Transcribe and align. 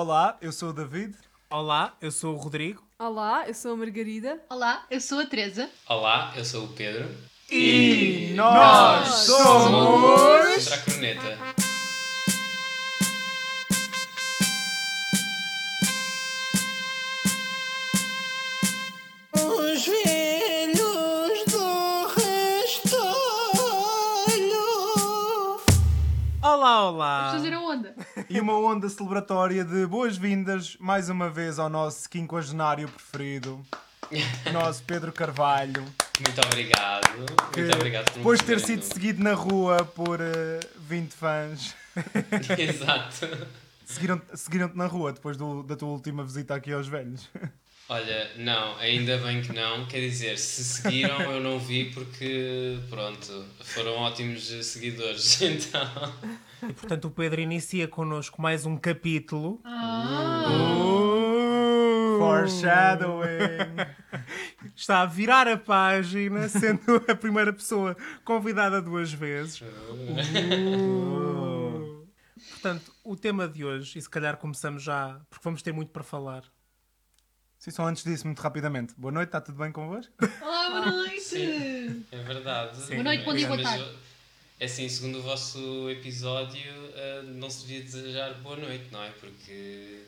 Olá, 0.00 0.38
eu 0.40 0.52
sou 0.52 0.68
o 0.68 0.72
David. 0.72 1.12
Olá, 1.50 1.92
eu 2.00 2.12
sou 2.12 2.32
o 2.32 2.36
Rodrigo. 2.38 2.80
Olá, 3.00 3.48
eu 3.48 3.52
sou 3.52 3.72
a 3.72 3.76
Margarida. 3.76 4.40
Olá, 4.48 4.86
eu 4.88 5.00
sou 5.00 5.18
a 5.18 5.26
Teresa. 5.26 5.68
Olá, 5.88 6.32
eu 6.36 6.44
sou 6.44 6.66
o 6.66 6.68
Pedro. 6.68 7.10
E 7.50 8.32
nós 8.36 9.08
somos. 9.08 10.68
Contra 10.68 10.74
a 10.76 10.82
corneta. 10.84 11.38
Os 19.32 19.86
velhos 19.86 21.44
do 21.46 22.06
restolho. 22.16 23.20
Olá, 26.42 26.76
Vamos 26.80 26.94
olá. 26.94 27.30
fazer 27.32 27.52
a 27.52 27.60
onda. 27.60 27.94
E 28.28 28.40
uma 28.40 28.58
onda 28.58 28.88
celebratória 28.88 29.64
de 29.64 29.86
boas-vindas 29.86 30.76
mais 30.78 31.08
uma 31.08 31.30
vez 31.30 31.58
ao 31.58 31.68
nosso 31.68 32.08
quinquagenário 32.10 32.88
preferido, 32.88 33.64
o 34.46 34.52
nosso 34.52 34.82
Pedro 34.84 35.12
Carvalho, 35.12 35.82
Muito 36.20 36.40
obrigado. 36.46 37.18
Muito 37.56 37.74
obrigado 37.74 38.04
por 38.10 38.14
depois 38.18 38.40
de 38.40 38.46
ter 38.46 38.60
sido 38.60 38.82
seguido 38.82 39.22
na 39.22 39.32
rua 39.34 39.84
por 39.84 40.20
eh, 40.20 40.60
20 40.88 41.12
fãs, 41.12 41.74
Exato. 42.58 43.48
seguiram- 43.86 44.20
seguiram-te 44.34 44.76
na 44.76 44.86
rua 44.86 45.12
depois 45.12 45.36
do- 45.36 45.62
da 45.62 45.76
tua 45.76 45.88
última 45.88 46.22
visita 46.24 46.54
aqui 46.54 46.72
aos 46.72 46.86
velhos. 46.88 47.28
Olha, 47.90 48.30
não, 48.36 48.76
ainda 48.76 49.16
bem 49.16 49.40
que 49.40 49.50
não. 49.50 49.86
Quer 49.86 50.00
dizer, 50.00 50.36
se 50.38 50.62
seguiram 50.62 51.22
eu 51.22 51.40
não 51.40 51.58
vi 51.58 51.86
porque, 51.86 52.78
pronto, 52.90 53.46
foram 53.64 53.92
ótimos 53.96 54.44
seguidores. 54.66 55.40
Então, 55.40 56.12
E, 56.62 56.72
portanto, 56.72 57.06
o 57.06 57.10
Pedro 57.10 57.40
inicia 57.40 57.86
connosco 57.86 58.42
mais 58.42 58.66
um 58.66 58.76
capítulo. 58.76 59.60
Foreshadowing! 62.18 63.76
Está 64.74 65.02
a 65.02 65.06
virar 65.06 65.46
a 65.46 65.56
página, 65.56 66.48
sendo 66.48 66.96
a 67.08 67.14
primeira 67.14 67.52
pessoa 67.52 67.96
convidada 68.24 68.82
duas 68.82 69.12
vezes. 69.12 69.60
Uh. 69.60 69.68
Portanto, 72.50 72.92
o 73.04 73.14
tema 73.14 73.46
de 73.46 73.64
hoje, 73.64 73.98
e 73.98 74.02
se 74.02 74.10
calhar 74.10 74.36
começamos 74.36 74.82
já, 74.82 75.20
porque 75.30 75.44
vamos 75.44 75.62
ter 75.62 75.72
muito 75.72 75.92
para 75.92 76.02
falar. 76.02 76.42
Sim, 77.58 77.70
só 77.70 77.86
antes 77.86 78.02
disso, 78.04 78.26
muito 78.26 78.40
rapidamente. 78.40 78.94
Boa 78.96 79.12
noite, 79.12 79.28
está 79.28 79.40
tudo 79.40 79.58
bem 79.58 79.72
convosco? 79.72 80.12
Olá, 80.40 80.70
boa 80.70 80.86
noite. 80.86 81.20
Sim. 81.20 82.04
é 82.10 82.18
verdade. 82.18 82.80
Boa 82.86 83.02
noite, 83.02 83.24
bom 83.24 83.34
dia, 83.34 83.46
boa 83.46 83.60
Mas, 83.60 83.68
tarde. 83.68 83.98
É 84.60 84.64
assim, 84.64 84.88
segundo 84.88 85.18
o 85.18 85.22
vosso 85.22 85.88
episódio, 85.88 86.70
eh, 86.94 87.22
não 87.22 87.48
se 87.48 87.64
devia 87.64 87.80
desejar 87.80 88.34
boa 88.40 88.56
noite, 88.56 88.88
não 88.90 89.02
é? 89.04 89.10
Porque 89.10 90.02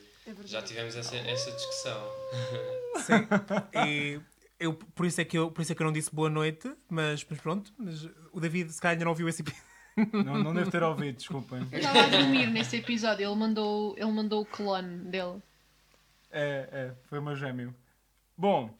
já 0.44 0.60
tivemos 0.60 0.96
essa, 0.96 1.16
essa 1.16 1.52
discussão. 1.52 2.10
Sim. 3.06 3.86
E 3.86 4.20
eu, 4.58 4.74
por, 4.74 5.06
isso 5.06 5.20
é 5.20 5.24
que 5.24 5.38
eu, 5.38 5.52
por 5.52 5.62
isso 5.62 5.70
é 5.70 5.74
que 5.76 5.80
eu 5.80 5.86
não 5.86 5.92
disse 5.92 6.12
boa 6.12 6.28
noite, 6.28 6.68
mas, 6.88 7.24
mas 7.30 7.40
pronto. 7.40 7.72
Mas 7.78 8.08
o 8.32 8.40
David, 8.40 8.72
se 8.72 8.80
calhar, 8.80 8.94
ainda 8.94 9.04
não 9.04 9.12
ouviu 9.12 9.28
esse 9.28 9.42
episódio. 9.42 9.70
Não, 10.12 10.42
não 10.42 10.54
devo 10.54 10.70
ter 10.70 10.82
ouvido, 10.82 11.16
desculpem. 11.16 11.66
Eu 11.70 11.78
estava 11.78 12.02
a 12.02 12.08
dormir 12.08 12.46
nesse 12.46 12.76
episódio. 12.76 13.28
Ele 13.28 13.36
mandou, 13.36 13.94
ele 13.96 14.10
mandou 14.10 14.42
o 14.42 14.46
clone 14.46 15.04
dele. 15.10 15.40
É, 16.30 16.68
é, 16.72 16.94
foi 17.04 17.18
o 17.18 17.22
meu 17.22 17.36
gêmeo. 17.36 17.74
Bom, 18.36 18.76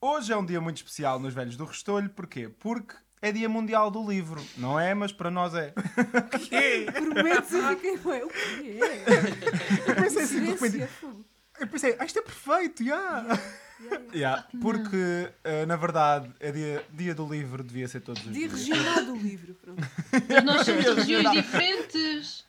hoje 0.00 0.32
é 0.32 0.36
um 0.36 0.44
dia 0.44 0.60
muito 0.60 0.78
especial 0.78 1.20
nos 1.20 1.34
Velhos 1.34 1.56
do 1.56 1.64
Restolho, 1.64 2.08
porquê? 2.10 2.48
Porque 2.48 2.96
é 3.22 3.32
Dia 3.32 3.48
Mundial 3.48 3.90
do 3.90 4.06
Livro, 4.06 4.44
não 4.58 4.78
é? 4.78 4.92
Mas 4.94 5.12
para 5.12 5.30
nós 5.30 5.54
é. 5.54 5.72
Prometo 6.92 7.46
saber 7.48 7.76
quem 7.76 7.94
é. 7.94 8.24
O 8.24 8.28
que 8.28 8.80
é? 8.82 9.04
Eu 9.90 9.94
pensei 9.94 10.22
assim, 10.24 10.40
de 10.40 10.46
repente, 10.46 10.70
Silêncio, 10.72 10.88
fogo. 11.00 11.24
eu 11.60 11.66
pensei, 11.68 11.96
ah, 11.98 12.04
isto 12.04 12.18
é 12.18 12.22
perfeito, 12.22 12.84
já. 12.84 13.38
Yeah, 14.14 14.46
porque, 14.60 15.28
eh, 15.42 15.66
na 15.66 15.74
verdade, 15.74 16.30
é 16.38 16.52
dia, 16.52 16.84
dia 16.92 17.14
do 17.16 17.26
Livro, 17.26 17.64
devia 17.64 17.88
ser 17.88 18.00
todos 18.00 18.24
os 18.24 18.32
Dia 18.32 18.46
dias. 18.48 18.68
regional 18.68 19.04
do 19.06 19.16
livro. 19.16 19.54
Pronto. 19.54 19.82
Mas 20.28 20.44
nós 20.44 20.64
somos 20.66 20.84
de 20.84 20.90
regiões 20.92 21.30
diferentes. 21.32 22.44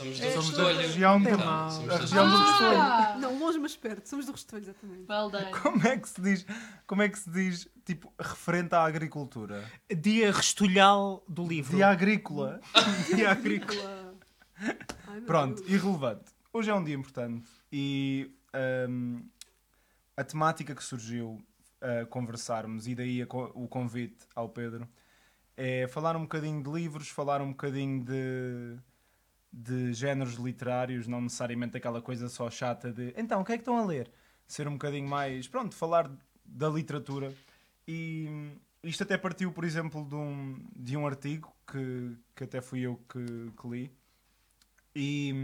Somos 0.00 0.18
do 0.18 0.24
É, 0.24 0.30
Somos 0.30 0.50
da 0.56 0.62
Restolho. 0.64 0.78
região, 0.88 1.20
do, 1.22 1.28
Então, 1.28 1.44
mal. 1.46 1.70
somos 1.70 1.90
a 1.90 1.96
região 1.98 2.30
do 2.30 2.36
Restolho. 2.36 2.70
Restolho. 2.70 2.80
Ah, 2.80 3.16
Não, 3.20 3.38
longe, 3.38 3.58
mas 3.58 3.76
perto. 3.76 4.06
Somos 4.08 4.26
do 4.26 4.32
Restolho, 4.32 4.62
exatamente. 4.62 5.04
well 5.10 5.30
done. 5.30 5.50
Como 5.60 5.86
é 5.86 5.96
que 5.98 6.08
se 6.08 6.20
diz, 6.22 6.46
como 6.86 7.02
é 7.02 7.08
que 7.08 7.18
se 7.18 7.30
diz, 7.30 7.68
tipo, 7.84 8.12
referente 8.18 8.74
à 8.74 8.82
agricultura? 8.84 9.62
Dia 9.94 10.32
restolhal 10.32 11.22
do 11.28 11.46
livro. 11.46 11.76
Dia 11.76 11.88
agrícola. 11.88 12.60
Dia 13.14 13.30
agrícola. 13.32 14.14
Ai, 15.08 15.20
Pronto, 15.26 15.56
Deus. 15.62 15.68
irrelevante. 15.70 16.24
Hoje 16.52 16.70
é 16.70 16.74
um 16.74 16.82
dia 16.82 16.94
importante 16.94 17.48
e 17.72 18.34
hum, 18.88 19.22
a 20.16 20.24
temática 20.24 20.74
que 20.74 20.82
surgiu 20.82 21.40
a 21.80 22.04
conversarmos 22.06 22.86
e 22.88 22.94
daí 22.94 23.22
a 23.22 23.26
co- 23.26 23.52
o 23.54 23.68
convite 23.68 24.26
ao 24.34 24.48
Pedro 24.48 24.88
é 25.56 25.86
falar 25.88 26.16
um 26.16 26.22
bocadinho 26.22 26.62
de 26.62 26.70
livros, 26.70 27.08
falar 27.08 27.40
um 27.40 27.50
bocadinho 27.50 28.02
de, 28.04 28.76
de 29.52 29.92
géneros 29.92 30.34
literários, 30.34 31.06
não 31.06 31.20
necessariamente 31.20 31.76
aquela 31.76 32.00
coisa 32.00 32.28
só 32.28 32.50
chata 32.50 32.92
de 32.92 33.12
então, 33.16 33.40
o 33.40 33.44
que 33.44 33.52
é 33.52 33.56
que 33.56 33.62
estão 33.62 33.78
a 33.78 33.84
ler? 33.84 34.10
Ser 34.46 34.68
um 34.68 34.72
bocadinho 34.72 35.08
mais, 35.08 35.48
pronto, 35.48 35.74
falar 35.74 36.10
da 36.44 36.68
literatura 36.68 37.32
e 37.86 38.28
isto 38.82 39.02
até 39.02 39.18
partiu, 39.18 39.52
por 39.52 39.64
exemplo, 39.64 40.04
de 40.04 40.14
um, 40.14 40.64
de 40.74 40.96
um 40.96 41.06
artigo 41.06 41.54
que, 41.70 42.16
que 42.34 42.44
até 42.44 42.60
fui 42.60 42.80
eu 42.80 42.96
que, 43.08 43.52
que 43.60 43.68
li 43.68 43.90
e, 44.94 45.34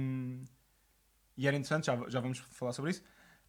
e 1.36 1.46
era 1.46 1.56
interessante, 1.56 1.86
já, 1.86 2.08
já 2.08 2.20
vamos 2.20 2.38
falar 2.38 2.72
sobre 2.72 2.90
isso. 2.92 3.02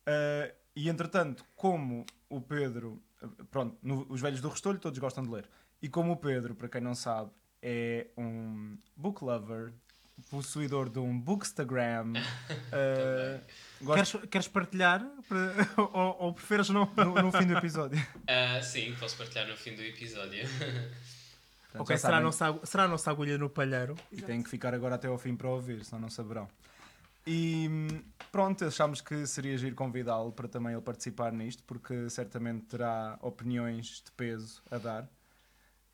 Uh, 0.07 0.53
e 0.75 0.89
entretanto, 0.89 1.43
como 1.55 2.05
o 2.29 2.39
Pedro, 2.39 3.01
pronto, 3.49 3.77
no- 3.81 4.05
os 4.09 4.21
velhos 4.21 4.41
do 4.41 4.49
Restolho 4.49 4.79
todos 4.79 4.99
gostam 4.99 5.23
de 5.23 5.29
ler, 5.29 5.49
e 5.81 5.89
como 5.89 6.11
o 6.13 6.17
Pedro, 6.17 6.55
para 6.55 6.69
quem 6.69 6.81
não 6.81 6.93
sabe, 6.95 7.31
é 7.61 8.07
um 8.17 8.77
book 8.95 9.23
lover, 9.23 9.73
possuidor 10.29 10.89
de 10.89 10.99
um 10.99 11.17
bookstagram, 11.19 12.13
uh, 12.73 13.85
gosto- 13.85 14.17
Queres, 14.19 14.29
queres 14.29 14.47
partilhar? 14.47 15.05
Para- 15.27 15.69
ou, 15.93 16.17
ou 16.19 16.33
preferes 16.33 16.69
não? 16.69 16.91
no, 16.95 17.15
no 17.21 17.31
fim 17.31 17.45
do 17.47 17.57
episódio. 17.57 17.97
Ah, 18.27 18.61
sim, 18.61 18.93
posso 18.99 19.15
partilhar 19.17 19.47
no 19.47 19.55
fim 19.55 19.73
do 19.75 19.81
episódio. 19.81 20.43
Portanto, 20.49 21.81
ok, 21.81 21.97
será 21.97 22.17
a, 22.17 22.21
nossa, 22.21 22.59
será 22.63 22.83
a 22.83 22.87
nossa 22.87 23.09
agulha 23.11 23.37
no 23.37 23.49
palheiro? 23.49 23.95
E 24.11 24.21
têm 24.21 24.41
que 24.43 24.49
ficar 24.49 24.73
agora 24.73 24.95
até 24.95 25.07
ao 25.07 25.17
fim 25.17 25.35
para 25.35 25.47
ouvir, 25.49 25.83
senão 25.85 26.01
não 26.01 26.09
saberão. 26.09 26.47
E 27.25 27.69
pronto, 28.31 28.63
achámos 28.65 29.01
que 29.01 29.25
seria 29.27 29.57
giro 29.57 29.75
convidá-lo 29.75 30.31
para 30.31 30.47
também 30.47 30.73
ele 30.73 30.81
participar 30.81 31.31
nisto, 31.33 31.61
porque 31.63 32.09
certamente 32.09 32.65
terá 32.67 33.17
opiniões 33.21 34.01
de 34.05 34.11
peso 34.13 34.61
a 34.71 34.77
dar. 34.77 35.09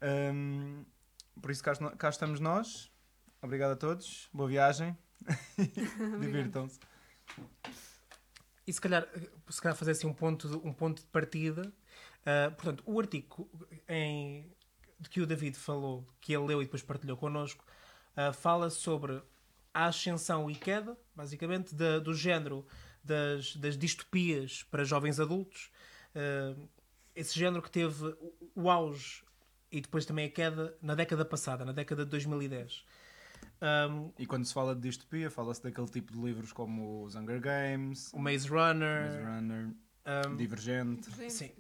Hum, 0.01 0.83
por 1.41 1.50
isso 1.51 1.63
cá, 1.63 1.73
cá 1.97 2.09
estamos 2.09 2.39
nós. 2.39 2.91
Obrigado 3.43 3.71
a 3.71 3.75
todos. 3.75 4.29
Boa 4.33 4.47
viagem. 4.47 4.97
Divirtam-se. 6.21 6.79
E 8.65 8.71
se 8.71 8.79
calhar, 8.79 9.05
se 9.49 9.61
calhar 9.61 9.75
fazer 9.77 9.91
assim 9.91 10.07
um 10.07 10.13
ponto 10.13 10.47
de, 10.47 10.55
um 10.65 10.71
ponto 10.71 11.01
de 11.01 11.07
partida. 11.07 11.73
Ah, 12.25 12.51
portanto, 12.55 12.81
o 12.85 12.97
artigo 12.99 13.49
em, 13.87 14.49
de 14.97 15.09
que 15.09 15.19
o 15.19 15.27
David 15.27 15.57
falou, 15.57 16.07
que 16.21 16.33
ele 16.33 16.45
leu 16.45 16.61
e 16.61 16.65
depois 16.65 16.81
partilhou 16.81 17.17
connosco, 17.17 17.65
ah, 18.15 18.31
fala 18.31 18.69
sobre 18.69 19.21
a 19.73 19.87
ascensão 19.87 20.49
e 20.49 20.55
queda, 20.55 20.97
basicamente, 21.13 21.75
da- 21.75 21.99
do 21.99 22.13
género 22.13 22.65
das, 23.03 23.57
das 23.57 23.77
distopias 23.77 24.63
para 24.63 24.85
jovens 24.85 25.19
adultos. 25.19 25.69
Ah, 26.15 26.55
esse 27.13 27.37
género 27.37 27.61
que 27.61 27.69
teve 27.69 28.05
o, 28.05 28.33
o 28.55 28.69
auge 28.71 29.21
e 29.69 29.81
depois 29.81 30.05
também 30.05 30.27
a 30.27 30.29
queda 30.29 30.77
na 30.81 30.95
década 30.95 31.25
passada, 31.25 31.65
na 31.65 31.73
década 31.73 32.05
de 32.05 32.11
2010. 32.11 32.85
Um, 33.63 34.12
E 34.19 34.25
quando 34.25 34.44
se 34.46 34.53
fala 34.53 34.75
de 34.75 34.81
distopia, 34.81 35.31
fala-se 35.31 35.63
daquele 35.63 35.88
tipo 35.88 36.12
de 36.12 36.19
livros 36.19 36.51
como 36.51 37.06
os 37.06 37.16
Hunger 37.16 37.39
Games, 37.39 38.12
o 38.13 38.19
Maze 38.19 38.48
Runner. 38.50 39.06
Maze 39.06 39.21
Runner, 39.24 39.74
um, 40.27 40.36
Divergente. 40.36 41.10
Sim. 41.31 41.51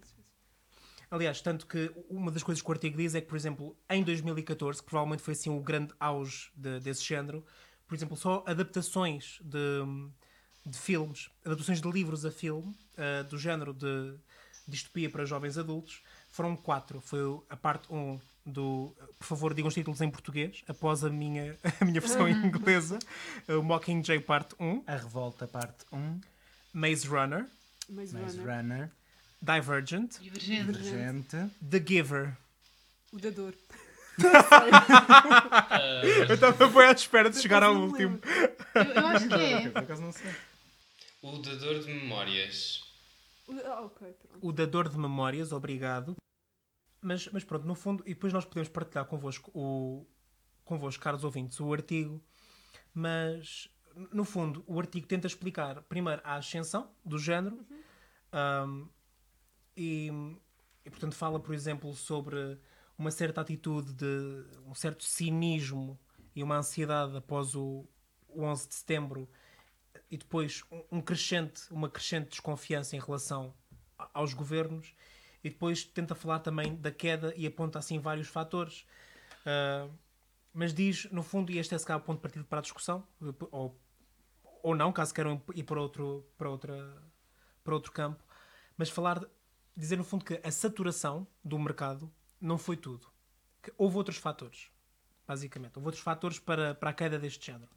Aliás, 1.09 1.39
tanto 1.41 1.65
que 1.65 1.91
uma 2.09 2.29
das 2.31 2.43
coisas 2.43 2.61
que 2.61 2.67
o 2.67 2.73
artigo 2.73 2.97
diz 2.97 3.15
é 3.15 3.21
que, 3.21 3.27
por 3.27 3.37
exemplo, 3.37 3.77
em 3.89 4.03
2014, 4.03 4.81
que 4.81 4.89
provavelmente 4.89 5.21
foi 5.21 5.33
assim 5.33 5.49
o 5.49 5.61
grande 5.61 5.93
auge 5.99 6.49
de- 6.55 6.79
desse 6.81 7.03
género, 7.03 7.45
por 7.87 7.95
exemplo, 7.95 8.17
só 8.17 8.43
adaptações 8.47 9.39
de, 9.43 9.59
de 10.65 10.77
filmes, 10.77 11.29
adaptações 11.45 11.79
de 11.79 11.89
livros 11.89 12.25
a 12.25 12.31
filme, 12.31 12.75
ah, 12.97 13.23
do 13.23 13.37
género 13.37 13.73
de 13.73 14.15
distopia 14.67 15.09
para 15.09 15.23
jovens 15.23 15.57
adultos, 15.57 16.01
foram 16.27 16.55
quatro. 16.55 16.99
Foi 16.99 17.19
a 17.49 17.55
parte 17.55 17.91
1 17.93 17.95
um 17.95 18.19
do. 18.45 18.95
Por 19.17 19.25
favor, 19.25 19.53
digam 19.53 19.67
os 19.67 19.73
títulos 19.73 20.01
em 20.01 20.09
português, 20.09 20.63
após 20.67 21.03
a 21.03 21.09
minha, 21.09 21.57
a 21.79 21.85
minha 21.85 21.99
versão 22.01 22.27
em 22.27 22.33
inglesa. 22.33 22.99
O 23.47 23.61
Mockingjay 23.61 24.19
Parte 24.19 24.55
1, 24.59 24.83
A 24.87 24.95
Revolta, 24.95 25.47
parte 25.47 25.85
1. 25.91 26.19
Maze 26.73 27.07
Runner, 27.07 27.45
Maze 27.89 28.17
Maze 28.17 28.37
Runner. 28.39 28.57
Runner. 28.57 28.91
Divergent, 29.41 30.19
Divergente. 30.19 30.71
Divergente. 30.71 31.37
The 31.69 31.83
Giver. 31.85 32.37
O 33.11 33.19
da 33.19 33.29
dor. 33.29 33.53
Ah, 34.23 36.01
Eu 36.29 36.35
estava 36.35 36.67
bem 36.67 36.83
à 36.87 36.91
espera 36.91 37.29
de 37.29 37.41
chegar 37.41 37.61
ao 37.63 37.75
último. 37.75 38.19
Eu, 38.75 38.83
eu 38.83 39.07
acho 39.07 39.27
que 39.27 39.33
é. 39.33 39.69
Por 39.69 39.77
acaso 39.79 40.01
não 40.01 40.11
sei. 40.11 40.31
o 41.21 41.37
dador 41.39 41.79
de 41.79 41.87
memórias. 41.87 42.83
Ah, 43.65 43.81
ok, 43.81 44.07
pronto. 44.13 44.39
O 44.47 44.51
dador 44.51 44.89
de 44.89 44.97
memórias, 44.97 45.51
obrigado. 45.51 46.15
Mas, 47.03 47.27
mas 47.27 47.43
pronto, 47.43 47.65
no 47.67 47.75
fundo, 47.75 48.03
e 48.05 48.13
depois 48.13 48.31
nós 48.31 48.45
podemos 48.45 48.69
partilhar 48.69 49.05
convosco, 49.05 49.51
o, 49.53 50.05
convosco, 50.63 51.03
caros 51.03 51.23
ouvintes, 51.23 51.59
o 51.59 51.71
artigo. 51.73 52.23
Mas, 52.93 53.69
no 54.11 54.23
fundo, 54.23 54.63
o 54.67 54.79
artigo 54.79 55.05
tenta 55.07 55.27
explicar, 55.27 55.81
primeiro, 55.83 56.21
a 56.23 56.35
ascensão 56.35 56.91
do 57.03 57.17
género. 57.19 57.65
um, 58.33 58.87
e, 59.75 60.09
e, 60.85 60.89
portanto, 60.89 61.15
fala, 61.15 61.39
por 61.39 61.53
exemplo, 61.53 61.93
sobre 61.93 62.59
uma 62.97 63.11
certa 63.11 63.41
atitude 63.41 63.93
de 63.93 64.45
um 64.65 64.73
certo 64.75 65.03
cinismo 65.03 65.99
e 66.35 66.43
uma 66.43 66.57
ansiedade 66.57 67.17
após 67.17 67.55
o, 67.55 67.85
o 68.27 68.43
11 68.43 68.67
de 68.67 68.75
setembro 68.75 69.29
e 70.09 70.17
depois 70.17 70.63
um- 70.71 70.97
um 70.97 71.01
crescente, 71.01 71.63
uma 71.71 71.89
crescente 71.89 72.29
desconfiança 72.29 72.95
em 72.95 72.99
relação 72.99 73.53
aos 74.13 74.33
governos 74.33 74.93
e 75.43 75.49
depois 75.49 75.83
tenta 75.83 76.15
falar 76.15 76.39
também 76.39 76.75
da 76.75 76.91
queda 76.91 77.33
e 77.35 77.45
aponta 77.45 77.79
assim 77.79 77.99
vários 77.99 78.27
fatores. 78.27 78.85
Ah, 79.45 79.87
mas 80.53 80.73
diz, 80.73 81.09
no 81.11 81.23
fundo, 81.23 81.51
e 81.51 81.57
este 81.57 81.73
é 81.73 81.77
se 81.77 81.85
calhar 81.85 81.99
o 81.99 82.03
ponto 82.05 82.17
de 82.17 82.21
partida 82.21 82.45
para 82.45 82.59
a 82.59 82.61
discussão, 82.61 83.07
ou, 83.51 83.75
ou 84.61 84.75
não, 84.75 84.91
caso 84.93 85.13
queiram 85.13 85.41
ir 85.55 85.63
para 85.63 85.81
outro, 85.81 86.25
para, 86.37 86.49
outra, 86.49 87.03
para 87.63 87.73
outro 87.73 87.91
campo, 87.91 88.23
mas 88.77 88.89
falar, 88.89 89.23
dizer 89.75 89.97
no 89.97 90.03
fundo 90.03 90.23
que 90.23 90.39
a 90.43 90.51
saturação 90.51 91.27
do 91.43 91.57
mercado 91.57 92.11
não 92.39 92.57
foi 92.57 92.77
tudo. 92.77 93.07
Que 93.63 93.73
houve 93.77 93.97
outros 93.97 94.17
fatores, 94.17 94.69
basicamente. 95.27 95.75
Houve 95.77 95.87
outros 95.87 96.03
fatores 96.03 96.37
para, 96.37 96.75
para 96.75 96.91
a 96.91 96.93
queda 96.93 97.17
deste 97.17 97.45
género. 97.47 97.69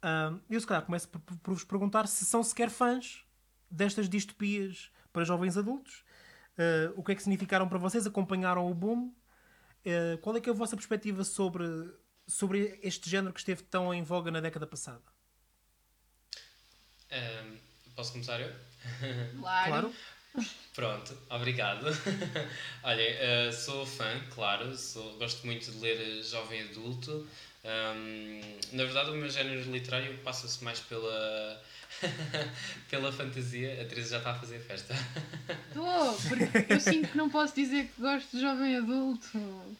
Ah, 0.00 0.38
eu 0.48 0.60
se 0.60 0.66
calhar 0.66 0.84
começo 0.84 1.08
por- 1.08 1.20
por 1.38 1.54
vos 1.54 1.64
perguntar 1.64 2.06
se 2.06 2.24
são 2.24 2.42
sequer 2.42 2.70
fãs 2.70 3.24
destas 3.68 4.08
distopias 4.08 4.92
para 5.12 5.24
jovens 5.24 5.56
adultos. 5.56 6.04
Ah, 6.58 6.92
o 6.96 7.02
que 7.02 7.12
é 7.12 7.14
que 7.14 7.22
significaram 7.22 7.68
para 7.68 7.78
vocês? 7.78 8.06
Acompanharam 8.06 8.70
o 8.70 8.74
boom? 8.74 9.12
Ah, 9.84 10.18
qual 10.20 10.36
é 10.36 10.40
que 10.40 10.48
é 10.48 10.52
a 10.52 10.56
vossa 10.56 10.76
perspectiva 10.76 11.24
sobre, 11.24 11.64
sobre 12.26 12.78
este 12.82 13.08
género 13.08 13.32
que 13.32 13.40
esteve 13.40 13.62
tão 13.62 13.92
em 13.92 14.02
voga 14.02 14.30
na 14.30 14.40
década 14.40 14.66
passada? 14.66 15.02
Ahm, 17.10 17.56
posso 17.94 18.12
começar 18.12 18.40
eu? 18.40 18.52
Claro. 19.40 19.70
Claro. 19.70 19.94
Pronto, 20.74 21.16
obrigado. 21.30 21.86
Olha, 22.84 23.02
eh, 23.02 23.50
sou 23.52 23.86
fã, 23.86 24.20
claro, 24.34 24.76
sou, 24.76 25.16
gosto 25.16 25.46
muito 25.46 25.70
de 25.70 25.78
ler 25.78 26.22
jovem 26.22 26.62
adulto. 26.62 27.26
Ahm, 27.66 28.40
na 28.72 28.84
verdade, 28.84 29.10
o 29.10 29.14
meu 29.14 29.28
género 29.28 29.70
literário 29.70 30.16
passa-se 30.18 30.62
mais 30.62 30.78
pela, 30.80 31.62
pela 32.88 33.12
fantasia. 33.12 33.82
A 33.82 33.84
Teresa 33.84 34.10
já 34.10 34.18
está 34.18 34.30
a 34.30 34.34
fazer 34.34 34.60
festa. 34.60 34.94
Estou, 35.68 36.14
porque 36.28 36.72
eu 36.72 36.80
sinto 36.80 37.08
que 37.08 37.16
não 37.16 37.28
posso 37.28 37.54
dizer 37.54 37.88
que 37.88 38.00
gosto 38.00 38.36
de 38.36 38.40
jovem 38.40 38.76
adulto. 38.76 39.76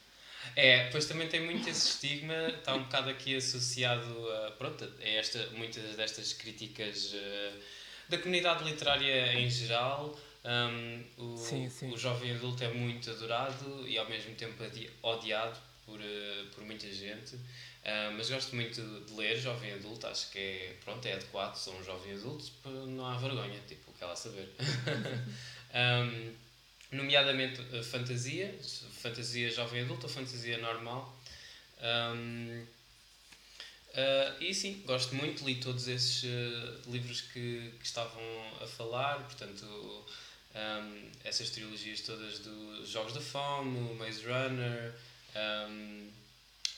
É, 0.55 0.89
pois 0.91 1.07
também 1.07 1.29
tem 1.29 1.41
muito 1.45 1.69
esse 1.69 1.89
estigma, 1.89 2.49
está 2.49 2.75
um 2.75 2.85
bocado 2.85 3.11
aqui 3.11 3.37
associado 3.37 4.33
a, 4.33 4.51
pronto, 4.53 4.85
a 4.85 5.09
esta, 5.09 5.47
muitas 5.51 5.97
destas 5.97 6.33
críticas 6.33 7.13
eh, 7.15 7.53
da 8.09 8.17
comunidade 8.19 8.65
literária 8.65 9.35
em 9.35 9.51
geral. 9.51 10.19
Um, 10.45 11.05
o, 11.19 11.37
Sim, 11.37 11.69
sim. 11.69 11.93
o 11.93 11.99
jovem 11.99 12.33
adulto 12.37 12.63
é 12.63 12.69
muito 12.69 13.11
adorado 13.11 13.87
e 13.87 13.99
ao 13.99 14.09
mesmo 14.09 14.35
tempo 14.37 14.63
odiado 15.03 15.59
por, 15.85 16.01
eh, 16.01 16.45
por 16.55 16.65
muita 16.65 16.91
gente. 16.91 17.39
Ah, 17.89 18.13
mas 18.17 18.29
gosto 18.29 18.57
muito 18.57 18.83
de 18.83 19.15
ler 19.15 19.39
jovem 19.39 19.73
adulto, 19.75 20.09
acho 20.09 20.29
que 20.33 20.39
é, 20.39 20.77
pronto, 20.85 21.07
é 21.07 21.13
adequado, 21.13 21.55
sou 21.55 21.73
um 21.79 21.85
jovem 21.85 22.15
adulto, 22.15 22.51
pá, 22.61 22.69
não 22.69 23.07
há 23.07 23.17
vergonha, 23.17 23.61
tipo, 23.69 23.93
quer 23.93 24.07
lá 24.07 24.17
saber. 24.17 24.49
Um, 25.77 26.33
nomeadamente 26.91 27.61
eh, 27.73 27.83
fantasia, 27.83 28.55
fantasia 28.93 29.51
jovem 29.51 29.83
adulto 29.83 30.07
ou 30.07 30.13
fantasia 30.13 30.57
normal. 30.57 31.15
Um, 31.83 32.65
ah, 33.95 34.37
e 34.41 34.55
sim, 34.55 34.83
gosto 34.87 35.15
muito, 35.15 35.45
li 35.45 35.57
todos 35.57 35.87
esses 35.87 36.25
eh, 36.25 36.91
livros 36.91 37.21
que, 37.21 37.75
que 37.79 37.85
estavam 37.85 38.23
a 38.63 38.67
falar, 38.67 39.19
portanto, 39.25 39.67
um, 40.55 41.11
essas 41.25 41.51
trilogias 41.51 42.01
todas 42.01 42.39
dos 42.39 42.89
Jogos 42.89 43.13
da 43.13 43.21
Fome, 43.21 43.77
o 43.91 43.95
Maze 43.97 44.23
Runner, 44.25 44.95
um, 45.69 46.09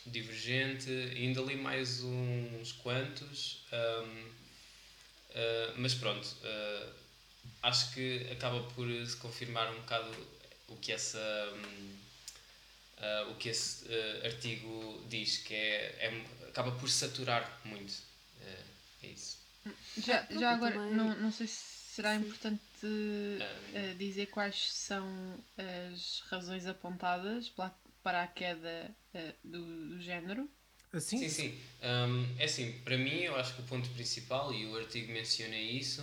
Divergente, 0.07 0.91
ainda 0.91 1.41
li 1.43 1.57
mais 1.57 2.03
uns 2.03 2.73
quantos, 2.73 3.65
um, 3.73 4.31
ah, 5.35 5.75
mas 5.77 5.95
pronto, 5.95 6.27
ah, 6.45 6.93
acho 7.65 7.93
que 7.93 8.27
acaba 8.33 8.63
por 8.75 8.89
se 9.07 9.17
confirmar 9.17 9.71
um 9.73 9.81
bocado 9.81 10.11
o 10.69 10.77
que 10.77 10.93
essa 10.93 11.19
hum, 11.55 11.97
ah, 12.99 13.27
o 13.31 13.35
que 13.37 13.49
esse 13.51 13.85
ah, 13.93 14.27
artigo 14.27 15.05
diz 15.09 15.39
que 15.39 15.55
é, 15.55 15.97
é- 16.07 16.49
acaba 16.49 16.73
por 16.73 16.89
saturar 16.89 17.61
muito 17.65 17.95
Ah, 18.41 18.65
é 19.03 19.07
isso. 19.09 19.39
Já, 19.99 20.27
já 20.31 20.53
agora, 20.53 20.77
não, 20.77 21.15
não 21.17 21.33
sei 21.33 21.47
se 21.47 21.57
será 21.95 22.15
importante 22.15 22.63
dizer 23.99 24.27
quais 24.27 24.73
são 24.73 25.05
as 25.93 26.21
razões 26.31 26.65
apontadas 26.67 27.49
pela- 27.51 27.75
para 28.03 28.23
a 28.23 28.27
queda 28.27 28.95
eh, 29.15 29.35
do, 29.43 29.89
do 29.89 30.01
género. 30.01 30.49
Assim? 30.93 31.19
sim, 31.19 31.29
sim. 31.29 31.61
Hum, 31.83 32.27
é 32.39 32.45
assim, 32.45 32.73
para 32.83 32.97
mim 32.97 33.21
eu 33.21 33.37
acho 33.37 33.55
que 33.55 33.61
o 33.61 33.65
ponto 33.65 33.89
principal 33.91 34.53
e 34.55 34.65
o 34.67 34.77
artigo 34.77 35.13
menciona 35.13 35.55
isso 35.55 36.03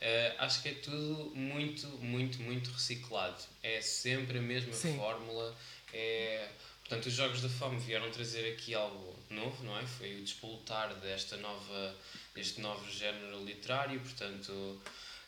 ah, 0.00 0.46
acho 0.46 0.62
que 0.62 0.70
é 0.70 0.74
tudo 0.74 1.32
muito, 1.34 1.86
muito, 1.98 2.40
muito 2.40 2.70
reciclado 2.70 3.42
é 3.62 3.82
sempre 3.82 4.38
a 4.38 4.42
mesma 4.42 4.72
Sim. 4.72 4.96
fórmula 4.96 5.54
é 5.92 6.48
Portanto, 6.92 7.06
os 7.06 7.14
Jogos 7.14 7.40
da 7.40 7.48
Fome 7.48 7.78
vieram 7.78 8.10
trazer 8.10 8.52
aqui 8.52 8.74
algo 8.74 9.16
novo, 9.30 9.64
não 9.64 9.78
é? 9.78 9.86
Foi 9.86 10.14
o 10.14 10.20
despolutar 10.20 10.94
desta 10.96 11.38
nova, 11.38 11.96
deste 12.34 12.60
novo 12.60 12.90
género 12.90 13.42
literário, 13.44 13.98
portanto... 13.98 14.52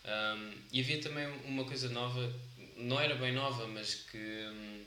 hum, 0.05 0.52
e 0.70 0.81
havia 0.81 1.00
também 1.00 1.26
uma 1.46 1.64
coisa 1.64 1.88
nova, 1.88 2.31
não 2.76 3.00
era 3.00 3.14
bem 3.14 3.32
nova, 3.32 3.67
mas 3.67 3.94
que 3.94 4.19
hum, 4.19 4.84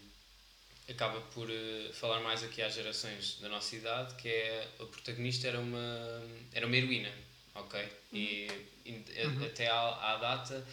acaba 0.89 1.19
por 1.33 1.49
eh, 1.49 1.89
falar 1.93 2.19
mais 2.21 2.43
aqui 2.43 2.61
às 2.61 2.73
gerações 2.73 3.37
da 3.41 3.49
nossa 3.49 3.75
idade, 3.75 4.15
que 4.15 4.27
é 4.29 4.67
a 4.79 4.85
protagonista 4.85 5.47
era 5.47 5.59
uma, 5.59 6.23
era 6.53 6.65
uma 6.65 6.75
heroína, 6.75 7.11
ok? 7.55 7.79
E, 8.13 8.47
e 8.85 9.03
a- 9.21 9.45
até 9.45 9.67
à, 9.69 10.13
à 10.13 10.17
data, 10.17 10.65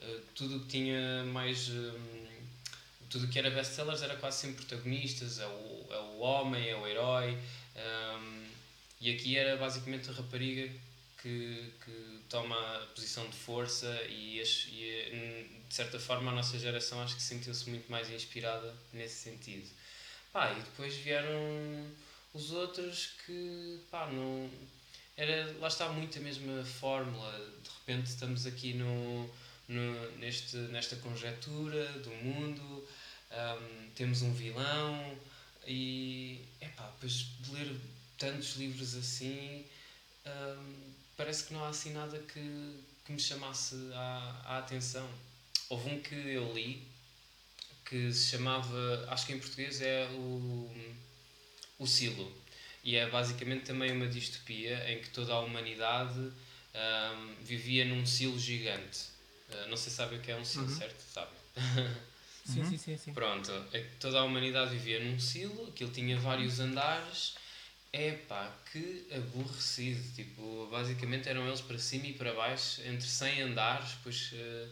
eh, 0.00 0.20
tudo 0.34 0.60
que 0.60 0.66
tinha 0.68 1.24
mais... 1.24 1.68
hum, 1.68 2.22
tudo 3.10 3.26
o 3.26 3.28
que 3.28 3.38
era 3.38 3.50
best-sellers 3.50 4.00
era 4.02 4.16
quase 4.16 4.38
sempre 4.40 4.64
protagonistas, 4.64 5.38
é 5.38 5.46
o, 5.46 5.86
é 5.90 5.98
o 5.98 6.18
homem, 6.20 6.68
é 6.68 6.76
o 6.76 6.86
herói, 6.86 7.36
hum, 7.76 8.44
e 9.00 9.12
aqui 9.14 9.36
era 9.36 9.56
basicamente 9.56 10.08
a 10.10 10.12
rapariga 10.12 10.70
que, 11.22 11.72
que 11.84 12.20
toma 12.28 12.56
a 12.56 12.86
posição 12.86 13.24
de 13.28 13.36
força 13.36 13.86
e, 14.08 14.40
e, 14.40 15.46
de 15.68 15.74
certa 15.74 15.98
forma 16.00 16.32
a 16.32 16.34
nossa 16.34 16.58
geração 16.58 17.00
acho 17.00 17.14
que 17.14 17.22
sentiu-se 17.22 17.70
muito 17.70 17.90
mais 17.90 18.10
inspirada 18.10 18.74
nesse 18.92 19.22
sentido. 19.22 19.70
Pá, 20.32 20.50
e 20.50 20.60
depois 20.60 20.96
vieram 20.96 21.86
os 22.34 22.50
outros 22.50 23.12
que, 23.24 23.80
pá, 23.90 24.06
não... 24.10 24.50
Era, 25.16 25.54
lá 25.60 25.68
está 25.68 25.88
muito 25.90 26.18
a 26.18 26.22
mesma 26.22 26.64
fórmula, 26.64 27.38
de 27.62 27.70
repente 27.70 28.06
estamos 28.08 28.46
aqui 28.46 28.72
no, 28.72 29.30
no, 29.68 30.10
neste, 30.18 30.56
nesta 30.56 30.96
conjetura 30.96 31.86
do 31.98 32.10
mundo, 32.10 32.62
hum, 33.30 33.90
temos 33.94 34.22
um 34.22 34.32
vilão 34.32 35.18
e, 35.66 36.42
epá, 36.60 36.86
depois 36.94 37.26
de 37.40 37.52
ler 37.52 37.76
tantos 38.16 38.56
livros 38.56 38.94
assim, 38.96 39.66
hum, 40.26 40.91
parece 41.16 41.44
que 41.44 41.52
não 41.54 41.64
há 41.64 41.68
assim 41.68 41.92
nada 41.92 42.18
que, 42.18 42.74
que 43.04 43.12
me 43.12 43.20
chamasse 43.20 43.74
a, 43.94 44.40
a 44.44 44.58
atenção. 44.58 45.08
Houve 45.68 45.90
um 45.90 46.00
que 46.00 46.14
eu 46.14 46.52
li 46.52 46.86
que 47.84 48.12
se 48.12 48.30
chamava, 48.30 49.06
acho 49.10 49.26
que 49.26 49.32
em 49.32 49.38
português 49.38 49.80
é 49.80 50.06
o, 50.12 50.70
o 51.78 51.86
Silo. 51.86 52.32
E 52.84 52.96
é 52.96 53.08
basicamente 53.08 53.64
também 53.64 53.92
uma 53.92 54.08
distopia 54.08 54.90
em 54.90 55.00
que 55.00 55.10
toda 55.10 55.32
a 55.32 55.40
humanidade 55.40 56.18
hum, 56.18 57.34
vivia 57.42 57.84
num 57.84 58.04
silo 58.04 58.38
gigante. 58.38 59.00
Uh, 59.50 59.68
não 59.68 59.76
sei 59.76 59.90
se 59.90 59.96
sabem 59.96 60.18
o 60.18 60.22
que 60.22 60.30
é 60.32 60.36
um 60.36 60.44
silo, 60.44 60.64
Uhum. 60.64 60.76
certo? 60.78 61.00
Sabem. 61.12 61.34
Sim, 62.44 62.64
sim, 62.64 62.76
sim, 62.78 62.96
sim. 62.96 63.12
Pronto, 63.14 63.52
é 63.72 63.80
que 63.80 63.96
toda 64.00 64.18
a 64.18 64.24
humanidade 64.24 64.70
vivia 64.72 64.98
num 64.98 65.18
silo, 65.20 65.68
aquilo 65.68 65.92
tinha 65.92 66.18
vários 66.18 66.58
andares. 66.58 67.34
Epá, 67.92 68.50
que 68.70 69.06
aborrecido. 69.14 70.02
Tipo, 70.14 70.66
basicamente 70.70 71.28
eram 71.28 71.46
eles 71.46 71.60
para 71.60 71.78
cima 71.78 72.06
e 72.06 72.14
para 72.14 72.32
baixo, 72.32 72.80
entre 72.82 73.06
100 73.06 73.42
andares, 73.42 73.96
pois 74.02 74.30
eh, 74.32 74.68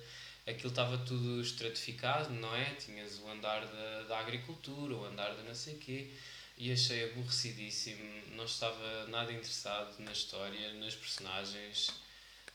aquilo 0.51 0.71
estava 0.71 0.97
tudo 0.99 1.41
estratificado, 1.41 2.33
não 2.33 2.55
é? 2.55 2.65
Tinhas 2.75 3.19
o 3.19 3.29
andar 3.29 3.67
da, 3.67 4.03
da 4.05 4.19
agricultura, 4.21 4.95
o 4.95 5.05
andar 5.05 5.35
da 5.35 5.43
não 5.43 5.55
sei 5.55 5.75
quê. 5.75 6.11
e 6.57 6.73
achei 6.73 7.11
aborrecidíssimo. 7.11 8.03
Não 8.37 8.45
estava 8.45 9.07
nada 9.09 9.33
interessado 9.33 9.99
na 10.01 10.13
história, 10.13 10.73
nas 10.75 10.95
personagens. 10.95 11.93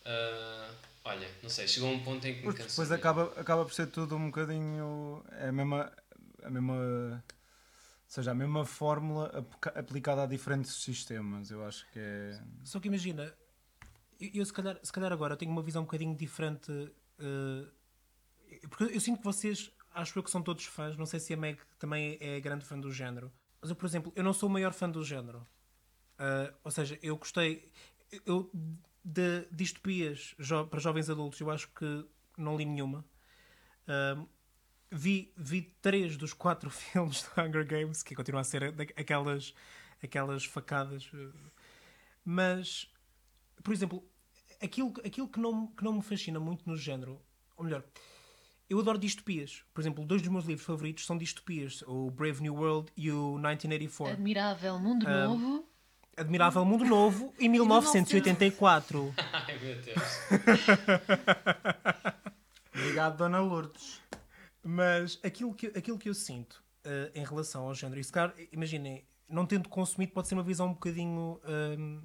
Ah, 0.05 0.72
olha, 1.03 1.29
não 1.43 1.50
sei, 1.50 1.67
chegou 1.67 1.89
a 1.89 1.91
um 1.93 2.03
ponto 2.03 2.25
em 2.27 2.36
que 2.36 2.48
me 2.48 2.53
cansou. 2.53 2.86
depois 2.86 2.91
acaba, 2.91 3.34
acaba 3.39 3.65
por 3.65 3.74
ser 3.74 3.88
tudo 3.88 4.15
um 4.15 4.27
bocadinho. 4.27 5.24
É 5.31 5.50
a 5.50 5.51
mesma. 5.51 5.91
A 6.43 6.50
mesma 6.50 7.24
seja, 8.07 8.31
a 8.31 8.35
mesma 8.35 8.65
fórmula 8.65 9.25
aplica- 9.38 9.79
aplicada 9.79 10.24
a 10.24 10.25
diferentes 10.25 10.74
sistemas. 10.75 11.51
Eu 11.51 11.65
acho 11.65 11.85
que 11.91 12.00
é. 12.00 12.41
Só 12.63 12.79
que 12.79 12.88
imagina, 12.88 13.33
eu, 14.19 14.29
eu 14.35 14.45
se, 14.45 14.53
calhar, 14.53 14.79
se 14.83 14.91
calhar 14.91 15.12
agora 15.12 15.35
tenho 15.35 15.51
uma 15.51 15.62
visão 15.63 15.81
um 15.81 15.85
bocadinho 15.85 16.15
diferente. 16.15 16.71
eh, 17.19 17.67
porque 18.69 18.83
eu 18.85 19.00
sinto 19.01 19.17
que 19.19 19.24
vocês, 19.25 19.71
acho 19.93 20.17
eu 20.17 20.24
que 20.24 20.31
são 20.31 20.41
todos 20.41 20.65
fãs. 20.65 20.95
Não 20.97 21.05
sei 21.05 21.19
se 21.19 21.33
a 21.33 21.38
Meg 21.38 21.59
também 21.79 22.17
é 22.21 22.39
grande 22.39 22.63
fã 22.65 22.79
do 22.79 22.91
género. 22.91 23.31
Mas 23.62 23.69
eu, 23.69 23.75
por 23.75 23.85
exemplo, 23.85 24.13
eu 24.15 24.24
não 24.24 24.33
sou 24.33 24.47
o 24.47 24.51
maior 24.51 24.71
fã 24.74 24.89
do 24.89 25.03
género. 25.03 25.45
Eh, 26.19 26.53
ou 26.63 26.71
seja, 26.71 26.97
eu 27.01 27.17
gostei. 27.17 27.69
Eu, 28.25 28.50
de 29.03 29.45
distopias 29.51 30.33
jo- 30.39 30.67
para 30.67 30.79
jovens 30.79 31.09
adultos, 31.09 31.39
eu 31.39 31.50
acho 31.51 31.67
que 31.71 32.05
não 32.38 32.55
li 32.57 32.65
nenhuma. 32.65 33.03
Ahm, 33.88 34.25
vi, 34.95 35.31
vi 35.35 35.61
três 35.81 36.15
dos 36.17 36.33
quatro 36.33 36.69
filmes 36.71 37.23
do 37.23 37.41
Hunger 37.41 37.65
Games, 37.65 38.01
que 38.03 38.15
continua 38.15 38.41
a 38.41 38.43
ser 38.43 38.63
aquelas, 38.97 39.53
aquelas 40.03 40.45
facadas. 40.45 41.09
eh, 41.13 41.27
Mas, 42.23 42.87
por 43.63 43.73
exemplo, 43.73 44.03
aquilo, 44.61 44.93
aquilo 45.05 45.27
que, 45.27 45.39
não, 45.39 45.67
que 45.67 45.83
não 45.83 45.93
me 45.93 46.01
fascina 46.01 46.39
muito 46.39 46.67
no 46.69 46.75
género, 46.77 47.21
ou 47.57 47.63
melhor, 47.65 47.83
eu 48.69 48.79
adoro 48.79 48.97
distopias. 48.97 49.63
Por 49.73 49.81
exemplo, 49.81 50.03
dois 50.05 50.21
dos 50.21 50.31
meus 50.31 50.45
livros 50.45 50.65
favoritos 50.65 51.05
são 51.05 51.17
distopias: 51.17 51.83
o 51.85 52.09
Brave 52.09 52.41
New 52.41 52.55
World 52.55 52.91
e 52.97 53.11
o 53.11 53.33
1984. 53.35 54.13
Admirável 54.15 54.79
Mundo 54.79 55.05
Ah, 55.07 55.25
Novo. 55.27 55.69
Admirável 56.17 56.65
Mundo 56.65 56.85
Novo 56.85 57.33
e 57.37 57.47
1984. 57.47 59.13
Ai 59.33 59.59
meu 59.59 59.75
Deus. 59.81 60.01
Obrigado, 62.73 63.17
Dona 63.17 63.39
Lourdes. 63.39 64.01
Mas 64.67 65.19
aquilo 65.24 65.53
que, 65.53 65.67
aquilo 65.67 66.00
que 66.00 66.10
eu 66.10 66.13
sinto 66.15 66.63
eh, 66.84 67.12
em 67.13 67.24
relação 67.24 67.67
ao 67.67 67.75
género, 67.75 68.00
e 68.00 68.03
se 68.03 68.12
calhar, 68.12 68.34
imaginem, 68.51 69.05
não 69.29 69.45
tendo 69.45 69.69
consumido, 69.69 70.12
pode 70.12 70.27
ser 70.27 70.34
uma 70.34 70.41
visão 70.41 70.69
um 70.69 70.74
bocadinho 70.74 71.39
hum, 71.77 72.01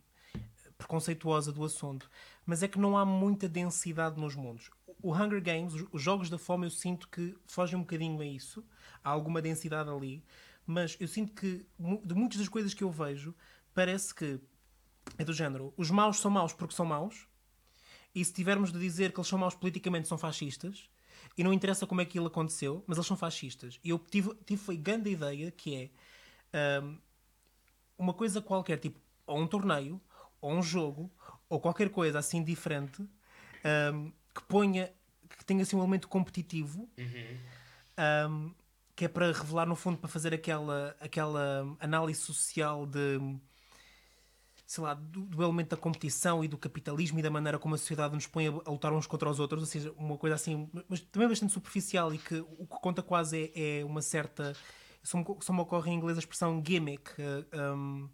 preconceituosa 0.77 1.53
do 1.53 1.65
assunto, 1.65 2.11
mas 2.45 2.63
é 2.63 2.69
que 2.69 2.79
não 2.79 2.99
há 2.99 3.05
muita 3.07 3.49
densidade 3.49 4.21
nos 4.21 4.35
mundos. 4.35 4.71
O 5.03 5.15
Hunger 5.15 5.43
Games, 5.43 5.73
os- 5.73 5.89
os 5.91 6.03
Jogos 6.03 6.29
da 6.29 6.37
Fome, 6.37 6.67
eu 6.67 6.71
sinto 6.71 7.09
que 7.09 7.35
fogem 7.47 7.79
um 7.79 7.83
bocadinho 7.83 8.21
a 8.21 8.27
isso, 8.27 8.63
há 9.03 9.09
alguma 9.09 9.41
densidade 9.41 9.89
ali, 9.89 10.23
mas 10.67 10.99
eu 11.01 11.09
sinto 11.09 11.33
que 11.33 11.65
de 12.05 12.15
muitas 12.15 12.39
das 12.39 12.49
coisas 12.49 12.75
que 12.75 12.85
eu 12.85 12.91
vejo, 12.91 13.35
parece 13.73 14.15
que 14.15 14.39
é 15.17 15.25
do 15.25 15.33
género: 15.33 15.73
os 15.79 15.91
maus 15.91 16.19
são 16.19 16.31
maus 16.31 16.53
porque 16.53 16.75
são 16.75 16.85
maus, 16.85 17.27
e 18.15 18.23
se 18.23 18.35
tivermos 18.35 18.71
de 18.71 18.79
dizer 18.79 19.13
que 19.13 19.19
eles 19.19 19.29
são 19.29 19.39
maus 19.39 19.55
politicamente, 19.55 20.09
são 20.09 20.19
fascistas, 20.19 20.91
e 21.37 21.45
não 21.45 21.53
interessa 21.53 21.87
como 21.87 22.01
é 22.01 22.05
que 22.05 22.11
aquilo 22.11 22.27
aconteceu, 22.27 22.85
mas 22.87 22.99
eles 22.99 23.07
são 23.07 23.17
fascistas. 23.17 23.79
E 23.83 23.91
eu 23.91 23.99
tive, 23.99 24.35
tive 24.45 24.73
a 24.73 24.77
grande 24.77 25.11
ideia 25.11 25.51
que 25.51 25.91
é 26.53 26.81
hum, 26.83 26.99
uma 27.99 28.13
coisa 28.13 28.41
qualquer, 28.41 28.79
tipo, 28.79 29.01
ou 29.27 29.39
um 29.39 29.47
torneio, 29.47 30.01
ou 30.41 30.53
um 30.53 30.63
jogo, 30.63 31.11
ou 31.49 31.61
qualquer 31.61 31.91
coisa 31.91 32.19
assim 32.19 32.43
diferente, 32.43 33.03
hum, 33.93 34.13
que 34.35 34.43
ponha, 34.45 34.93
que 35.39 35.45
tenha 35.45 35.63
assim 35.63 35.77
um 35.77 35.81
elemento 35.81 36.09
competitivo, 36.09 36.89
hum, 38.29 38.55
que 38.97 39.05
é 39.05 39.09
para 39.09 39.33
revelar, 39.33 39.67
no 39.67 39.77
fundo, 39.77 39.99
para 39.99 40.09
fazer 40.09 40.35
aquela, 40.35 40.95
aquela 41.01 41.77
análise 41.81 42.21
social 42.21 42.87
de 42.87 43.19
sei 44.71 44.85
lá, 44.85 44.95
do, 44.95 45.23
do 45.23 45.43
elemento 45.43 45.71
da 45.71 45.77
competição 45.77 46.45
e 46.45 46.47
do 46.47 46.57
capitalismo 46.57 47.19
e 47.19 47.23
da 47.23 47.29
maneira 47.29 47.59
como 47.59 47.75
a 47.75 47.79
sociedade 47.79 48.15
nos 48.15 48.29
põe 48.29 48.47
a, 48.47 48.51
a 48.51 48.71
lutar 48.71 48.93
uns 48.93 49.05
contra 49.05 49.29
os 49.29 49.41
outros, 49.41 49.63
ou 49.63 49.67
seja, 49.67 49.93
uma 49.97 50.17
coisa 50.17 50.37
assim, 50.37 50.71
mas 50.89 51.01
também 51.01 51.29
bastante 51.29 51.53
superficial 51.53 52.15
e 52.15 52.19
que 52.19 52.37
o 52.39 52.69
que 52.69 52.81
conta 52.81 53.03
quase 53.03 53.51
é, 53.53 53.81
é 53.81 53.85
uma 53.85 54.01
certa. 54.01 54.55
Só 55.03 55.19
me, 55.19 55.25
só 55.41 55.53
me 55.53 55.59
ocorre 55.59 55.91
em 55.91 55.95
inglês 55.97 56.17
a 56.17 56.21
expressão 56.21 56.63
gimmick, 56.65 57.11
eh, 57.19 57.73
um, 57.75 58.09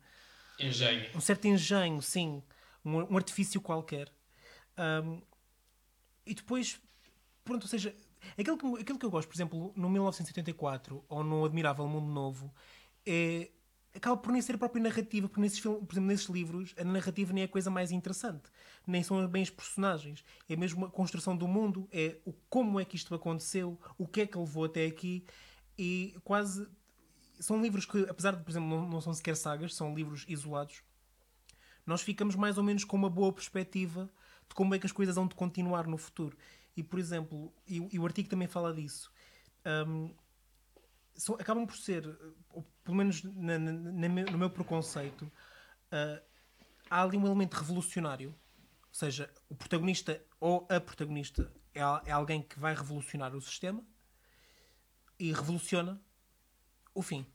Engenho. 0.58 1.10
um 1.14 1.20
certo 1.20 1.46
engenho, 1.46 2.00
sim, 2.00 2.42
um, 2.82 3.00
um 3.02 3.16
artifício 3.18 3.60
qualquer. 3.60 4.10
Um, 4.78 5.20
e 6.24 6.32
depois, 6.32 6.80
pronto, 7.44 7.64
ou 7.64 7.68
seja, 7.68 7.94
aquilo 8.38 8.56
que, 8.56 8.80
aquilo 8.80 8.98
que 8.98 9.04
eu 9.04 9.10
gosto, 9.10 9.28
por 9.28 9.36
exemplo, 9.36 9.74
no 9.76 9.90
1984 9.90 11.04
ou 11.06 11.22
no 11.22 11.44
Admirável 11.44 11.86
Mundo 11.86 12.10
Novo, 12.10 12.50
é, 13.04 13.50
acaba 13.96 14.16
por 14.16 14.32
nem 14.32 14.42
ser 14.42 14.54
a 14.54 14.58
própria 14.58 14.82
narrativa, 14.82 15.28
porque 15.28 15.40
nesses, 15.40 15.60
por 15.60 15.70
exemplo, 15.90 16.06
nesses 16.06 16.28
livros 16.28 16.74
a 16.78 16.84
narrativa 16.84 17.32
nem 17.32 17.42
é 17.42 17.44
a 17.46 17.48
coisa 17.48 17.70
mais 17.70 17.90
interessante, 17.90 18.50
nem 18.86 19.02
são 19.02 19.26
bem 19.26 19.42
os 19.42 19.50
personagens, 19.50 20.24
é 20.48 20.56
mesmo 20.56 20.84
a 20.84 20.90
construção 20.90 21.36
do 21.36 21.48
mundo, 21.48 21.88
é 21.92 22.18
o 22.24 22.32
como 22.48 22.78
é 22.78 22.84
que 22.84 22.96
isto 22.96 23.14
aconteceu, 23.14 23.78
o 23.96 24.06
que 24.06 24.22
é 24.22 24.26
que 24.26 24.38
levou 24.38 24.64
até 24.64 24.86
aqui, 24.86 25.24
e 25.78 26.14
quase 26.24 26.68
são 27.40 27.60
livros 27.60 27.84
que, 27.84 28.06
apesar 28.08 28.32
de, 28.32 28.42
por 28.42 28.50
exemplo, 28.50 28.68
não, 28.68 28.88
não 28.88 29.00
são 29.00 29.12
sequer 29.12 29.36
sagas, 29.36 29.74
são 29.74 29.94
livros 29.94 30.24
isolados, 30.28 30.82
nós 31.84 32.02
ficamos 32.02 32.34
mais 32.34 32.58
ou 32.58 32.64
menos 32.64 32.84
com 32.84 32.96
uma 32.96 33.08
boa 33.08 33.32
perspectiva 33.32 34.10
de 34.48 34.54
como 34.54 34.74
é 34.74 34.78
que 34.78 34.86
as 34.86 34.92
coisas 34.92 35.14
vão 35.14 35.26
de 35.26 35.34
continuar 35.34 35.86
no 35.86 35.96
futuro. 35.96 36.36
E, 36.76 36.82
por 36.82 36.98
exemplo, 36.98 37.52
e, 37.66 37.88
e 37.92 37.98
o 37.98 38.04
artigo 38.04 38.28
também 38.28 38.48
fala 38.48 38.74
disso, 38.74 39.10
hum, 39.86 40.10
são- 41.16 41.34
acabam 41.36 41.66
por 41.66 41.76
ser, 41.76 42.06
ou 42.50 42.62
pelo 42.84 42.96
menos 42.96 43.22
na- 43.22 43.58
na- 43.58 43.72
na 43.72 44.08
no 44.08 44.38
meu 44.38 44.50
preconceito, 44.50 45.30
ah, 45.90 46.22
há 46.90 47.02
ali 47.02 47.16
um 47.16 47.26
elemento 47.26 47.54
revolucionário. 47.54 48.30
Ou 48.30 48.94
seja, 48.94 49.30
o 49.48 49.54
protagonista 49.54 50.22
ou 50.40 50.66
a 50.70 50.80
protagonista 50.80 51.52
é, 51.74 51.80
é 52.06 52.12
alguém 52.12 52.40
que 52.42 52.58
vai 52.58 52.74
revolucionar 52.74 53.34
o 53.34 53.40
sistema 53.40 53.84
e 55.18 55.32
revoluciona 55.32 56.00
o 56.94 57.02
fim. 57.02 57.26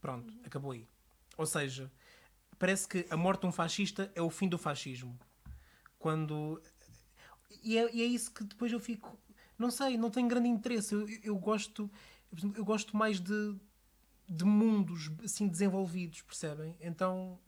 Pronto, 0.00 0.32
acabou 0.44 0.72
aí. 0.72 0.86
Ou 1.36 1.46
seja, 1.46 1.90
parece 2.58 2.86
que 2.86 3.06
a 3.10 3.16
morte 3.16 3.42
de 3.42 3.46
um 3.46 3.52
fascista 3.52 4.10
é 4.14 4.20
o 4.20 4.30
fim 4.30 4.48
do 4.48 4.58
fascismo. 4.58 5.18
Quando. 5.98 6.62
E 7.62 7.76
é, 7.78 7.94
e 7.94 8.02
é 8.02 8.04
isso 8.04 8.32
que 8.32 8.44
depois 8.44 8.72
eu 8.72 8.80
fico. 8.80 9.18
Não 9.58 9.70
sei, 9.70 9.96
não 9.96 10.10
tenho 10.10 10.28
grande 10.28 10.48
interesse. 10.48 10.94
Eu, 10.94 11.06
eu 11.22 11.38
gosto. 11.38 11.90
Eu 12.54 12.64
gosto 12.64 12.96
mais 12.96 13.20
de, 13.20 13.56
de 14.28 14.44
mundos 14.44 15.10
assim 15.24 15.48
desenvolvidos, 15.48 16.22
percebem? 16.22 16.76
Então. 16.80 17.38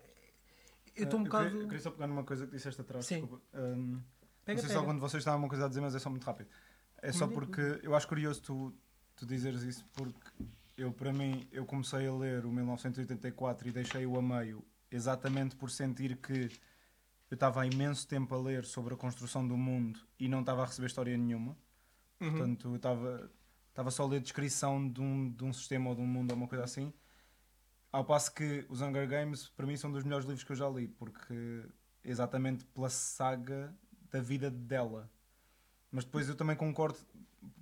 Eu 0.95 1.05
estou 1.05 1.19
um 1.21 1.23
Eh, 1.23 1.25
bocado. 1.27 1.45
queria, 1.47 1.63
eu 1.63 1.69
queria 1.69 1.83
só 1.83 1.91
pegar 1.91 2.07
numa 2.07 2.25
coisa 2.25 2.47
que 2.47 2.53
disseste 2.57 2.81
atrás. 2.81 3.07
Sim. 3.07 3.21
Desculpa. 3.21 3.43
Um, 3.55 4.01
Pega, 4.45 4.57
não 4.57 4.61
sei 4.61 4.69
pega. 4.69 4.81
só 4.81 4.85
quando 4.85 5.01
vocês 5.01 5.21
estavam 5.21 5.39
uma 5.41 5.49
coisa 5.49 5.65
a 5.65 5.69
dizer, 5.69 5.81
mas 5.81 5.95
é 5.95 5.99
só 5.99 6.11
muito 6.11 6.25
rápido. 6.25 6.49
É 7.01 7.13
só 7.13 7.27
Manda 7.27 7.33
aí, 7.33 7.47
porque 7.47 7.87
eu 7.87 7.95
acho 7.95 8.07
curioso 8.09 8.43
tu, 8.43 8.75
tu 9.17 9.25
dizeres 9.25 9.63
isso, 9.63 9.85
porque 9.93 10.19
eu, 10.77 10.93
para 10.93 11.13
mim, 11.13 11.47
eu 11.53 11.65
comecei 11.65 12.07
a 12.07 12.13
ler 12.13 12.45
o 12.45 12.51
1984 12.53 13.69
e 13.69 13.73
deixei-o 13.73 14.17
a 14.19 14.23
meio 14.23 14.65
exatamente 14.91 15.55
por 15.57 15.71
sentir 15.71 16.17
que 16.17 16.51
eu 17.31 17.35
estava 17.35 17.63
há 17.63 17.67
imenso 17.67 18.07
tempo 18.07 18.35
a 18.35 18.39
ler 18.39 18.65
sobre 18.65 18.93
a 18.95 18.97
construção 18.97 19.47
do 19.47 19.57
mundo 19.57 19.99
e 20.19 20.29
não 20.29 20.41
estava 20.41 20.63
a 20.63 20.67
receber 20.67 20.89
história 20.89 21.17
nenhuma. 21.17 21.57
Uhum. 22.21 22.31
Portanto, 22.31 22.69
eu 22.69 22.77
estava, 22.77 23.31
estava 23.73 23.91
só 23.91 24.05
a 24.05 24.07
ler 24.07 24.21
descrição 24.21 24.87
de 24.89 25.01
um, 25.01 25.31
de 25.31 25.45
um 25.45 25.53
sistema 25.53 25.91
ou 25.91 25.97
de 25.97 26.03
um 26.03 26.07
mundo 26.07 26.31
ou 26.31 26.37
uma 26.37 26.47
coisa 26.47 26.65
assim. 26.65 26.93
Ao 27.91 28.05
passo 28.05 28.33
que 28.33 28.65
os 28.69 28.81
Hunger 28.81 29.09
Games, 29.09 29.49
para 29.49 29.67
mim, 29.67 29.77
são 29.77 29.91
dos 29.91 30.05
melhores 30.05 30.27
livros 30.27 30.45
que 30.45 30.53
eu 30.53 30.57
já 30.57 30.69
li, 30.69 30.89
porque 30.89 31.65
exatamente 32.05 32.65
pela 32.67 32.89
saga 32.89 33.75
da 34.11 34.21
vida 34.21 34.51
dela. 34.51 35.11
Mas 35.91 36.05
depois 36.05 36.29
eu 36.29 36.35
também 36.35 36.57
concordo, 36.57 36.99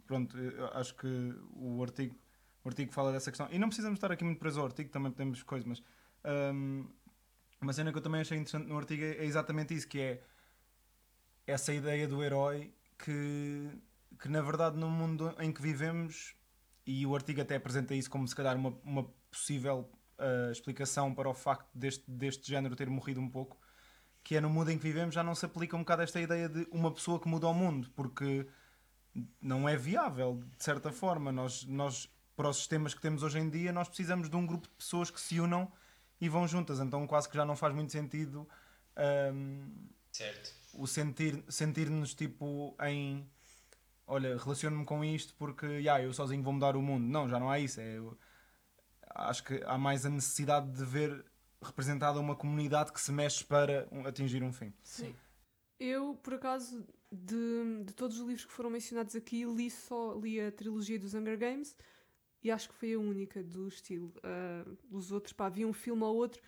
pronto, 0.06 0.36
acho 0.74 0.94
que 0.94 1.06
o 1.54 1.82
artigo, 1.82 2.16
o 2.64 2.68
artigo 2.68 2.92
fala 2.92 3.12
dessa 3.12 3.30
questão. 3.30 3.48
E 3.50 3.58
não 3.58 3.68
precisamos 3.68 3.96
estar 3.96 4.12
aqui 4.12 4.24
muito 4.24 4.38
preso 4.38 4.60
ao 4.60 4.66
artigo, 4.66 4.90
também 4.90 5.10
podemos 5.10 5.42
coisas, 5.42 5.66
mas 5.66 5.82
hum, 6.54 6.86
uma 7.60 7.72
cena 7.72 7.92
que 7.92 7.98
eu 7.98 8.02
também 8.02 8.20
achei 8.20 8.38
interessante 8.38 8.68
no 8.68 8.76
artigo 8.76 9.02
é, 9.02 9.16
é 9.16 9.24
exatamente 9.24 9.74
isso, 9.74 9.88
que 9.88 10.00
é 10.00 10.22
essa 11.46 11.72
ideia 11.72 12.06
do 12.06 12.22
herói 12.22 12.72
que, 12.98 13.68
que 14.20 14.28
na 14.28 14.42
verdade 14.42 14.76
no 14.76 14.90
mundo 14.90 15.34
em 15.38 15.52
que 15.52 15.62
vivemos, 15.62 16.34
e 16.86 17.06
o 17.06 17.14
artigo 17.14 17.40
até 17.40 17.56
apresenta 17.56 17.94
isso 17.94 18.10
como 18.10 18.26
se 18.26 18.34
calhar 18.34 18.56
uma, 18.56 18.70
uma 18.84 19.04
possível 19.30 19.90
uh, 20.18 20.50
explicação 20.50 21.14
para 21.14 21.28
o 21.28 21.34
facto 21.34 21.68
deste, 21.74 22.10
deste 22.10 22.48
género 22.48 22.76
ter 22.76 22.88
morrido 22.88 23.20
um 23.20 23.28
pouco, 23.28 23.58
que 24.22 24.36
é 24.36 24.40
no 24.40 24.50
mundo 24.50 24.70
em 24.70 24.76
que 24.76 24.82
vivemos 24.84 25.14
já 25.14 25.22
não 25.22 25.34
se 25.34 25.46
aplica 25.46 25.76
um 25.76 25.80
bocado 25.80 26.02
esta 26.02 26.20
ideia 26.20 26.48
de 26.48 26.66
uma 26.70 26.92
pessoa 26.92 27.18
que 27.18 27.28
muda 27.28 27.46
o 27.46 27.54
mundo, 27.54 27.90
porque 27.96 28.46
não 29.40 29.68
é 29.68 29.76
viável, 29.76 30.42
de 30.56 30.64
certa 30.64 30.92
forma. 30.92 31.32
Nós, 31.32 31.64
nós, 31.64 32.08
para 32.36 32.48
os 32.48 32.58
sistemas 32.58 32.94
que 32.94 33.00
temos 33.00 33.22
hoje 33.22 33.38
em 33.38 33.48
dia, 33.48 33.72
nós 33.72 33.88
precisamos 33.88 34.28
de 34.28 34.36
um 34.36 34.46
grupo 34.46 34.68
de 34.68 34.74
pessoas 34.74 35.10
que 35.10 35.20
se 35.20 35.40
unam 35.40 35.70
e 36.20 36.28
vão 36.28 36.46
juntas. 36.46 36.80
Então 36.80 37.06
quase 37.06 37.28
que 37.28 37.36
já 37.36 37.44
não 37.44 37.56
faz 37.56 37.74
muito 37.74 37.92
sentido 37.92 38.48
hum, 39.34 39.88
Certo. 40.12 40.52
o 40.74 40.86
sentir, 40.86 41.42
sentir-nos 41.48 42.14
tipo 42.14 42.76
em 42.82 43.28
olha, 44.10 44.36
relaciono-me 44.36 44.84
com 44.84 45.04
isto 45.04 45.34
porque 45.36 45.66
yeah, 45.66 46.02
eu 46.02 46.12
sozinho 46.12 46.42
vou 46.42 46.52
mudar 46.52 46.76
o 46.76 46.82
mundo. 46.82 47.06
Não, 47.06 47.28
já 47.28 47.38
não 47.38 47.48
há 47.48 47.58
isso. 47.58 47.80
É, 47.80 47.98
acho 49.14 49.44
que 49.44 49.62
há 49.64 49.78
mais 49.78 50.04
a 50.04 50.10
necessidade 50.10 50.70
de 50.70 50.84
ver 50.84 51.24
representada 51.62 52.18
uma 52.18 52.34
comunidade 52.34 52.92
que 52.92 53.00
se 53.00 53.12
mexe 53.12 53.44
para 53.44 53.88
atingir 54.06 54.42
um 54.42 54.52
fim. 54.52 54.72
Sim. 54.82 55.14
Eu, 55.78 56.14
por 56.22 56.34
acaso, 56.34 56.86
de, 57.10 57.84
de 57.84 57.94
todos 57.94 58.18
os 58.18 58.26
livros 58.26 58.44
que 58.44 58.52
foram 58.52 58.70
mencionados 58.70 59.14
aqui, 59.14 59.44
li 59.44 59.70
só 59.70 60.14
li 60.14 60.40
a 60.40 60.52
trilogia 60.52 60.98
dos 60.98 61.14
Hunger 61.14 61.38
Games 61.38 61.76
e 62.42 62.50
acho 62.50 62.68
que 62.68 62.74
foi 62.74 62.94
a 62.94 62.98
única 62.98 63.42
do 63.42 63.68
estilo. 63.68 64.12
Ah, 64.22 64.64
os 64.90 65.12
outros, 65.12 65.32
pá, 65.32 65.46
havia 65.46 65.66
um 65.66 65.72
filme 65.72 66.02
ou 66.02 66.16
outro, 66.16 66.42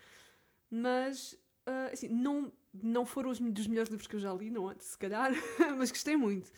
mas 0.69 1.37
ah, 1.65 1.89
assim, 1.91 2.09
não, 2.09 2.51
não 2.73 3.05
foram 3.05 3.29
os 3.29 3.39
dos 3.39 3.67
melhores 3.67 3.89
livros 3.89 4.07
que 4.07 4.15
eu 4.15 4.19
já 4.19 4.33
li, 4.33 4.49
não 4.49 4.69
é? 4.69 4.75
Se 4.79 4.97
calhar, 4.97 5.31
mas 5.77 5.91
gostei 5.91 6.15
muito. 6.15 6.51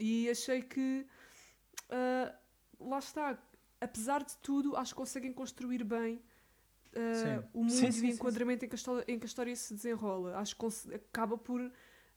E 0.00 0.30
achei 0.30 0.62
que 0.62 1.06
ah, 1.90 2.34
lá 2.80 2.98
está, 2.98 3.38
apesar 3.80 4.24
de 4.24 4.36
tudo, 4.38 4.76
acho 4.76 4.94
que 4.94 4.96
conseguem 4.96 5.32
construir 5.32 5.84
bem 5.84 6.22
Sim. 6.92 7.48
o 7.52 7.62
mundo 7.62 7.72
Sim, 7.72 7.86
e 7.88 7.92
sim, 7.92 7.98
o 7.98 8.00
sim, 8.00 8.14
enquadramento 8.14 8.64
em 8.64 8.68
que, 8.68 8.74
a 8.74 8.76
história, 8.78 9.04
em 9.06 9.18
que 9.18 9.24
a 9.24 9.28
história 9.28 9.54
se 9.54 9.74
desenrola. 9.74 10.36
Acho 10.38 10.56
que 10.56 10.94
acaba 10.94 11.36
por. 11.38 11.70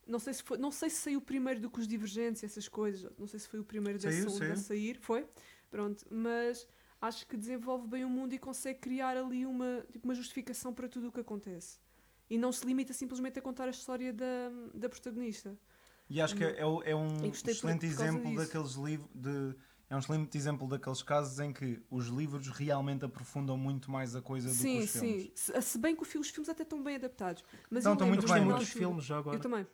Não 0.06 0.20
sei, 0.20 0.34
se 0.34 0.44
foi, 0.44 0.58
não 0.58 0.72
sei 0.72 0.90
se 0.90 0.98
saiu 0.98 1.22
primeiro 1.22 1.60
do 1.60 1.70
que 1.70 1.80
os 1.80 1.88
Divergentes, 1.88 2.44
essas 2.44 2.68
coisas. 2.68 3.12
Não 3.18 3.28
sei 3.28 3.40
se 3.40 3.48
foi 3.48 3.60
o 3.60 3.64
primeiro 3.64 4.00
Saiu, 4.00 4.26
desse 4.26 4.38
saiu. 4.38 4.54
a 4.54 4.56
sair. 4.56 4.98
Foi? 5.00 5.28
Pronto. 5.70 6.06
Mas 6.10 6.68
acho 7.00 7.28
que 7.28 7.38
desenvolve 7.38 7.88
bem 7.88 8.04
o 8.04 8.10
mundo 8.10 8.34
e 8.34 8.40
consegue 8.40 8.80
criar 8.80 9.16
ali 9.16 9.46
uma, 9.46 9.86
tipo, 9.92 10.08
uma 10.08 10.16
justificação 10.16 10.74
para 10.74 10.88
tudo 10.90 11.10
o 11.10 11.12
que 11.12 11.20
acontece. 11.20 11.80
E 12.30 12.38
não 12.38 12.52
se 12.52 12.66
limita 12.66 12.94
simplesmente 12.94 13.38
a 13.38 13.42
contar 13.42 13.68
a 13.68 13.72
história 13.72 14.12
da, 14.12 14.50
da 14.74 14.90
protagonista. 14.90 15.58
E 16.10 16.22
acho 16.22 16.36
que 16.36 16.44
é, 16.44 16.60
é 16.60 16.96
um 16.96 17.26
excelente 17.32 17.86
exemplo 17.86 18.36
daqueles 18.36 18.74
livros 18.74 19.10
de 19.14 19.56
é 19.90 19.96
um 19.96 20.00
excelente 20.00 20.36
exemplo 20.38 20.68
daqueles 20.68 21.04
casos 21.04 21.40
em 21.40 21.54
que 21.54 21.80
os 21.90 22.08
livros 22.08 22.48
realmente 22.48 23.06
aprofundam 23.06 23.56
muito 23.58 23.92
mais 23.92 24.16
a 24.16 24.22
coisa 24.22 24.50
do 24.50 24.56
que 24.56 24.62
Sim, 24.62 24.80
os 24.80 24.90
filmes. 24.92 25.22
sim. 25.24 25.32
Se, 25.36 25.62
se 25.62 25.78
bem 25.78 25.96
que 25.96 26.02
os 26.02 26.08
filmes 26.08 26.50
até 26.50 26.64
estão 26.64 26.82
bem 26.82 26.96
adaptados. 26.96 27.44
Mas 27.70 27.84
Não, 27.84 27.94
estão 27.94 28.08
muito 28.08 28.26
bem, 28.28 28.42
Muitos 28.44 28.64
altura- 28.70 28.80
filmes 28.86 29.06
já 29.06 29.18
agora. 29.20 29.38
Eu 29.38 29.42
também. 29.42 29.68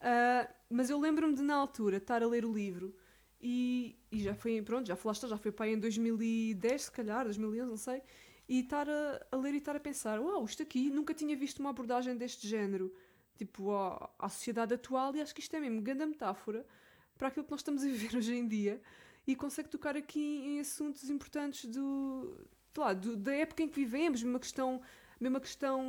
Ah, 0.00 0.48
mas 0.70 0.90
eu 0.90 1.00
lembro-me 1.00 1.34
de, 1.34 1.42
na 1.42 1.56
altura, 1.56 1.96
estar 1.96 2.22
a 2.22 2.26
ler 2.26 2.44
o 2.44 2.52
livro 2.52 2.94
e, 3.40 3.98
e 4.12 4.20
já 4.20 4.34
foi, 4.34 4.62
pronto, 4.62 4.86
já 4.86 4.94
falaste, 4.96 5.26
já 5.26 5.36
foi 5.36 5.50
para 5.50 5.66
aí 5.66 5.72
em 5.72 5.78
2010, 5.80 6.82
se 6.82 6.92
calhar, 6.92 7.24
2011, 7.24 7.68
não 7.68 7.76
sei, 7.76 8.02
e 8.48 8.60
estar 8.60 8.88
a, 8.88 9.26
a 9.32 9.36
ler 9.36 9.54
e 9.54 9.58
estar 9.58 9.74
a 9.74 9.80
pensar: 9.80 10.20
uau, 10.20 10.44
isto 10.44 10.62
aqui, 10.62 10.88
nunca 10.90 11.12
tinha 11.14 11.36
visto 11.36 11.58
uma 11.58 11.70
abordagem 11.70 12.16
deste 12.16 12.46
género, 12.46 12.94
tipo, 13.38 13.72
à, 13.72 14.10
à 14.18 14.28
sociedade 14.28 14.74
atual, 14.74 15.14
e 15.16 15.20
acho 15.22 15.34
que 15.34 15.40
isto 15.40 15.54
é 15.56 15.60
mesmo 15.60 15.80
grande 15.80 16.04
metáfora 16.04 16.66
para 17.16 17.28
aquilo 17.28 17.44
que 17.44 17.50
nós 17.50 17.60
estamos 17.60 17.82
a 17.82 17.86
viver 17.86 18.14
hoje 18.18 18.34
em 18.34 18.46
dia 18.46 18.80
e 19.26 19.34
consegue 19.36 19.68
tocar 19.68 19.96
aqui 19.96 20.42
em 20.46 20.60
assuntos 20.60 21.08
importantes 21.08 21.64
do, 21.66 22.36
lá, 22.76 22.92
do- 22.92 23.16
da 23.16 23.32
época 23.34 23.62
em 23.62 23.68
que 23.68 23.74
vivemos, 23.76 24.22
uma 24.22 24.38
questão 24.40 24.80
mesmo 25.20 25.36
a 25.36 25.40
questão 25.40 25.82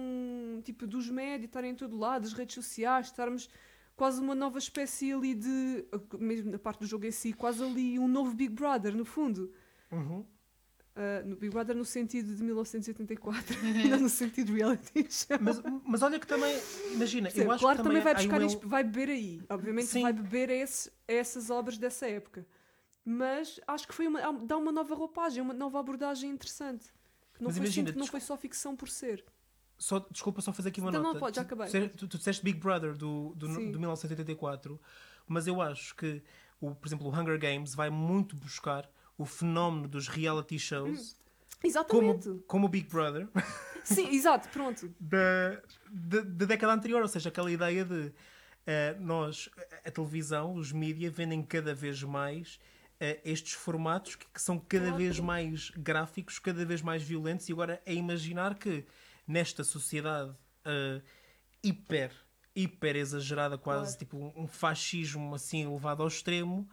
tipo 0.63 0.87
dos 0.87 1.07
médios 1.09 1.45
estarem 1.49 1.71
em 1.71 1.75
todo 1.75 1.95
lado, 1.97 2.23
das 2.23 2.33
redes 2.33 2.55
sociais, 2.55 3.07
estarmos 3.07 3.47
quase 3.95 4.19
uma 4.19 4.33
nova 4.33 4.57
espécie 4.57 5.11
ali 5.13 5.35
de, 5.35 5.85
mesmo 6.19 6.49
na 6.51 6.57
parte 6.57 6.79
do 6.79 6.87
jogo 6.87 7.05
em 7.05 7.11
si, 7.11 7.31
quase 7.33 7.63
ali 7.63 7.99
um 7.99 8.07
novo 8.07 8.33
Big 8.33 8.51
Brother, 8.53 8.95
no 8.95 9.05
fundo. 9.05 9.53
Uhum. 9.91 10.25
Ah, 10.95 11.21
no 11.23 11.35
Big 11.37 11.51
Brother 11.53 11.75
no 11.75 11.85
sentido 11.85 12.35
de 12.35 12.43
1984, 12.43 13.55
não 13.89 13.99
no 13.99 14.09
sentido 14.09 14.53
reality 14.53 15.07
show. 15.09 15.37
Mas, 15.39 15.61
mas 15.85 16.01
olha 16.01 16.19
que 16.19 16.27
também, 16.27 16.53
imagina, 16.91 17.27
Percebe? 17.29 17.47
eu 17.47 17.51
acho 17.51 17.61
claro 17.61 17.77
que 17.77 17.83
também 17.83 18.01
vai 18.01 18.15
buscar, 18.15 18.41
um- 18.41 18.67
vai 18.67 18.83
beber 18.83 19.09
aí. 19.09 19.41
Obviamente 19.49 19.87
Sim. 19.87 20.01
vai 20.01 20.11
beber 20.13 20.49
a, 20.49 20.55
esse- 20.55 20.89
a 21.07 21.13
essas 21.13 21.49
obras 21.49 21.77
dessa 21.77 22.05
época. 22.07 22.45
Mas 23.05 23.59
acho 23.67 23.87
que 23.87 23.93
foi 23.93 24.07
uma, 24.07 24.33
dá 24.45 24.57
uma 24.57 24.71
nova 24.71 24.93
roupagem, 24.93 25.41
uma 25.41 25.53
nova 25.53 25.79
abordagem 25.79 26.29
interessante. 26.31 26.85
Que 27.33 27.41
não, 27.41 27.47
Mas 27.47 27.55
foi, 27.57 27.65
imagina, 27.65 27.87
simples- 27.87 27.95
não 27.95 28.01
desculpa- 28.03 28.11
foi 28.11 28.21
só 28.21 28.37
ficção 28.37 28.75
por 28.75 28.89
ser. 28.89 29.23
Só, 29.77 29.99
desculpa 30.11 30.41
só 30.41 30.51
fazer 30.51 30.69
aqui 30.69 30.81
uma 30.81 30.89
Então 30.89 31.01
não, 31.01 31.09
nota. 31.13 31.19
pode, 31.21 31.35
já 31.37 31.43
Tu- 31.43 31.53
acabei. 31.53 31.69
Tu, 31.69 31.89
tu, 31.97 32.07
tu 32.09 32.17
disseste 32.17 32.43
Big 32.43 32.59
Brother 32.59 32.97
do, 32.97 33.33
do, 33.35 33.47
Sim. 33.47 33.71
do 33.71 33.79
1984, 33.79 34.79
mas 35.25 35.47
eu 35.47 35.61
acho 35.61 35.95
que, 35.95 36.21
o, 36.59 36.75
por 36.75 36.87
exemplo, 36.87 37.07
o 37.07 37.09
Hunger 37.17 37.39
Games 37.39 37.73
vai 37.73 37.89
muito 37.89 38.35
buscar 38.35 38.89
o 39.19 39.25
fenómeno 39.25 39.87
dos 39.87 40.07
reality 40.07 40.57
shows 40.57 41.15
Exatamente. 41.63 42.23
como, 42.29 42.39
como 42.47 42.65
o 42.65 42.69
Big 42.69 42.89
Brother 42.89 43.27
Sim, 43.83 44.07
exato, 44.15 44.49
pronto. 44.49 44.93
da, 44.99 45.61
da, 45.91 46.21
da 46.21 46.45
década 46.45 46.73
anterior, 46.73 47.01
ou 47.01 47.07
seja, 47.07 47.29
aquela 47.29 47.51
ideia 47.51 47.83
de 47.85 48.11
eh, 48.65 48.95
nós, 48.99 49.49
a 49.85 49.89
televisão, 49.91 50.53
os 50.55 50.71
mídias 50.71 51.13
vendem 51.13 51.41
cada 51.43 51.73
vez 51.73 52.01
mais 52.03 52.59
eh, 52.99 53.19
estes 53.25 53.53
formatos 53.53 54.15
que, 54.15 54.25
que 54.27 54.41
são 54.41 54.59
cada 54.59 54.83
Claro. 54.85 54.97
vez 54.97 55.19
mais 55.19 55.69
gráficos, 55.71 56.37
cada 56.39 56.63
vez 56.65 56.81
mais 56.81 57.01
violentos, 57.03 57.49
e 57.49 57.51
agora 57.53 57.81
é 57.85 57.93
imaginar 57.93 58.55
que 58.59 58.85
nesta 59.27 59.63
sociedade 59.63 60.33
eh, 60.65 61.01
hiper, 61.63 62.11
hiper 62.55 62.95
exagerada, 62.95 63.57
quase 63.57 63.97
Claro. 63.97 63.99
tipo 63.99 64.33
um 64.39 64.47
fascismo 64.47 65.33
assim 65.33 65.63
elevado 65.65 66.03
ao 66.03 66.07
extremo. 66.07 66.69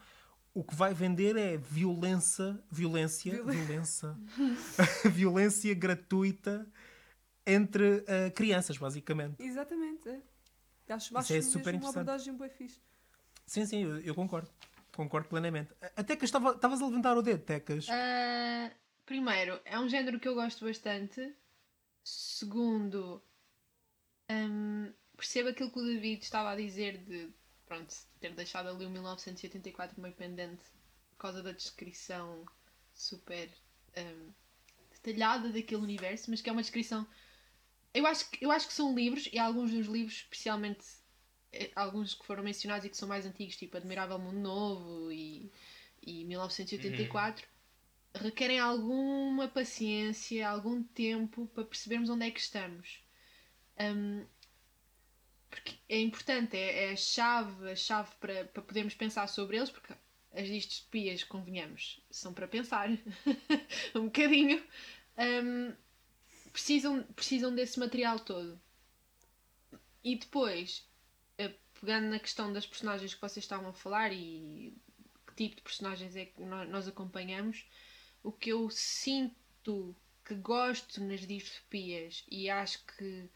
O 0.57 0.65
que 0.65 0.75
vai 0.75 0.95
vender 0.95 1.37
é 1.37 1.59
violência, 1.59 2.59
violência, 2.71 3.31
Viol- 3.31 3.47
violência, 3.47 4.17
violência 5.13 5.75
gratuita 5.75 6.67
entre 7.47 8.03
eh, 8.07 8.31
crianças, 8.31 8.79
basicamente. 8.79 9.43
Exatamente, 9.43 10.09
é. 10.09 10.23
Acho, 10.95 11.15
acho 11.19 11.35
é 11.35 11.43
super 11.43 11.75
uma 11.75 11.77
interessante. 11.77 11.89
abordagem 11.99 12.35
bem 12.39 12.49
fixe. 12.49 12.81
Sim, 13.45 13.67
sim, 13.67 13.83
eu, 13.83 13.99
eu 14.01 14.15
concordo. 14.15 14.49
Concordo 14.95 15.29
plenamente. 15.29 15.75
Até 15.95 16.17
que 16.17 16.25
estava, 16.25 16.53
estavas 16.53 16.81
a 16.81 16.87
levantar 16.87 17.19
o 17.19 17.23
dedo, 17.23 17.43
Tecas. 17.45 17.87
Ah, 17.91 18.71
primeiro, 19.05 19.61
é 19.67 19.79
um 19.79 19.87
género 19.91 20.19
que 20.19 20.27
eu 20.27 20.35
gosto 20.35 20.65
bastante. 20.65 21.35
Segundo, 22.03 23.23
hum, 24.31 24.91
percebo 25.19 25.51
aquilo 25.51 25.71
que 25.71 25.79
o 25.81 25.85
David 25.85 26.23
estava 26.23 26.53
a 26.53 26.57
dizer 26.57 26.97
de 27.05 27.29
pronto, 27.67 27.95
ter 28.21 28.33
deixado 28.35 28.69
ali 28.69 28.87
o 28.87 28.91
1984 28.91 30.01
meio 30.01 30.15
pendente 30.15 30.63
por 31.11 31.19
causa 31.19 31.43
da 31.43 31.53
descrição 31.53 32.45
super 32.95 33.51
hum, 33.97 34.31
detalhada 34.93 35.51
daquele 35.51 35.83
universo, 35.83 36.31
mas 36.31 36.41
que 36.41 36.49
é 36.49 36.53
uma 36.53 36.63
descrição. 36.63 37.07
Eu 37.93 38.07
acho, 38.07 38.31
que, 38.31 38.45
eu 38.45 38.51
acho 38.51 38.67
que 38.69 38.75
são 38.75 38.95
livros, 38.95 39.29
e 39.33 39.39
alguns 39.39 39.71
dos 39.71 39.87
livros, 39.87 40.17
especialmente 40.17 40.85
eh, 41.53 41.71
alguns 41.75 42.15
que 42.15 42.27
foram 42.27 42.43
mencionados 42.43 42.85
e 42.85 42.91
que 42.91 42.97
são 42.97 43.09
mais 43.09 43.25
antigos, 43.25 43.57
tipo 43.57 43.77
Admirável 43.77 44.19
Mundo 44.19 44.39
Novo 44.39 45.11
e, 45.11 45.51
e 46.03 46.25
1984, 46.25 47.47
requerem 48.15 48.59
alguma 48.59 49.49
paciência, 49.49 50.49
algum 50.49 50.83
tempo 50.83 51.47
para 51.49 51.65
percebermos 51.65 52.11
onde 52.11 52.27
é 52.27 52.31
que 52.31 52.41
estamos. 52.41 53.01
Hum, 53.79 54.27
porque 55.51 55.77
é 55.89 56.01
importante, 56.01 56.57
é, 56.57 56.87
é 56.87 56.93
a 56.93 56.97
chave, 56.97 57.71
a 57.71 57.77
chave 57.77 58.11
para, 58.21 58.45
para 58.47 58.63
podermos 58.63 58.95
pensar 58.95 59.27
sobre 59.29 59.57
eles, 59.57 59.71
porque 59.71 59.95
as 60.35 60.49
distopias, 60.49 61.25
convenhamos, 61.25 62.01
são 62.11 62.33
para 62.35 62.47
pensar 62.47 62.89
um 63.95 64.05
bocadinho. 64.05 64.63
Hum, 65.19 65.75
precisam, 66.53 67.03
precisam 67.15 67.55
desse 67.55 67.79
material 67.79 68.21
todo. 68.21 68.61
E 70.05 70.17
depois, 70.17 70.87
eh, 71.39 71.55
pegando 71.81 72.09
na 72.09 72.19
questão 72.19 72.53
das 72.53 72.67
personagens 72.67 73.15
que 73.15 73.21
vocês 73.21 73.45
estavam 73.45 73.71
a 73.71 73.73
falar 73.73 74.13
e 74.13 74.75
que 75.27 75.35
tipo 75.35 75.57
de 75.57 75.63
personagens 75.63 76.15
é 76.17 76.27
que 76.27 76.41
nó- 76.43 76.65
nós 76.65 76.87
acompanhamos, 76.87 77.65
o 78.23 78.31
que 78.33 78.51
eu 78.51 78.69
sinto 78.71 79.97
que 80.25 80.35
gosto 80.35 81.03
nas 81.03 81.27
distopias 81.27 82.25
e 82.31 82.49
acho 82.51 82.85
que 82.87 83.29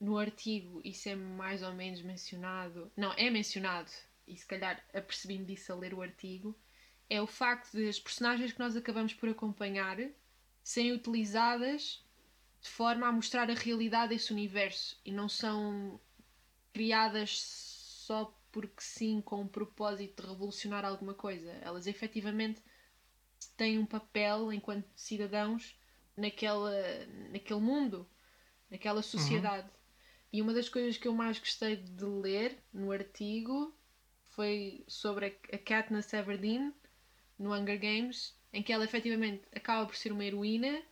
no 0.00 0.18
artigo 0.18 0.80
isso 0.84 1.08
é 1.08 1.16
mais 1.16 1.62
ou 1.62 1.72
menos 1.74 2.02
mencionado, 2.02 2.90
não, 2.96 3.12
é 3.14 3.30
mencionado, 3.30 3.90
e 4.26 4.36
se 4.36 4.46
calhar 4.46 4.82
apercebi-me 4.94 5.44
disso 5.44 5.72
a 5.72 5.76
ler 5.76 5.94
o 5.94 6.02
artigo, 6.02 6.56
é 7.10 7.20
o 7.20 7.26
facto 7.26 7.72
de 7.72 7.88
as 7.88 7.98
personagens 7.98 8.52
que 8.52 8.58
nós 8.58 8.76
acabamos 8.76 9.14
por 9.14 9.28
acompanhar 9.28 9.96
serem 10.62 10.92
utilizadas 10.92 12.04
de 12.60 12.68
forma 12.68 13.06
a 13.06 13.12
mostrar 13.12 13.50
a 13.50 13.54
realidade 13.54 14.10
desse 14.10 14.32
universo 14.32 15.00
e 15.04 15.12
não 15.12 15.28
são 15.28 16.00
criadas 16.72 17.40
só 17.40 18.34
porque 18.50 18.80
sim, 18.80 19.20
com 19.20 19.42
o 19.42 19.48
propósito 19.48 20.22
de 20.22 20.28
revolucionar 20.28 20.84
alguma 20.84 21.14
coisa. 21.14 21.50
Elas 21.62 21.86
efetivamente 21.86 22.62
têm 23.56 23.78
um 23.78 23.86
papel 23.86 24.52
enquanto 24.52 24.88
cidadãos 24.96 25.78
naquela, 26.16 26.72
naquele 27.30 27.60
mundo, 27.60 28.08
naquela 28.70 29.02
sociedade. 29.02 29.70
E 30.32 30.42
uma 30.42 30.52
das 30.52 30.68
coisas 30.68 30.98
que 30.98 31.08
eu 31.08 31.14
mais 31.14 31.38
gostei 31.38 31.76
de 31.76 32.04
ler 32.04 32.58
no 32.72 32.92
artigo 32.92 33.74
foi 34.24 34.84
sobre 34.86 35.38
a 35.52 35.58
Katniss 35.58 36.12
Everdeen 36.12 36.72
no 37.38 37.52
Hunger 37.54 37.78
Games, 37.80 38.36
em 38.52 38.62
que 38.62 38.72
ela 38.72 38.84
efetivamente 38.84 39.42
acaba 39.54 39.86
por 39.86 39.96
ser 39.96 40.12
uma 40.12 40.24
heroína, 40.24 40.82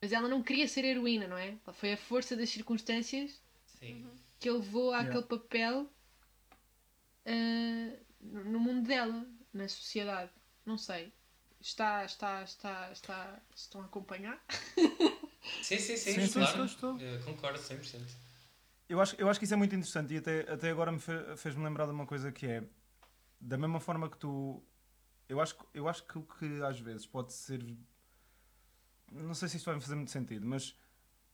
mas 0.00 0.12
ela 0.12 0.28
não 0.28 0.42
queria 0.42 0.66
ser 0.68 0.84
heroína, 0.84 1.26
não 1.28 1.36
é? 1.38 1.56
Foi 1.72 1.92
a 1.92 1.96
força 1.96 2.36
das 2.36 2.50
circunstâncias 2.50 3.40
Sim. 3.66 4.10
que 4.38 4.48
a 4.48 4.52
levou 4.52 4.94
Yeah. 4.94 5.08
àquele 5.08 5.24
papel 5.24 5.90
ah, 7.24 7.96
no 8.20 8.44
no 8.44 8.60
mundo 8.60 8.86
dela, 8.86 9.26
na 9.52 9.68
sociedade. 9.68 10.30
Não 10.64 10.76
sei. 10.78 11.12
Está, 11.60 12.04
está, 12.04 12.42
está, 12.42 12.90
está. 12.92 13.42
Estão 13.54 13.80
a 13.82 13.84
acompanhar? 13.86 14.42
Sim, 15.62 15.78
sim, 15.78 15.96
sim, 15.96 16.12
Sim, 16.14 16.26
sim, 16.26 16.32
claro. 16.32 16.64
estou, 16.64 16.96
estou. 16.96 17.00
Eh, 17.00 17.18
concordo 17.24 17.58
100%. 17.58 18.06
Eu 18.88 19.00
acho, 19.00 19.14
eu 19.16 19.28
acho 19.28 19.38
que 19.38 19.44
isso 19.44 19.54
é 19.54 19.56
muito 19.56 19.74
interessante 19.74 20.14
e 20.14 20.16
até, 20.18 20.40
até 20.52 20.70
agora 20.70 20.90
me 20.90 20.98
fe- 20.98 21.36
fez-me 21.36 21.62
lembrar 21.62 21.86
de 21.86 21.92
uma 21.92 22.06
coisa 22.06 22.32
que 22.32 22.46
é 22.46 22.64
da 23.40 23.56
mesma 23.56 23.80
forma 23.80 24.08
que 24.10 24.16
tu. 24.18 24.62
Eu 25.28 25.40
acho, 25.40 25.56
que- 25.56 25.66
eu 25.74 25.88
acho 25.88 26.04
que 26.06 26.18
o 26.18 26.22
que 26.22 26.62
às 26.62 26.78
vezes 26.80 27.06
pode 27.06 27.32
ser. 27.32 27.62
Não 29.12 29.34
sei 29.34 29.48
se 29.48 29.56
isto 29.56 29.66
vai 29.66 29.74
me 29.76 29.80
fazer 29.80 29.94
muito 29.94 30.10
sentido, 30.10 30.46
mas. 30.46 30.74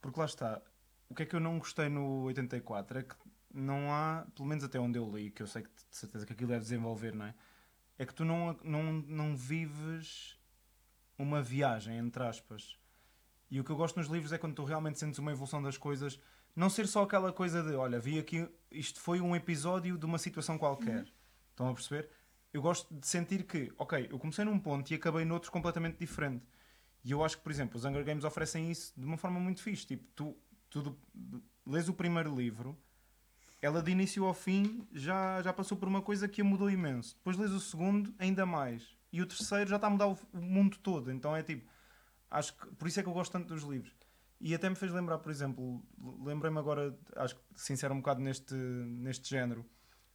Porque 0.00 0.18
lá 0.20 0.26
está. 0.26 0.62
O 1.08 1.14
que 1.14 1.22
é 1.22 1.26
que 1.26 1.34
eu 1.36 1.40
não 1.40 1.58
gostei 1.58 1.88
no 1.88 2.24
84 2.24 2.98
é 2.98 3.02
que 3.02 3.14
não 3.52 3.92
há, 3.92 4.26
pelo 4.34 4.46
menos 4.48 4.64
até 4.64 4.78
onde 4.78 4.98
eu 4.98 5.08
li, 5.16 5.30
que 5.30 5.42
eu 5.42 5.46
sei 5.46 5.62
que 5.62 5.68
de 5.70 5.96
certeza 5.96 6.26
que 6.26 6.32
aquilo 6.32 6.48
deve 6.48 6.60
desenvolver, 6.62 7.14
não 7.14 7.26
é? 7.26 7.34
É 7.98 8.04
que 8.04 8.14
tu 8.14 8.24
não, 8.24 8.52
não, 8.62 8.92
não 8.92 9.36
vives 9.36 10.38
uma 11.18 11.40
viagem, 11.42 11.96
entre 11.96 12.22
aspas. 12.22 12.76
E 13.50 13.60
o 13.60 13.64
que 13.64 13.70
eu 13.70 13.76
gosto 13.76 13.96
nos 13.96 14.08
livros 14.08 14.32
é 14.32 14.38
quando 14.38 14.54
tu 14.54 14.64
realmente 14.64 14.98
sentes 14.98 15.18
uma 15.18 15.30
evolução 15.30 15.62
das 15.62 15.76
coisas 15.76 16.18
não 16.56 16.70
ser 16.70 16.88
só 16.88 17.02
aquela 17.02 17.32
coisa 17.32 17.62
de, 17.62 17.74
olha, 17.74 18.00
vi 18.00 18.18
aqui, 18.18 18.48
isto 18.70 18.98
foi 18.98 19.20
um 19.20 19.36
episódio 19.36 19.98
de 19.98 20.06
uma 20.06 20.16
situação 20.16 20.56
qualquer. 20.56 21.06
Estão 21.50 21.68
a 21.68 21.74
perceber? 21.74 22.08
Eu 22.50 22.62
gosto 22.62 22.92
de 22.94 23.06
sentir 23.06 23.44
que, 23.44 23.70
ok, 23.76 24.08
eu 24.10 24.18
comecei 24.18 24.42
num 24.42 24.58
ponto 24.58 24.90
e 24.90 24.94
acabei 24.94 25.26
noutro 25.26 25.52
completamente 25.52 25.98
diferente. 25.98 26.46
E 27.04 27.10
eu 27.10 27.22
acho 27.22 27.36
que, 27.36 27.42
por 27.42 27.52
exemplo, 27.52 27.76
os 27.76 27.84
Hunger 27.84 28.02
Games 28.02 28.24
oferecem 28.24 28.70
isso 28.70 28.94
de 28.96 29.04
uma 29.04 29.18
forma 29.18 29.38
muito 29.38 29.62
fixe. 29.62 29.86
Tipo, 29.86 30.04
tu, 30.14 30.36
tu 30.70 30.96
lês 31.66 31.90
o 31.90 31.92
primeiro 31.92 32.34
livro, 32.34 32.76
ela 33.60 33.82
de 33.82 33.90
início 33.90 34.24
ao 34.24 34.32
fim 34.32 34.88
já, 34.92 35.42
já 35.42 35.52
passou 35.52 35.76
por 35.76 35.88
uma 35.88 36.00
coisa 36.00 36.26
que 36.26 36.40
a 36.40 36.44
mudou 36.44 36.70
imenso. 36.70 37.14
Depois 37.16 37.36
lês 37.36 37.52
o 37.52 37.60
segundo, 37.60 38.14
ainda 38.18 38.46
mais. 38.46 38.96
E 39.12 39.20
o 39.20 39.26
terceiro 39.26 39.68
já 39.68 39.76
está 39.76 39.88
a 39.88 39.90
mudar 39.90 40.08
o, 40.08 40.18
o 40.32 40.40
mundo 40.40 40.78
todo. 40.78 41.12
Então 41.12 41.36
é 41.36 41.42
tipo, 41.42 41.70
acho 42.30 42.56
que 42.56 42.66
por 42.74 42.88
isso 42.88 43.00
é 43.00 43.02
que 43.02 43.08
eu 43.08 43.12
gosto 43.12 43.32
tanto 43.32 43.54
dos 43.54 43.62
livros. 43.62 43.94
E 44.40 44.54
até 44.54 44.68
me 44.68 44.76
fez 44.76 44.92
lembrar, 44.92 45.18
por 45.18 45.30
exemplo, 45.30 45.82
lembrei-me 46.22 46.58
agora, 46.58 46.96
acho 47.16 47.36
que 47.36 47.42
sincero 47.54 47.94
um 47.94 47.98
bocado 47.98 48.20
neste, 48.20 48.54
neste 48.54 49.30
género, 49.30 49.64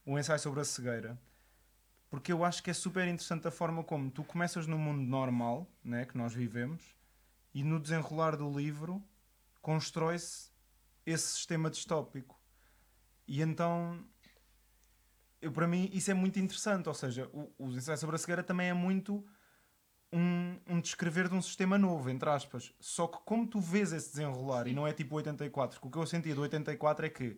um 0.05 0.17
ensaio 0.17 0.39
sobre 0.39 0.59
a 0.59 0.63
cegueira. 0.63 1.19
Porque 2.09 2.31
eu 2.31 2.43
acho 2.43 2.61
que 2.61 2.69
é 2.69 2.73
super 2.73 3.07
interessante 3.07 3.47
a 3.47 3.51
forma 3.51 3.83
como 3.83 4.11
tu 4.11 4.23
começas 4.23 4.67
no 4.67 4.77
mundo 4.77 5.01
normal, 5.01 5.71
né, 5.83 6.05
que 6.05 6.17
nós 6.17 6.33
vivemos, 6.33 6.95
e 7.53 7.63
no 7.63 7.79
desenrolar 7.79 8.35
do 8.35 8.49
livro 8.51 9.03
constrói-se 9.61 10.51
esse 11.05 11.27
sistema 11.27 11.69
distópico. 11.69 12.39
E 13.27 13.41
então, 13.41 14.05
eu, 15.41 15.51
para 15.51 15.67
mim, 15.67 15.89
isso 15.93 16.11
é 16.11 16.13
muito 16.13 16.39
interessante. 16.39 16.87
Ou 16.87 16.93
seja, 16.93 17.27
o, 17.33 17.51
o 17.57 17.71
ensaio 17.71 17.97
sobre 17.97 18.15
a 18.15 18.19
cegueira 18.19 18.43
também 18.43 18.69
é 18.69 18.73
muito 18.73 19.25
um, 20.11 20.57
um 20.67 20.81
descrever 20.81 21.27
de 21.29 21.35
um 21.35 21.41
sistema 21.41 21.77
novo, 21.77 22.09
entre 22.09 22.29
aspas. 22.29 22.73
Só 22.79 23.07
que 23.07 23.17
como 23.25 23.47
tu 23.47 23.59
vês 23.59 23.91
esse 23.91 24.11
desenrolar, 24.11 24.67
e 24.67 24.73
não 24.73 24.87
é 24.87 24.93
tipo 24.93 25.15
84, 25.15 25.79
porque 25.79 25.87
o 25.87 25.91
que 25.91 25.97
eu 25.97 26.05
sentia 26.07 26.35
do 26.35 26.41
84 26.41 27.05
é 27.05 27.09
que 27.09 27.37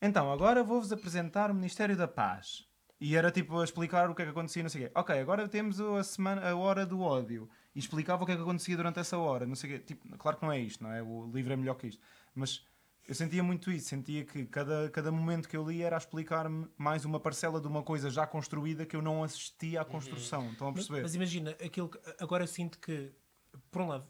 então, 0.00 0.30
agora 0.30 0.62
vou-vos 0.62 0.92
apresentar 0.92 1.50
o 1.50 1.54
Ministério 1.54 1.96
da 1.96 2.06
Paz. 2.06 2.66
E 3.00 3.16
era 3.16 3.30
tipo 3.30 3.58
a 3.58 3.64
explicar 3.64 4.10
o 4.10 4.14
que 4.14 4.22
é 4.22 4.24
que 4.24 4.30
acontecia, 4.30 4.62
não 4.62 4.70
sei 4.70 4.84
o 4.84 4.86
quê. 4.86 4.92
Ok, 4.94 5.18
agora 5.18 5.48
temos 5.48 5.80
a, 5.80 6.02
semana, 6.02 6.48
a 6.48 6.56
hora 6.56 6.86
do 6.86 7.00
ódio. 7.00 7.48
E 7.74 7.78
explicava 7.78 8.22
o 8.22 8.26
que 8.26 8.32
é 8.32 8.36
que 8.36 8.42
acontecia 8.42 8.76
durante 8.76 8.98
essa 8.98 9.18
hora, 9.18 9.46
não 9.46 9.54
sei 9.54 9.70
o 9.70 9.72
quê. 9.74 9.84
Tipo, 9.84 10.18
claro 10.18 10.36
que 10.38 10.44
não 10.44 10.52
é 10.52 10.58
isto, 10.58 10.82
não 10.82 10.92
é? 10.92 11.02
O 11.02 11.30
livro 11.32 11.52
é 11.52 11.56
melhor 11.56 11.74
que 11.74 11.88
isto. 11.88 12.00
Mas 12.34 12.64
eu 13.06 13.14
sentia 13.14 13.42
muito 13.42 13.70
isso. 13.70 13.88
Sentia 13.88 14.24
que 14.24 14.44
cada, 14.46 14.90
cada 14.90 15.12
momento 15.12 15.48
que 15.48 15.56
eu 15.56 15.68
li 15.68 15.82
era 15.82 15.96
a 15.96 15.98
explicar-me 15.98 16.66
mais 16.76 17.04
uma 17.04 17.20
parcela 17.20 17.60
de 17.60 17.66
uma 17.66 17.82
coisa 17.82 18.10
já 18.10 18.26
construída 18.26 18.84
que 18.84 18.96
eu 18.96 19.02
não 19.02 19.22
assistia 19.22 19.80
à 19.82 19.84
construção. 19.84 20.50
Estão 20.50 20.68
a 20.68 20.70
Mas, 20.70 20.80
perceber? 20.86 21.02
mas 21.02 21.14
imagina, 21.14 21.50
aquilo 21.64 21.88
que, 21.88 21.98
agora 22.18 22.42
eu 22.44 22.48
sinto 22.48 22.78
que, 22.78 23.12
por 23.70 23.82
um 23.82 23.88
lado, 23.88 24.06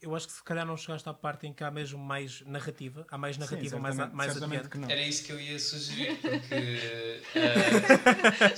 eu 0.00 0.16
acho 0.16 0.26
que 0.26 0.32
se 0.32 0.42
calhar 0.42 0.64
não 0.64 0.76
chegaste 0.76 1.06
à 1.08 1.12
parte 1.12 1.46
em 1.46 1.52
que 1.52 1.62
há 1.62 1.70
mesmo 1.70 1.98
mais 2.02 2.40
narrativa, 2.42 3.06
há 3.10 3.18
mais 3.18 3.36
narrativa 3.36 3.76
Sim, 3.76 3.82
mais, 3.82 3.96
mais 4.12 4.42
adiante. 4.42 4.68
que 4.70 4.78
não. 4.78 4.88
Era 4.88 5.02
isso 5.02 5.24
que 5.24 5.32
eu 5.32 5.38
ia 5.38 5.58
sugerir, 5.58 6.16
porque. 6.20 7.20
eh, 7.34 8.54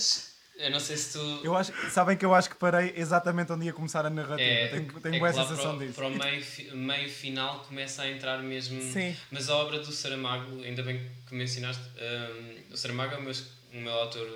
eu 0.59 0.71
não 0.71 0.81
sei 0.81 0.97
se 0.97 1.13
tu. 1.19 1.41
Eu 1.45 1.57
acho, 1.57 1.73
sabem 1.91 2.17
que 2.17 2.25
eu 2.25 2.35
acho 2.35 2.49
que 2.49 2.57
parei 2.57 2.95
exatamente 2.97 3.53
onde 3.53 3.67
ia 3.67 3.73
começar 3.73 4.07
a 4.07 4.11
narrativa. 4.11 4.43
É, 4.43 4.69
tenho 4.69 5.01
tenho 5.01 5.15
é 5.17 5.19
boa 5.19 5.33
sensação 5.33 5.77
para, 5.77 5.87
disso. 5.87 5.99
para 5.99 6.09
o 6.09 6.11
meio, 6.11 6.77
meio 6.77 7.11
final 7.11 7.61
começa 7.61 8.03
a 8.03 8.11
entrar 8.11 8.43
mesmo. 8.43 8.81
Sim. 8.81 9.15
Mas 9.31 9.51
a 9.51 9.57
obra 9.57 9.79
do 9.79 9.93
Saramago, 9.93 10.63
ainda 10.63 10.83
bem 10.83 11.11
que 11.27 11.35
mencionaste, 11.35 11.83
hum, 11.83 12.55
o 12.71 12.77
Saramago 12.77 13.15
é 13.15 13.19
o 13.19 13.23
meu, 13.23 13.35
o 13.73 13.77
meu 13.77 13.93
autor 13.93 14.27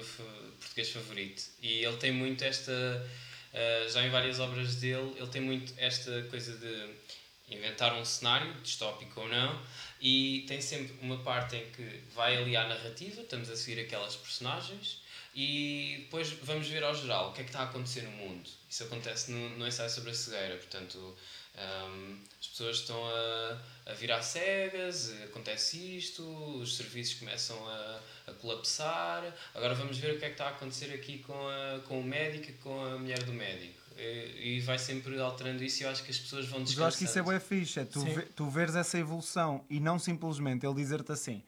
português 0.58 0.90
favorito 0.90 1.42
e 1.62 1.84
ele 1.84 1.96
tem 1.96 2.12
muito 2.12 2.44
esta. 2.44 2.72
uh, 2.72 3.90
já 3.90 4.04
em 4.04 4.10
várias 4.10 4.38
obras 4.38 4.76
dele, 4.76 5.14
ele 5.16 5.28
tem 5.28 5.40
muito 5.40 5.72
esta 5.78 6.22
coisa 6.24 6.56
de 6.56 7.54
inventar 7.54 7.94
um 7.94 8.04
cenário, 8.04 8.52
distópico 8.62 9.22
ou 9.22 9.28
não, 9.28 9.60
e 10.00 10.44
tem 10.46 10.60
sempre 10.60 10.94
uma 11.02 11.18
parte 11.18 11.56
em 11.56 11.66
que 11.70 12.00
vai 12.14 12.36
ali 12.36 12.56
à 12.56 12.68
narrativa, 12.68 13.22
estamos 13.22 13.50
a 13.50 13.56
seguir 13.56 13.80
aquelas 13.80 14.14
personagens, 14.14 14.99
e 15.34 15.98
depois 16.00 16.30
vamos 16.42 16.66
ver 16.68 16.82
ao 16.82 16.94
geral 16.94 17.30
o 17.30 17.32
que 17.32 17.40
é 17.40 17.44
que 17.44 17.50
está 17.50 17.60
a 17.60 17.64
acontecer 17.64 18.02
no 18.02 18.10
mundo. 18.12 18.48
Isso 18.68 18.84
acontece 18.84 19.30
no, 19.30 19.50
no 19.58 19.66
ensaio 19.66 19.90
sobre 19.90 20.10
a 20.10 20.14
cegueira, 20.14 20.56
portanto, 20.56 21.16
hum, 21.56 22.18
as 22.40 22.46
pessoas 22.48 22.76
estão 22.78 22.96
a, 23.06 23.58
a 23.86 23.92
virar 23.94 24.22
cegas, 24.22 25.12
acontece 25.24 25.76
isto, 25.96 26.22
os 26.60 26.76
serviços 26.76 27.18
começam 27.18 27.56
a, 27.68 28.00
a 28.28 28.32
colapsar. 28.34 29.24
Agora 29.54 29.74
vamos 29.74 29.98
ver 29.98 30.14
o 30.14 30.18
que 30.18 30.24
é 30.24 30.28
que 30.28 30.34
está 30.34 30.46
a 30.46 30.50
acontecer 30.50 30.92
aqui 30.94 31.18
com, 31.18 31.48
a, 31.48 31.80
com 31.86 32.00
o 32.00 32.04
médico 32.04 32.50
e 32.50 32.54
com 32.54 32.84
a 32.84 32.98
mulher 32.98 33.22
do 33.22 33.32
médico. 33.32 33.78
E, 33.96 34.56
e 34.56 34.60
vai 34.60 34.78
sempre 34.78 35.20
alterando 35.20 35.62
isso 35.62 35.82
e 35.82 35.84
eu 35.84 35.90
acho 35.90 36.02
que 36.04 36.10
as 36.10 36.18
pessoas 36.18 36.46
vão 36.46 36.60
Mas 36.60 36.70
descansando. 36.70 36.82
eu 36.84 36.88
acho 36.88 36.98
que 36.98 37.04
isso 37.04 37.18
é 37.18 37.22
bem 37.22 37.40
fixe, 37.40 37.80
é 37.80 37.84
tu, 37.84 38.00
ve- 38.04 38.22
tu 38.34 38.48
veres 38.48 38.74
essa 38.74 38.98
evolução 38.98 39.64
e 39.68 39.78
não 39.78 39.98
simplesmente 39.98 40.64
ele 40.64 40.74
dizer-te 40.76 41.12
assim. 41.12 41.42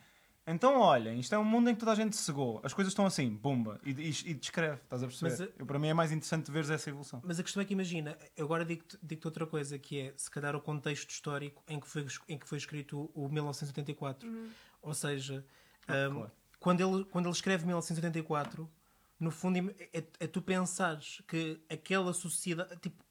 Então, 0.44 0.80
olhem, 0.80 1.20
isto 1.20 1.32
é 1.34 1.38
um 1.38 1.44
mundo 1.44 1.70
em 1.70 1.74
que 1.74 1.78
toda 1.78 1.92
a 1.92 1.94
gente 1.94 2.16
cegou, 2.16 2.60
as 2.64 2.74
coisas 2.74 2.90
estão 2.90 3.06
assim, 3.06 3.30
bomba, 3.30 3.80
e, 3.84 3.90
e, 3.90 4.08
e 4.30 4.34
descreve, 4.34 4.80
estás 4.82 5.00
a 5.02 5.06
perceber? 5.06 5.30
Mas, 5.30 5.40
uh, 5.40 5.52
Eu, 5.56 5.64
para 5.64 5.78
mim 5.78 5.86
é 5.86 5.94
mais 5.94 6.10
interessante 6.10 6.50
veres 6.50 6.68
essa 6.68 6.90
evolução. 6.90 7.22
Mas 7.24 7.38
a 7.38 7.44
questão 7.44 7.62
é 7.62 7.64
que 7.64 7.72
imagina, 7.72 8.18
eu 8.36 8.44
agora 8.46 8.64
digo-te 8.64 8.98
digo 9.00 9.20
outra 9.24 9.46
coisa, 9.46 9.78
que 9.78 10.00
é 10.00 10.14
se 10.16 10.28
calhar 10.28 10.56
o 10.56 10.60
contexto 10.60 11.08
histórico 11.10 11.62
em 11.68 11.78
que 11.78 11.86
foi, 11.86 12.04
em 12.28 12.36
que 12.38 12.48
foi 12.48 12.58
escrito 12.58 13.08
o 13.14 13.28
1984. 13.28 14.28
Ou 14.82 14.92
seja, 14.94 15.46
Ah, 15.86 16.08
hum, 16.10 16.14
claro. 16.14 16.32
quando, 16.58 16.80
ele, 16.80 17.04
quando 17.04 17.26
ele 17.26 17.34
escreve 17.34 17.64
1984, 17.64 18.68
no 19.20 19.30
fundo 19.30 19.58
é, 19.78 19.98
é- 19.98 20.06
é 20.18 20.26
tu 20.26 20.42
pensares 20.42 21.22
que 21.28 21.60
aquela 21.70 22.12
sociedade, 22.12 22.76
tipo, 22.80 23.04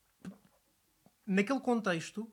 naquele 1.26 1.62
contexto, 1.62 2.30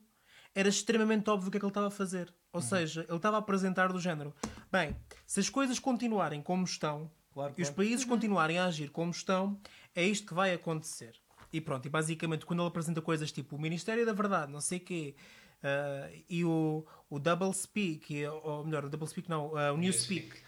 era 0.53 0.67
extremamente 0.67 1.29
óbvio 1.29 1.47
o 1.47 1.51
que 1.51 1.57
é 1.57 1.59
que 1.61 1.65
ele 1.65 1.69
estava 1.71 1.87
a 1.87 1.91
fazer. 1.91 2.33
Ou 2.51 2.61
seja, 2.61 3.05
ele 3.07 3.17
estava 3.17 3.37
a 3.37 3.39
apresentar 3.39 3.91
do 3.91 3.99
género: 3.99 4.33
bem, 4.71 4.95
se 5.25 5.39
as 5.39 5.49
coisas 5.49 5.79
continuarem 5.79 6.41
como 6.41 6.63
estão 6.63 7.11
Claro, 7.31 7.53
e 7.57 7.61
os 7.61 7.69
países 7.69 8.03
continuarem 8.05 8.57
a 8.57 8.65
agir 8.65 8.89
como 8.89 9.11
estão, 9.11 9.59
é 9.95 10.03
isto 10.03 10.27
que 10.27 10.33
vai 10.33 10.53
acontecer. 10.53 11.15
E 11.53 11.61
pronto, 11.61 11.85
e 11.85 11.89
basicamente 11.89 12.45
quando 12.45 12.59
ele 12.61 12.67
apresenta 12.67 13.01
coisas 13.01 13.31
tipo 13.31 13.55
o 13.55 13.59
Ministério 13.59 14.05
da 14.05 14.13
Verdade, 14.13 14.51
não 14.51 14.61
sei 14.61 14.77
o 14.79 14.81
quê, 14.81 15.15
ah, 15.63 16.09
e 16.29 16.43
o, 16.43 16.85
o 17.09 17.19
Double 17.19 17.53
Speak, 17.53 18.13
e- 18.13 18.27
ou 18.27 18.65
melhor, 18.65 18.85
o 18.85 18.89
Double 18.89 19.07
Speak 19.07 19.29
não, 19.29 19.55
ah, 19.55 19.71
o 19.71 19.77
Newspeak, 19.77 20.41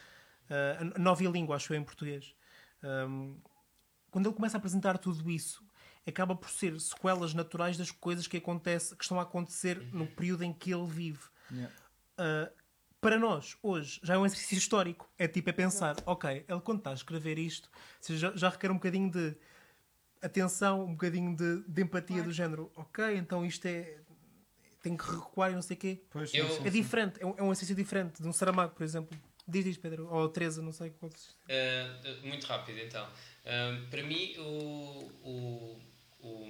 ah, 0.50 0.78
a 0.96 1.00
nova 1.00 1.24
língua, 1.24 1.56
acho 1.56 1.74
eu, 1.74 1.78
em 1.80 1.84
português. 1.84 2.36
Ahm, 2.84 3.36
quando 4.10 4.28
ele 4.28 4.36
começa 4.36 4.58
a 4.58 4.60
apresentar 4.60 4.98
tudo 4.98 5.30
isso, 5.30 5.64
acaba 6.08 6.36
por 6.36 6.50
ser 6.50 6.80
sequelas 6.80 7.34
naturais 7.34 7.78
das 7.78 7.92
coisas 7.92 8.28
que, 8.28 8.38
acontece, 8.38 8.96
que 8.96 9.04
estão 9.04 9.20
a 9.20 9.24
acontecer 9.24 9.80
no 9.94 10.08
período 10.08 10.44
em 10.44 10.52
que 10.52 10.74
ele 10.74 10.88
vive. 10.88 11.22
Yeah. 11.52 11.74
Uh, 12.22 12.62
para 13.00 13.18
nós, 13.18 13.58
hoje, 13.64 14.00
já 14.04 14.14
é 14.14 14.18
um 14.18 14.26
exercício 14.26 14.58
histórico. 14.60 15.10
É 15.18 15.28
tipo, 15.28 15.50
é 15.50 15.54
pensar, 15.54 15.96
ok, 16.06 16.46
ele 16.48 16.62
quando 16.62 16.78
está 16.78 16.92
a 16.92 16.94
escrever 16.94 17.40
isto, 17.40 17.68
já, 18.08 18.32
já 18.36 18.50
requer 18.50 18.70
um 18.70 18.76
bocadinho 18.76 19.10
de 19.10 19.36
atenção, 20.22 20.84
um 20.86 20.92
bocadinho 20.92 21.36
de, 21.36 21.64
de 21.68 21.82
empatia 21.82 22.22
do 22.22 22.32
género, 22.32 22.72
ok, 22.76 23.18
então 23.18 23.44
isto 23.44 23.66
é. 23.66 23.98
tem 24.84 24.96
que 24.96 25.04
recuar 25.04 25.52
e 25.52 25.56
não 25.56 25.62
sei 25.64 25.76
o 25.76 25.80
quê. 25.80 26.04
Pois, 26.12 26.32
Eu- 26.34 26.46
É 26.66 26.70
diferente, 26.70 27.22
é 27.22 27.26
um, 27.26 27.34
é 27.38 27.42
um 27.42 27.48
exercício 27.52 27.76
diferente 27.76 28.22
de 28.22 28.28
um 28.28 28.34
Saramago, 28.34 28.76
por 28.76 28.84
exemplo. 28.84 29.18
Diz 29.48 29.66
isto, 29.66 29.82
Pedro, 29.82 30.08
ou 30.12 30.30
Teresa, 30.30 30.62
não 30.62 30.72
sei 30.72 30.92
qual. 30.92 31.12
Uh, 31.12 32.28
muito 32.28 32.46
rápido 32.46 32.78
então. 32.80 33.08
Um, 33.46 33.90
para 33.90 34.04
mim, 34.04 34.36
o, 34.38 35.12
o, 35.24 35.82
o, 36.20 36.46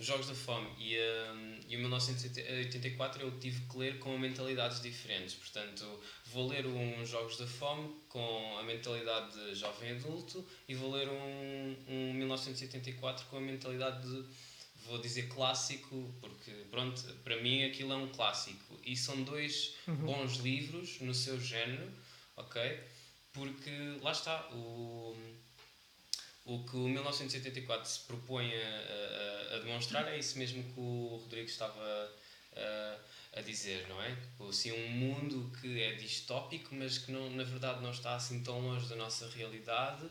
os 0.00 0.06
Jogos 0.06 0.28
da 0.28 0.34
Fome 0.34 0.66
e, 0.78 0.96
um, 0.98 1.60
e 1.68 1.76
o 1.76 1.80
1984 1.80 3.22
eu 3.22 3.38
tive 3.38 3.60
que 3.66 3.76
ler 3.76 3.98
com 3.98 4.16
mentalidades 4.18 4.80
diferentes. 4.80 5.34
Portanto, 5.34 5.84
vou 6.32 6.48
ler 6.48 6.66
uns 6.66 7.10
Jogos 7.10 7.36
da 7.36 7.46
Fome 7.46 7.94
com 8.08 8.58
a 8.58 8.62
mentalidade 8.62 9.32
de 9.34 9.54
jovem 9.54 9.90
adulto 9.92 10.44
e 10.66 10.74
vou 10.74 10.90
ler 10.90 11.06
um, 11.06 11.76
um 11.86 12.14
1984 12.14 13.26
com 13.26 13.36
a 13.36 13.40
mentalidade 13.40 14.08
de, 14.08 14.24
vou 14.86 14.98
dizer 14.98 15.28
clássico, 15.28 16.14
porque 16.18 16.50
pronto, 16.70 17.02
para 17.22 17.36
mim 17.42 17.64
aquilo 17.64 17.92
é 17.92 17.96
um 17.96 18.08
clássico. 18.08 18.80
E 18.82 18.96
são 18.96 19.22
dois 19.22 19.74
bons 19.86 20.36
livros 20.36 20.98
no 21.02 21.14
seu 21.14 21.38
género, 21.38 21.92
ok? 22.38 22.80
Porque 23.34 23.70
lá 24.00 24.12
está, 24.12 24.48
o, 24.52 25.14
o 26.44 26.64
que 26.64 26.76
o 26.76 26.88
1984 26.88 27.88
se 27.88 28.00
propõe 28.00 28.52
a, 28.54 29.52
a- 29.52 29.56
a 29.56 29.58
demonstrar 29.60 30.06
é 30.08 30.18
isso 30.18 30.38
mesmo 30.38 30.62
que 30.62 30.80
o 30.80 31.18
Rodrigo 31.22 31.48
estava 31.48 32.10
a, 32.56 33.38
a 33.38 33.40
dizer, 33.42 33.86
não 33.88 34.00
é? 34.02 34.14
Tipo, 34.14 34.48
assim, 34.48 34.72
um 34.72 34.88
mundo 34.90 35.50
que 35.60 35.80
é 35.82 35.92
distópico, 35.94 36.74
mas 36.74 36.98
que 36.98 37.12
não, 37.12 37.30
na 37.30 37.44
verdade 37.44 37.80
não 37.82 37.90
está 37.90 38.14
assim 38.16 38.42
tão 38.42 38.60
longe 38.60 38.88
da 38.88 38.96
nossa 38.96 39.28
realidade. 39.28 40.08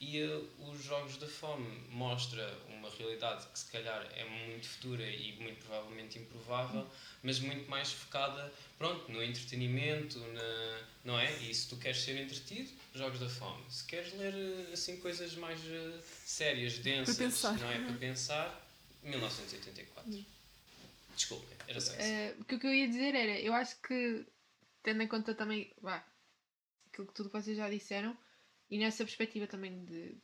E 0.00 0.18
eh, 0.18 0.40
os 0.58 0.82
Jogos 0.82 1.16
da 1.16 1.28
Fome 1.28 1.64
mostra 1.88 2.44
uma 2.68 2.90
realidade 2.90 3.46
que 3.48 3.58
se 3.58 3.70
calhar 3.70 4.04
é 4.16 4.24
muito 4.24 4.66
futura 4.68 5.04
e 5.08 5.32
muito 5.40 5.64
provavelmente 5.64 6.18
improvável, 6.18 6.84
mas 7.22 7.38
muito 7.38 7.70
mais 7.70 7.92
focada, 7.92 8.52
pronto, 8.78 9.10
no 9.12 9.22
entretenimento, 9.22 10.18
na, 10.18 10.78
não 11.04 11.18
é? 11.20 11.32
E 11.42 11.54
se 11.54 11.68
tu 11.68 11.76
queres 11.76 12.00
ser 12.00 12.16
entretido, 12.20 12.70
Jogos 12.94 13.20
da 13.20 13.28
Fome. 13.28 13.64
Se 13.70 13.84
queres 13.86 14.12
ler 14.14 14.34
eh, 14.34 14.72
assim 14.72 14.98
coisas 14.98 15.34
mais 15.34 15.60
eh, 15.64 16.00
sérias, 16.24 16.78
densas, 16.78 17.42
não 17.42 17.70
é? 17.70 17.78
Para 17.78 17.94
pensar, 17.94 18.68
1984. 19.02 20.24
Desculpem, 21.14 21.56
era 21.66 21.80
só 21.80 21.92
isso. 21.92 22.40
O 22.40 22.44
que 22.44 22.54
o 22.54 22.58
que 22.58 22.66
eu 22.66 22.74
ia 22.74 22.88
dizer 22.88 23.14
era, 23.14 23.40
eu 23.40 23.52
acho 23.54 23.80
que, 23.80 24.26
tendo 24.82 25.02
em 25.02 25.08
conta 25.08 25.34
também, 25.34 25.72
vá, 25.80 26.04
aquilo 26.88 27.06
que 27.06 27.14
tudo 27.14 27.30
que 27.30 27.40
vocês 27.40 27.56
já 27.56 27.68
disseram, 27.68 28.16
e 28.70 28.78
nessa 28.78 29.04
perspectiva 29.04 29.46
também 29.46 29.84
de 29.84 30.16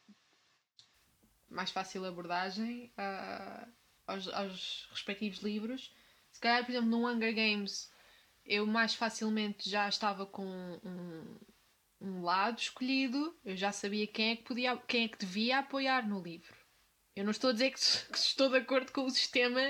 mais 1.50 1.70
fácil 1.70 2.04
abordagem 2.04 2.92
ah, 2.96 3.66
aos, 4.06 4.28
aos 4.28 4.88
respectivos 4.90 5.38
livros, 5.40 5.94
se 6.32 6.40
calhar, 6.40 6.64
por 6.64 6.72
exemplo, 6.72 6.88
no 6.88 7.06
Hunger 7.08 7.34
Games, 7.34 7.90
eu 8.44 8.66
mais 8.66 8.94
facilmente 8.94 9.68
já 9.68 9.88
estava 9.88 10.24
com 10.24 10.46
um, 10.46 11.36
um 12.00 12.22
lado 12.22 12.58
escolhido, 12.60 13.36
eu 13.44 13.56
já 13.56 13.72
sabia 13.72 14.06
quem 14.06 14.30
é 14.30 14.36
que 14.36 14.42
podia, 14.44 14.76
quem 14.76 15.04
é 15.04 15.08
que 15.08 15.18
devia 15.18 15.58
apoiar 15.58 16.08
no 16.08 16.20
livro. 16.22 16.56
Eu 17.16 17.24
não 17.24 17.32
estou 17.32 17.50
a 17.50 17.52
dizer 17.52 17.72
que, 17.72 17.80
que 18.12 18.18
estou 18.18 18.48
de 18.48 18.58
acordo 18.58 18.92
com 18.92 19.04
o 19.04 19.10
sistema 19.10 19.60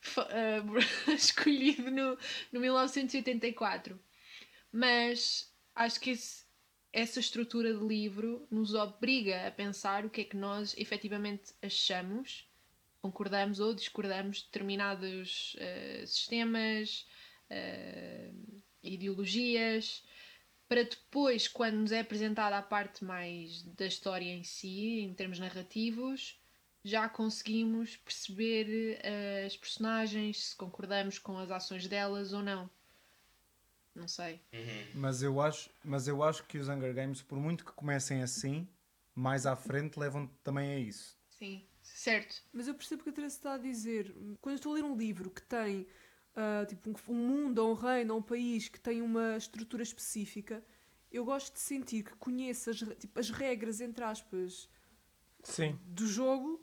fa- 0.00 0.28
ah, 0.30 1.10
escolhido 1.12 1.90
no, 1.90 2.16
no 2.52 2.60
1984. 2.60 3.98
Mas 4.70 5.52
acho 5.74 6.00
que 6.00 6.10
esse- 6.10 6.44
essa 6.92 7.18
estrutura 7.18 7.74
de 7.74 7.84
livro 7.84 8.46
nos 8.50 8.74
obriga 8.74 9.48
a 9.48 9.50
pensar 9.50 10.04
o 10.04 10.10
que 10.10 10.20
é 10.20 10.24
que 10.24 10.36
nós 10.36 10.74
efetivamente 10.78 11.52
achamos, 11.60 12.48
concordamos 13.02 13.58
ou 13.58 13.74
discordamos 13.74 14.38
de 14.38 14.44
determinados 14.44 15.56
ah, 15.60 16.06
sistemas, 16.06 17.06
ideologias, 18.82 20.04
para 20.74 20.82
depois, 20.82 21.46
quando 21.46 21.76
nos 21.76 21.92
é 21.92 22.00
apresentada 22.00 22.58
a 22.58 22.62
parte 22.62 23.04
mais 23.04 23.62
da 23.62 23.86
história 23.86 24.34
em 24.34 24.42
si, 24.42 25.02
em 25.02 25.14
termos 25.14 25.38
narrativos, 25.38 26.36
já 26.82 27.08
conseguimos 27.08 27.96
perceber 27.98 28.98
eh, 29.00 29.44
as 29.46 29.56
personagens, 29.56 30.46
se 30.48 30.56
concordamos 30.56 31.16
com 31.16 31.38
as 31.38 31.48
ações 31.52 31.86
delas 31.86 32.32
ou 32.32 32.42
não. 32.42 32.68
Não 33.94 34.08
sei. 34.08 34.40
Uhum. 34.52 34.86
Mas 34.96 35.22
eu 35.22 35.40
acho, 35.40 35.70
mas 35.84 36.08
eu 36.08 36.24
acho 36.24 36.42
que 36.42 36.58
os 36.58 36.68
Hunger 36.68 36.92
Games, 36.92 37.22
por 37.22 37.38
muito 37.38 37.64
que 37.64 37.70
comecem 37.70 38.20
assim, 38.20 38.66
mais 39.14 39.46
à 39.46 39.54
frente 39.54 39.96
levam 39.96 40.26
também 40.42 40.72
a 40.72 40.78
isso. 40.80 41.16
Sim, 41.30 41.64
certo. 41.84 42.42
Mas 42.52 42.66
eu 42.66 42.74
percebo 42.74 43.02
o 43.02 43.04
que 43.04 43.10
a 43.10 43.12
Teresa 43.12 43.36
está 43.36 43.54
a 43.54 43.58
dizer. 43.58 44.12
Quando 44.40 44.54
eu 44.54 44.56
estou 44.56 44.72
a 44.72 44.74
ler 44.74 44.82
um 44.82 44.96
livro 44.96 45.30
que 45.30 45.42
tem 45.42 45.86
ah, 46.36 46.64
tipo, 46.66 46.90
um, 46.90 47.12
um 47.12 47.26
mundo, 47.26 47.58
ou 47.58 47.72
um 47.72 47.74
reino, 47.74 48.14
ou 48.14 48.20
um 48.20 48.22
país 48.22 48.68
que 48.68 48.80
tem 48.80 49.02
uma 49.02 49.36
estrutura 49.36 49.82
específica, 49.82 50.64
eu 51.10 51.24
gosto 51.24 51.52
de 51.54 51.60
sentir 51.60 52.02
que 52.02 52.16
conheço 52.16 52.70
as, 52.70 52.78
tipo, 52.98 53.18
as 53.18 53.30
regras, 53.30 53.80
entre 53.80 54.02
aspas, 54.04 54.68
Sim. 55.42 55.78
do 55.86 56.06
jogo 56.06 56.60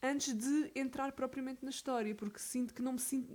antes 0.00 0.32
de 0.32 0.70
entrar 0.74 1.12
propriamente 1.12 1.64
na 1.64 1.70
história, 1.70 2.14
porque 2.14 2.38
sinto 2.38 2.72
que 2.72 2.80
não 2.80 2.92
me 2.92 3.00
sinto, 3.00 3.28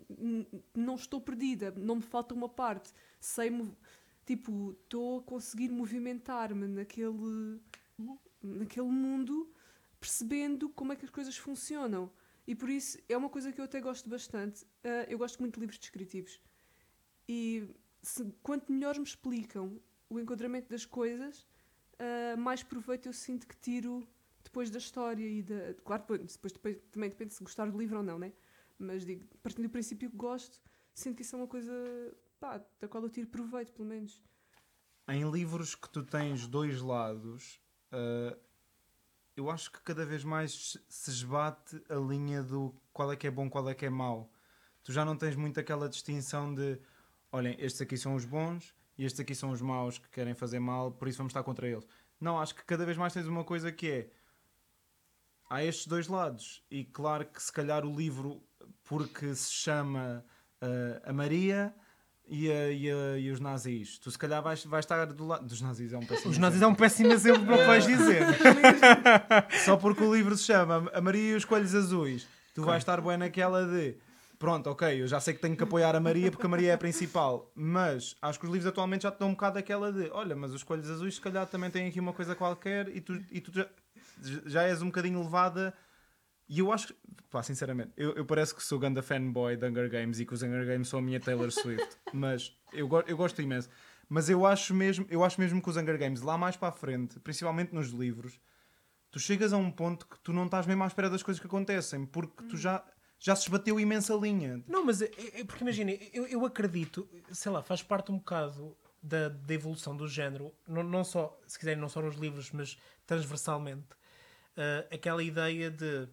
não 0.74 0.96
estou 0.96 1.19
perdida, 1.19 1.72
não 1.72 1.98
me 1.98 2.02
falta 2.02 2.34
uma 2.34 2.48
parte, 2.48 2.93
sei 3.19 3.52
tipo, 4.26 4.72
estou 4.84 5.19
a 5.19 5.24
conseguir 5.24 5.69
movimentar-me 5.69 6.67
naquele 6.67 7.60
naquele 8.41 8.88
mundo, 8.88 9.50
percebendo 10.00 10.69
como 10.69 10.91
é 10.91 10.96
que 10.96 11.06
as 11.06 11.12
coisas 11.12 11.38
funcionam. 11.38 12.12
E 12.46 12.54
por 12.56 12.70
isso 12.70 12.98
é 13.08 13.16
uma 13.16 13.30
coisa 13.30 13.52
que 13.52 13.60
eu 13.60 13.66
até 13.66 13.80
gosto 13.80 14.10
bastante. 14.10 14.66
Ah, 14.84 15.06
eu 15.08 15.18
gosto 15.18 15.40
muito 15.40 15.56
de 15.56 15.60
livros 15.62 15.80
descritivos. 15.80 16.40
E 17.28 17.68
se- 18.02 18.32
quanto 18.44 18.72
melhor 18.72 18.98
me 18.98 19.04
explicam 19.04 19.80
o 20.10 20.20
enquadramento 20.20 20.70
das 20.70 20.86
coisas, 20.86 21.48
ah, 22.00 22.36
mais 22.38 22.62
proveito 22.64 23.08
eu 23.08 23.14
sinto 23.14 23.48
que 23.48 23.56
tiro 23.58 24.06
depois 24.44 24.70
da 24.70 24.78
história 24.78 25.26
e 25.26 25.42
da. 25.42 25.74
Claro, 25.86 26.02
depois, 26.04 26.38
depois, 26.54 26.78
também 26.92 27.10
depende 27.10 27.34
se 27.34 27.44
gostar 27.44 27.70
do 27.72 27.78
livro 27.78 27.98
ou 27.98 28.04
não, 28.04 28.20
né? 28.20 28.34
Mas 28.78 29.06
digo, 29.06 29.26
partindo 29.42 29.64
do 29.68 29.72
princípio 29.72 30.10
que 30.10 30.18
gosto, 30.18 30.60
sinto 30.94 31.16
que 31.16 31.22
isso 31.22 31.36
é 31.36 31.40
uma 31.40 31.48
coisa 31.48 31.72
pá, 32.40 32.62
da 32.80 32.88
qual 32.90 33.04
eu 33.04 33.10
tiro 33.10 33.28
proveito, 33.28 33.72
pelo 33.72 33.88
menos. 33.88 34.22
Em 35.08 35.30
livros 35.32 35.76
que 35.76 35.90
tu 35.90 36.04
tens 36.04 36.46
dois 36.48 36.82
lados, 36.82 37.62
ah, 37.92 38.38
eu 39.36 39.50
acho 39.50 39.72
que 39.72 39.82
cada 39.82 40.06
vez 40.06 40.24
mais 40.24 40.78
se 40.88 41.10
esbate 41.10 41.82
a 41.89 41.96
linha 41.96 42.43
do 42.43 42.74
qual 42.91 43.12
é 43.12 43.15
que 43.15 43.28
é 43.28 43.32
bom, 43.32 43.50
qual 43.50 43.67
é 43.69 43.74
que 43.74 43.86
é 43.86 43.89
mau. 43.89 44.32
Tu 44.84 44.91
já 44.91 45.04
não 45.04 45.15
tens 45.15 45.36
muito 45.36 45.60
aquela 45.60 45.89
distinção 45.89 46.54
de 46.54 46.80
olhem, 47.32 47.56
estes 47.60 47.82
aqui 47.82 47.98
são 47.98 48.15
os 48.15 48.26
bons 48.26 48.76
e 48.98 49.06
estes 49.06 49.19
aqui 49.19 49.34
são 49.34 49.52
os 49.52 49.62
maus 49.62 49.98
que 49.98 50.10
querem 50.10 50.36
fazer 50.36 50.60
mal, 50.60 50.91
por 50.91 51.08
isso 51.08 51.17
vamos 51.17 51.32
estar 51.32 51.43
contra 51.43 51.67
eles. 51.67 51.88
Não, 52.19 52.39
acho 52.39 52.54
que 52.54 52.63
cada 52.63 52.86
vez 52.86 52.98
mais 52.98 53.13
tens 53.13 53.26
uma 53.26 53.43
coisa 53.43 53.72
que 53.72 53.89
é 53.89 54.10
há 55.50 55.63
estes 55.63 55.88
dois 55.88 56.08
lados. 56.08 56.63
E 56.69 56.84
claro 56.86 57.26
que 57.26 57.41
se 57.41 57.52
calhar 57.52 57.86
o 57.86 57.96
livro, 57.96 58.41
porque 58.84 59.34
se 59.36 59.52
chama 59.52 60.24
ah, 60.62 61.10
a 61.10 61.13
Maria 61.13 61.74
e, 62.30 62.50
a- 62.52 62.72
e 62.72 62.90
a- 62.92 63.18
e 63.20 63.32
os 63.32 63.40
nazis, 63.40 63.98
tu 64.00 64.10
se 64.10 64.18
calhar 64.18 64.42
vais, 64.42 64.64
vais 64.66 64.84
estar 64.86 65.06
do 65.06 65.26
lado 65.28 65.46
dos 65.46 65.62
nazis. 65.62 65.94
É 65.94 65.98
um 65.98 66.06
péssimo 66.06 66.32
Os 66.32 66.38
nazis 66.38 66.62
é 66.62 66.68
um 66.68 66.76
péssimo 66.76 67.12
exemplo 67.12 67.46
para 67.46 67.56
o 67.56 67.58
que 67.60 67.66
vais 67.66 67.86
dizer. 67.86 68.24
Só 69.66 69.78
porque 69.78 70.04
o 70.04 70.14
livro 70.14 70.36
se 70.38 70.46
chama 70.46 70.90
A 70.94 71.02
Maria 71.02 71.32
e 71.32 71.36
os 71.36 71.46
Coelhos 71.46 71.74
Azuis, 71.76 72.28
tu 72.54 72.64
vais 72.64 72.82
estar 72.82 73.00
bem 73.02 73.18
naquela 73.18 73.66
de. 73.66 73.96
Pronto, 74.40 74.70
ok, 74.70 75.02
eu 75.02 75.08
já 75.08 75.22
sei 75.22 75.34
que 75.34 75.40
tenho 75.40 75.56
que 75.56 75.64
apoiar 75.64 75.96
a 75.96 76.02
Maria 76.02 76.30
porque 76.30 76.46
a 76.46 76.50
Maria 76.50 76.72
é 76.72 76.74
a 76.74 76.78
principal, 76.78 77.50
mas 77.56 78.18
acho 78.22 78.38
que 78.40 78.46
os 78.46 78.52
livros 78.52 78.68
atualmente 78.70 79.04
já 79.04 79.12
te 79.12 79.20
dão 79.20 79.30
um 79.30 79.32
bocado 79.32 79.58
aquela 79.58 79.90
de 79.92 80.10
olha, 80.12 80.36
mas 80.36 80.54
os 80.54 80.64
Coelhos 80.64 80.90
Azuis 80.90 81.16
se 81.16 81.22
calhar 81.22 81.46
também 81.48 81.70
têm 81.70 81.88
aqui 81.88 82.00
uma 82.00 82.12
coisa 82.12 82.36
qualquer 82.36 82.90
e 82.90 83.00
tu, 83.00 83.14
e 83.32 83.40
tu 83.40 83.52
já, 83.54 83.66
já 84.46 84.64
és 84.64 84.82
um 84.82 84.88
bocadinho 84.88 85.22
levada. 85.24 85.74
E 86.54 86.60
eu 86.60 86.72
acho 86.72 86.94
pá, 87.32 87.42
sinceramente, 87.42 87.92
eu, 87.98 88.13
eu 88.13 88.24
parece 88.24 88.54
que 88.54 88.62
sou 88.62 88.78
ganda 88.78 89.02
fanboy 89.02 89.58
de 89.58 89.66
Hunger 89.66 89.89
Games 89.89 90.20
e 90.20 90.26
que 90.26 90.36
os 90.36 90.44
Hunger 90.44 90.68
Games 90.68 90.88
são 90.88 91.00
a 91.00 91.02
minha 91.02 91.20
Taylor 91.20 91.50
Swift, 91.52 91.98
mas 92.13 92.56
eu, 92.72 92.88
eu 93.08 93.18
gosto 93.18 93.42
imenso. 93.42 93.68
Mas 94.08 94.30
eu 94.30 94.46
acho, 94.46 94.72
mesmo, 94.72 95.04
eu 95.10 95.24
acho 95.24 95.42
mesmo 95.42 95.60
que 95.60 95.68
os 95.68 95.76
Hunger 95.76 95.98
Games, 95.98 96.22
lá 96.22 96.38
mais 96.38 96.56
para 96.56 96.68
a 96.68 96.72
frente, 96.72 97.20
principalmente 97.20 97.74
nos 97.74 97.89
livros, 97.89 98.39
tu 99.10 99.20
chegas 99.20 99.52
a 99.52 99.58
um 99.58 99.72
ponto 99.72 100.06
que 100.06 100.20
tu 100.20 100.32
não 100.32 100.46
estás 100.46 100.68
mesmo 100.68 100.84
à 100.84 100.88
espera 100.88 101.10
das 101.10 101.24
coisas 101.24 101.42
que 101.42 101.48
acontecem, 101.48 102.06
porque 102.06 102.44
tu 102.44 102.56
já, 102.56 102.86
já 103.18 103.36
se 103.36 103.42
esbateu 103.44 103.80
imensa 103.80 104.13
linha. 104.13 104.63
Não, 104.68 104.86
mas 104.86 105.02
é, 105.02 105.10
é 105.34 105.44
porque 105.44 105.63
imagina, 105.63 105.92
eu, 106.13 106.28
eu 106.28 106.46
acredito, 106.46 107.10
sei 107.32 107.52
lá, 107.52 107.63
faz 107.63 107.82
parte 107.82 108.12
um 108.12 108.18
bocado 108.18 108.78
da, 109.02 109.30
da 109.30 109.54
evolução 109.56 109.98
do 109.98 110.08
género, 110.08 110.54
não, 110.68 110.84
não 110.84 111.04
só, 111.04 111.36
se 111.48 111.58
quiserem, 111.58 111.82
não 111.82 111.89
só 111.89 112.00
nos 112.00 112.16
livros, 112.16 112.52
mas 112.52 112.78
transversalmente, 113.08 113.88
ah, 114.56 114.86
aquela 114.94 115.24
ideia 115.24 115.72
de 115.72 116.08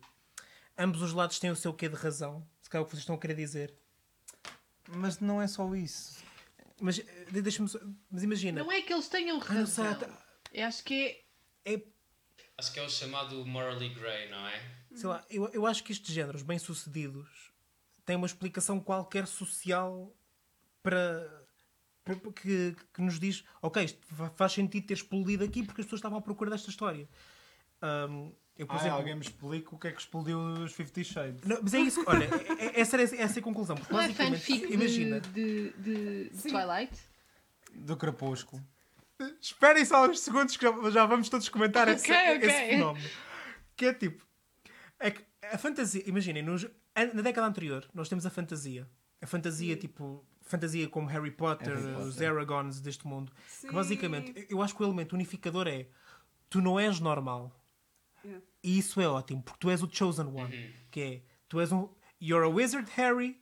ambos 0.81 1.03
os 1.03 1.12
lados 1.12 1.38
têm 1.38 1.51
o 1.51 1.57
seu 1.57 1.73
quê 1.75 1.88
de 1.88 1.95
razão, 1.95 2.47
se 2.62 2.69
calhar 2.71 2.83
é 2.83 2.85
o 2.85 2.87
que 2.87 2.93
vocês 2.93 3.03
estão 3.03 3.14
a 3.16 3.19
querer 3.19 3.35
dizer. 3.35 3.75
Mas 4.88 5.21
não 5.21 5.40
é 5.40 5.47
só 5.47 5.73
isso. 5.75 6.23
Mas 6.81 6.99
eh, 6.99 7.40
deixa-me 7.43 7.69
só- 7.69 7.79
mas 8.11 8.23
imagina, 8.23 8.62
Não 8.64 8.73
é 8.73 8.81
que 8.83 8.93
eles 8.93 9.09
tenham 9.09 9.38
Ah, 9.40 9.45
razão. 9.45 9.90
até- 9.93 10.09
Eu 10.53 10.66
acho 10.66 10.83
que 10.83 11.23
é 11.64 11.75
é, 11.75 11.83
Acho 12.59 12.73
que 12.73 12.81
é 12.81 12.83
o 12.83 12.88
chamado 12.90 13.45
morally 13.47 13.90
grey, 13.90 14.31
não 14.31 14.47
é? 14.47 14.61
sei 14.95 15.09
lá, 15.09 15.25
eu, 15.31 15.49
eu 15.51 15.66
acho 15.66 15.85
que 15.85 15.93
estes 15.93 16.12
géneros 16.12 16.43
bem-sucedidos 16.43 17.53
têm 18.05 18.16
uma 18.16 18.27
explicação 18.27 18.81
qualquer 18.81 19.27
social 19.27 20.12
para, 20.83 21.47
para- 22.05 22.16
que, 22.33 22.75
que 22.93 23.01
nos 23.03 23.21
diz, 23.21 23.45
ok, 23.62 23.85
isto 23.85 23.99
fa- 24.14 24.31
faz 24.31 24.53
sentido 24.53 24.87
ter 24.87 24.95
explodido 24.95 25.45
aqui 25.45 25.62
porque 25.62 25.83
as 25.83 25.87
pessoas 25.87 26.01
estavam 26.01 26.19
à 26.19 26.23
procura 26.23 26.51
desta 26.51 26.71
história. 26.71 27.09
Ahm, 27.83 28.33
eu, 28.61 28.66
por 28.66 28.75
Ah, 28.77 28.79
exemplo, 28.79 28.99
alguém 28.99 29.14
me 29.14 29.23
explica 29.23 29.75
o 29.75 29.79
que 29.79 29.88
é 29.88 29.92
que 29.92 30.01
explodiu 30.01 30.38
os 30.38 30.73
Fifty 30.73 31.03
Shades. 31.05 31.42
Não, 31.44 31.59
mas 31.62 31.75
é 31.75 31.81
isso, 31.81 32.03
olha, 32.07 32.25
é- 32.25 32.66
é- 32.66 32.81
essa 32.81 32.96
era 32.96 33.03
essa 33.03 33.38
é 33.38 33.40
a 33.40 33.42
conclusão. 33.42 33.77
Porque 33.77 33.92
não 33.92 34.01
é 34.01 34.07
basicamente, 34.09 34.40
fanfic 34.40 34.73
imagina, 34.73 35.20
de, 35.20 35.70
de, 35.73 36.31
de 36.31 36.42
Twilight. 36.42 36.92
Do 37.75 37.96
Crepúsculo. 37.96 38.62
Esperem 39.40 39.85
só 39.85 40.07
uns 40.09 40.20
segundos 40.20 40.57
que 40.57 40.64
já, 40.64 40.90
já 40.90 41.07
vamos 41.07 41.29
todos 41.29 41.49
comentar 41.49 41.87
esse, 41.88 42.11
Ok, 42.11 42.37
ok. 42.37 42.49
esse 42.49 42.59
fenómeno. 42.70 43.09
Que 43.77 43.87
é 43.87 43.94
tipo. 43.94 44.27
É 44.99 45.11
que 45.11 45.23
a 45.53 45.59
fantasia. 45.59 46.03
Imaginem, 46.07 46.42
nos- 46.42 46.66
na 47.14 47.23
década 47.23 47.46
anterior, 47.46 47.87
nós 47.94 48.09
temos 48.09 48.25
a 48.27 48.31
fantasia. 48.31 48.88
A 49.20 49.27
fantasia, 49.27 49.77
tipo. 49.77 50.25
Fantasia 50.42 50.88
como 50.88 51.07
Harry 51.07 51.31
Potter, 51.31 51.68
Harry 51.77 51.92
Potter. 51.92 52.07
os 52.09 52.20
Aragons 52.20 52.81
deste 52.81 53.07
mundo. 53.07 53.31
Sim. 53.46 53.68
Que 53.68 53.75
basicamente, 53.75 54.46
eu 54.51 54.61
acho 54.62 54.75
que 54.75 54.83
o 54.83 54.87
elemento 54.87 55.12
unificador 55.14 55.68
é. 55.68 55.87
Tu 56.49 56.61
não 56.61 56.81
és 56.81 56.99
normal. 56.99 57.55
Yeah. 58.24 58.44
E 58.62 58.78
isso 58.78 59.00
é 59.00 59.09
ótimo, 59.09 59.42
porque 59.42 59.59
tu 59.61 59.70
és 59.70 59.83
o 59.83 59.88
chosen 59.90 60.26
one. 60.26 60.54
Uhum. 60.54 60.72
Que 60.90 61.00
é, 61.00 61.22
tu 61.48 61.61
és 61.61 61.72
um. 61.72 61.88
You're 62.20 62.44
a 62.44 62.48
wizard, 62.48 62.90
Harry. 62.96 63.40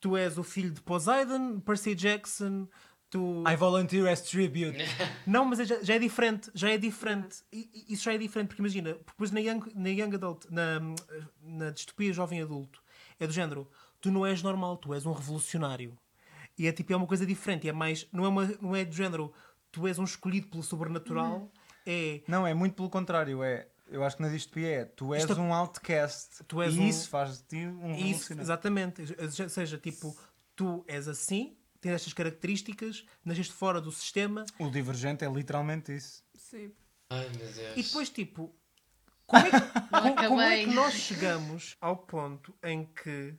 Tu 0.00 0.16
és 0.16 0.38
o 0.38 0.42
filho 0.42 0.70
de 0.70 0.80
Poseidon, 0.80 1.60
Percy 1.60 1.94
Jackson. 1.94 2.68
Tu. 3.10 3.42
I 3.46 3.56
volunteer 3.56 4.06
as 4.08 4.22
tribute. 4.22 4.78
Não, 5.26 5.44
mas 5.44 5.58
é- 5.60 5.64
já, 5.64 5.82
já 5.82 5.94
é 5.94 5.98
diferente. 5.98 6.50
Já 6.54 6.70
é 6.70 6.78
diferente. 6.78 7.42
E- 7.52 7.86
isso 7.88 8.04
já 8.04 8.14
é 8.14 8.18
diferente, 8.18 8.48
porque 8.48 8.62
imagina, 8.62 8.94
porque 8.94 9.10
depois 9.10 9.30
na 9.32 9.40
Young, 9.40 9.60
na 9.74 9.88
young 9.88 10.14
Adult, 10.14 10.46
na, 10.48 10.80
na 11.42 11.70
distopia 11.70 12.12
jovem 12.12 12.40
adulto, 12.40 12.80
é 13.18 13.26
do 13.26 13.32
género: 13.32 13.68
tu 14.00 14.10
não 14.12 14.24
és 14.24 14.42
normal, 14.42 14.76
tu 14.76 14.94
és 14.94 15.04
um 15.04 15.12
revolucionário. 15.12 15.98
E 16.56 16.66
é 16.68 16.72
tipo, 16.72 16.92
é 16.92 16.96
uma 16.96 17.06
coisa 17.06 17.26
diferente. 17.26 17.68
É 17.68 17.72
mais. 17.72 18.06
Não 18.12 18.24
é, 18.24 18.28
uma, 18.28 18.46
não 18.62 18.76
é 18.76 18.84
do 18.84 18.94
género: 18.94 19.32
tu 19.72 19.86
és 19.88 19.98
um 19.98 20.04
escolhido 20.04 20.46
pelo 20.46 20.62
sobrenatural. 20.62 21.50
É. 21.84 22.20
Não, 22.28 22.46
é 22.46 22.54
muito 22.54 22.74
pelo 22.76 22.88
contrário. 22.88 23.42
É, 23.42 23.66
eu 23.90 24.02
acho 24.04 24.16
que 24.16 24.22
na 24.22 24.28
distopia 24.28 24.68
é 24.68 24.84
tu 24.84 25.12
és 25.14 25.22
Isto 25.24 25.40
um 25.40 25.52
outcast. 25.52 26.42
Tu 26.44 26.62
és 26.62 26.74
e 26.74 26.78
um- 26.78 26.88
isso 26.88 27.08
faz 27.08 27.38
de 27.38 27.44
ti 27.44 27.56
um 27.66 27.94
Isso, 27.96 28.32
exatamente. 28.40 29.02
Ou 29.18 29.48
seja, 29.50 29.76
tipo, 29.78 30.16
tu 30.56 30.84
és 30.88 31.06
assim, 31.08 31.56
tens 31.80 31.92
estas 31.92 32.12
características, 32.12 33.04
nasceste 33.24 33.52
fora 33.52 33.80
do 33.80 33.90
sistema 33.92 34.44
O 34.58 34.70
divergente 34.70 35.24
é 35.24 35.28
literalmente 35.30 35.94
isso. 35.94 36.22
Sim. 36.34 36.72
Ai 37.10 37.28
meu 37.36 37.52
Deus. 37.52 37.76
e 37.76 37.82
depois, 37.82 38.08
tipo, 38.10 38.54
como 39.26 39.46
é, 39.46 39.50
que, 39.50 39.60
como- 39.90 40.28
como 40.28 40.40
é 40.40 40.64
que 40.64 40.70
nós 40.74 40.94
chegamos 40.94 41.76
ao 41.80 41.96
ponto 41.96 42.54
em 42.62 42.84
que, 42.84 43.34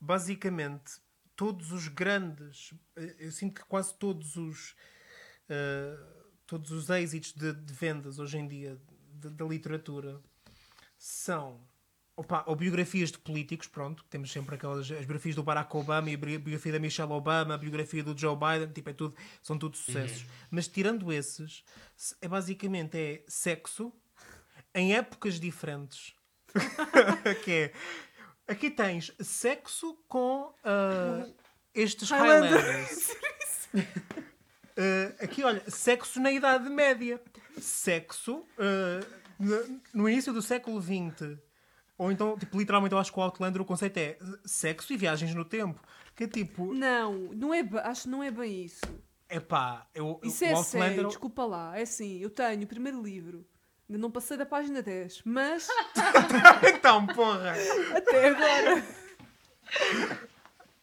basicamente, 0.00 1.00
todos 1.34 1.72
os 1.72 1.88
grandes, 1.88 2.72
eu 3.18 3.30
sinto 3.32 3.60
que 3.60 3.66
quase 3.66 3.92
todos 3.94 4.36
os. 4.36 4.74
eh, 5.48 5.96
todos 6.46 6.70
os 6.70 6.88
êxitos 6.90 7.32
de, 7.32 7.52
de 7.52 7.72
vendas 7.74 8.20
hoje 8.20 8.38
em 8.38 8.46
dia 8.46 8.80
de- 9.16 9.30
da 9.30 9.44
literatura 9.44 10.20
são 10.98 11.60
opa, 12.16 12.42
ou 12.46 12.56
biografias 12.56 13.12
de 13.12 13.18
políticos, 13.18 13.66
pronto, 13.68 14.02
temos 14.08 14.32
sempre 14.32 14.54
aquelas 14.54 14.90
as 14.90 14.98
biografias 14.98 15.34
do 15.34 15.42
Barack 15.42 15.76
Obama 15.76 16.08
e 16.10 16.14
a 16.14 16.16
bi- 16.16 16.38
biografia 16.38 16.72
da 16.72 16.78
Michelle 16.78 17.12
Obama, 17.12 17.54
a 17.54 17.58
biografia 17.58 18.02
do 18.02 18.16
Joe 18.16 18.34
Biden, 18.36 18.72
tipo, 18.72 18.88
é 18.88 18.92
tudo, 18.94 19.14
são 19.42 19.58
tudo 19.58 19.76
sucessos. 19.76 20.24
Mas 20.50 20.66
tirando 20.66 21.12
esses, 21.12 21.62
se- 21.94 22.16
é 22.22 22.28
basicamente 22.28 22.96
é 22.96 23.22
sexo 23.28 23.92
em 24.74 24.94
épocas 24.94 25.38
diferentes. 25.38 26.14
que 27.44 27.50
é 27.52 27.72
aqui 28.48 28.70
tens 28.70 29.12
sexo 29.20 29.94
com 30.08 30.54
ah, 30.64 31.26
estes 31.74 32.08
Highlander. 32.10 32.60
Highlanders. 32.62 33.16
Uh, 34.76 35.24
aqui, 35.24 35.42
olha, 35.42 35.62
sexo 35.68 36.20
na 36.20 36.30
Idade 36.30 36.68
Média. 36.68 37.20
Sexo 37.58 38.46
uh, 38.58 39.06
no, 39.94 40.08
início 40.08 40.32
do 40.32 40.42
século 40.42 40.80
XX. 40.80 41.38
Ou 41.96 42.12
então, 42.12 42.36
tipo, 42.38 42.58
literalmente, 42.58 42.92
eu 42.92 42.98
acho 42.98 43.10
que 43.10 43.18
o 43.18 43.22
Outlander 43.22 43.62
o 43.62 43.64
conceito 43.64 43.96
é 43.96 44.18
sexo 44.44 44.92
e 44.92 44.96
viagens 44.96 45.34
no 45.34 45.44
tempo. 45.44 45.80
Que 46.14 46.24
é 46.24 46.28
tipo, 46.28 46.74
Não, 46.74 47.14
não 47.34 47.54
é, 47.54 47.62
acho 47.84 48.02
que 48.02 48.08
não 48.08 48.22
é 48.22 48.30
bem 48.30 48.64
isso. 48.64 48.80
epá, 49.30 49.86
eu, 49.94 50.20
Isso 50.22 50.44
é 50.44 50.52
Outlander. 50.52 50.88
sério, 50.90 51.08
desculpa 51.08 51.46
lá. 51.46 51.78
É 51.78 51.82
assim, 51.82 52.18
eu 52.18 52.28
tenho 52.28 52.62
o 52.64 52.66
primeiro 52.66 53.02
livro. 53.02 53.46
Ainda 53.88 53.98
não 54.00 54.10
passei 54.10 54.36
da 54.36 54.44
página 54.44 54.82
10, 54.82 55.22
mas 55.24 55.68
então, 56.74 57.06
porra! 57.06 57.54
até 57.94 58.28
agora. 58.28 58.84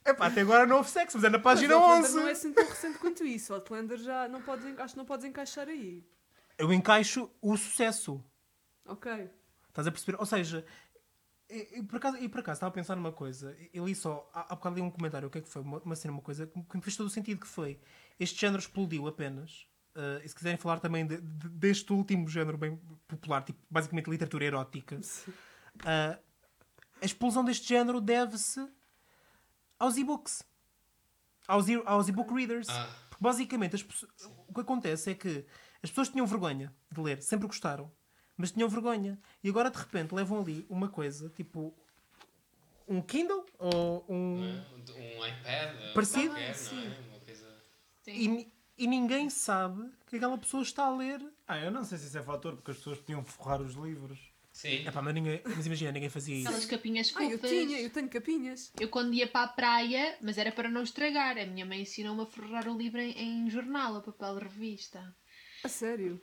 Epá, 0.05 0.27
até 0.27 0.41
agora 0.41 0.65
não 0.65 0.77
houve 0.77 0.89
sexo, 0.89 1.17
mas 1.17 1.23
é 1.23 1.29
na 1.29 1.39
página 1.39 1.75
Mas 1.75 1.83
Outlander 1.83 2.09
11. 2.09 2.15
não 2.19 2.27
é 2.27 2.31
assim 2.31 2.53
tão 2.53 2.65
recente 2.67 2.97
quanto 2.99 3.25
isso. 3.25 3.53
Outlander 3.53 3.97
já 3.97 4.27
não 4.27 4.41
podes, 4.41 4.65
en- 4.65 4.75
acho 4.79 4.93
que 4.93 4.97
não 4.97 5.05
podes 5.05 5.25
encaixar 5.25 5.67
aí. 5.67 6.05
Eu 6.57 6.71
encaixo 6.73 7.29
o 7.41 7.55
sucesso. 7.57 8.23
Ok. 8.85 9.29
Estás 9.69 9.87
a 9.87 9.91
perceber? 9.91 10.17
Ou 10.19 10.25
seja, 10.25 10.65
e, 11.49 11.79
e 11.79 11.83
por 11.83 11.97
acaso, 11.97 12.17
e 12.17 12.27
por 12.29 12.39
acaso 12.41 12.57
estava 12.57 12.69
a 12.69 12.73
pensar 12.73 12.95
numa 12.95 13.11
coisa. 13.13 13.55
Eu 13.73 13.85
li 13.85 13.95
só, 13.95 14.29
há, 14.33 14.53
há 14.53 14.55
bocado 14.55 14.75
li 14.75 14.81
um 14.81 14.91
comentário, 14.91 15.27
o 15.27 15.31
que 15.31 15.37
é 15.37 15.41
que 15.41 15.49
foi? 15.49 15.61
Uma, 15.61 15.79
uma 15.79 15.95
cena, 15.95 16.11
uma 16.13 16.21
coisa 16.21 16.45
que 16.47 16.75
me 16.77 16.81
fez 16.83 16.97
todo 16.97 17.07
o 17.07 17.09
sentido 17.09 17.39
que 17.39 17.47
foi. 17.47 17.79
Este 18.19 18.39
género 18.41 18.59
explodiu 18.61 19.07
apenas. 19.07 19.67
uh, 19.95 20.19
e 20.23 20.27
se 20.27 20.33
quiserem 20.35 20.57
falar 20.57 20.79
também 20.79 21.05
de- 21.07 21.21
de- 21.21 21.49
deste 21.49 21.93
último 21.93 22.27
género 22.27 22.57
bem 22.57 22.77
popular, 23.07 23.43
tipo, 23.43 23.59
basicamente 23.69 24.09
literatura 24.09 24.43
erótica, 24.43 24.99
uh, 24.99 26.19
a 27.01 27.05
explosão 27.05 27.43
deste 27.45 27.67
género 27.69 28.01
deve-se 28.01 28.67
aos 29.83 29.97
e-books. 29.97 30.43
Aos, 31.47 31.67
e- 31.67 31.83
aos 31.85 32.07
e-book 32.07 32.33
readers. 32.33 32.69
Ah. 32.69 32.89
Porque 33.09 33.21
basicamente 33.23 33.75
as 33.75 33.81
o 34.47 34.53
que 34.53 34.61
acontece 34.61 35.11
é 35.11 35.15
que 35.15 35.45
as 35.81 35.89
pessoas 35.89 36.09
tinham 36.09 36.25
vergonha 36.25 36.73
de 36.91 37.01
ler, 37.01 37.21
sempre 37.21 37.47
gostaram, 37.47 37.91
mas 38.37 38.51
tinham 38.51 38.69
vergonha. 38.69 39.19
E 39.43 39.49
agora 39.49 39.69
de 39.69 39.77
repente 39.77 40.15
levam 40.15 40.39
ali 40.39 40.65
uma 40.69 40.87
coisa, 40.87 41.29
tipo 41.29 41.73
um 42.87 43.01
Kindle 43.01 43.45
ou 43.59 44.05
um. 44.07 44.41
Um 44.41 45.25
iPad. 45.25 45.93
Parecido? 45.93 46.29
qualquer, 46.29 46.49
Ah, 46.49 46.53
sim. 46.53 46.75
Não 46.75 46.83
é? 46.83 46.99
Uma 47.09 47.19
coisa... 47.19 47.55
Sim. 48.03 48.11
E, 48.11 48.53
e 48.77 48.87
ninguém 48.87 49.29
sabe 49.29 49.89
que 50.07 50.15
aquela 50.15 50.37
pessoa 50.37 50.63
está 50.63 50.85
a 50.85 50.95
ler. 50.95 51.21
Ah, 51.47 51.57
eu 51.59 51.71
não 51.71 51.83
sei 51.83 51.97
se 51.97 52.07
isso 52.07 52.17
é 52.17 52.23
fator, 52.23 52.55
porque 52.55 52.71
as 52.71 52.77
pessoas 52.77 52.99
podiam 52.99 53.23
forrar 53.23 53.61
os 53.61 53.73
livros. 53.73 54.32
Sim. 54.53 54.87
Epá, 54.87 55.01
mas, 55.01 55.13
ninguém, 55.15 55.41
mas 55.43 55.65
imagina, 55.65 55.91
ninguém 55.91 56.09
fazia 56.09 56.35
isso. 56.35 56.47
Aquelas 56.47 56.65
capinhas 56.65 57.11
Ah, 57.15 57.23
eu 57.23 57.31
fofas. 57.39 57.49
tinha, 57.49 57.81
eu 57.81 57.89
tenho 57.89 58.07
capinhas. 58.07 58.71
Eu 58.79 58.87
quando 58.87 59.13
ia 59.13 59.27
para 59.27 59.45
a 59.45 59.47
praia, 59.47 60.15
mas 60.21 60.37
era 60.37 60.51
para 60.51 60.69
não 60.69 60.83
estragar. 60.83 61.37
A 61.39 61.45
minha 61.45 61.65
mãe 61.65 61.81
ensinou-me 61.81 62.21
a 62.21 62.25
forrar 62.27 62.67
o 62.67 62.77
livro 62.77 63.01
em, 63.01 63.45
em 63.45 63.49
jornal, 63.49 63.95
a 63.97 64.01
papel 64.01 64.35
de 64.37 64.43
revista. 64.43 65.13
A 65.63 65.67
sério? 65.67 66.21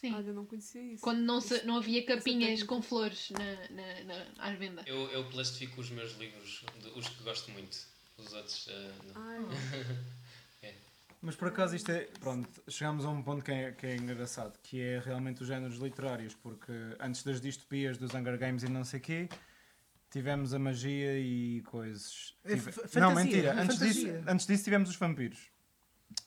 Sim. 0.00 0.12
Olha, 0.14 0.28
eu 0.28 0.34
não 0.34 0.46
conhecia 0.46 0.82
isso. 0.82 1.02
Quando 1.02 1.20
não, 1.20 1.40
se- 1.40 1.62
não 1.64 1.76
havia 1.76 2.04
capinhas 2.04 2.62
com 2.64 2.82
flores 2.82 3.30
na, 3.30 3.68
na, 3.70 4.04
na, 4.04 4.26
às 4.38 4.58
vendas. 4.58 4.84
Eu, 4.86 5.08
eu 5.10 5.28
plastifico 5.30 5.80
os 5.80 5.90
meus 5.90 6.16
livros, 6.18 6.64
os 6.96 7.08
que 7.08 7.22
gosto 7.22 7.50
muito. 7.52 7.78
Os 8.18 8.32
outros, 8.32 8.66
eh, 8.68 8.92
não. 9.14 9.22
Ai, 9.22 9.38
Mas 11.22 11.36
por 11.36 11.48
acaso 11.48 11.76
isto 11.76 11.90
é. 11.92 12.08
Pronto, 12.20 12.48
chegamos 12.68 13.04
a 13.04 13.10
um 13.10 13.22
ponto 13.22 13.44
que 13.44 13.52
é, 13.52 13.72
que 13.72 13.86
é 13.86 13.96
engraçado, 13.96 14.58
que 14.62 14.80
é 14.80 14.98
realmente 15.00 15.42
os 15.42 15.48
géneros 15.48 15.76
literários, 15.78 16.34
porque 16.34 16.72
antes 16.98 17.22
das 17.22 17.40
distopias 17.40 17.98
dos 17.98 18.14
Hunger 18.14 18.38
Games 18.38 18.62
e 18.62 18.68
não 18.70 18.84
sei 18.84 19.00
quê, 19.00 19.28
tivemos 20.10 20.54
a 20.54 20.58
magia 20.58 21.18
e 21.18 21.60
coisas. 21.66 22.34
É 22.44 22.54
Tive- 22.54 22.70
f- 22.70 22.80
Não, 22.98 23.10
fantasia, 23.10 23.14
mentira. 23.14 23.48
é 23.48 23.60
Antes 23.60 23.78
disso, 23.78 24.00
fantasia. 24.06 24.24
antes 24.32 24.46
disso 24.46 24.64
tivemos 24.64 24.88
os 24.88 24.96
vampiros. 24.96 25.50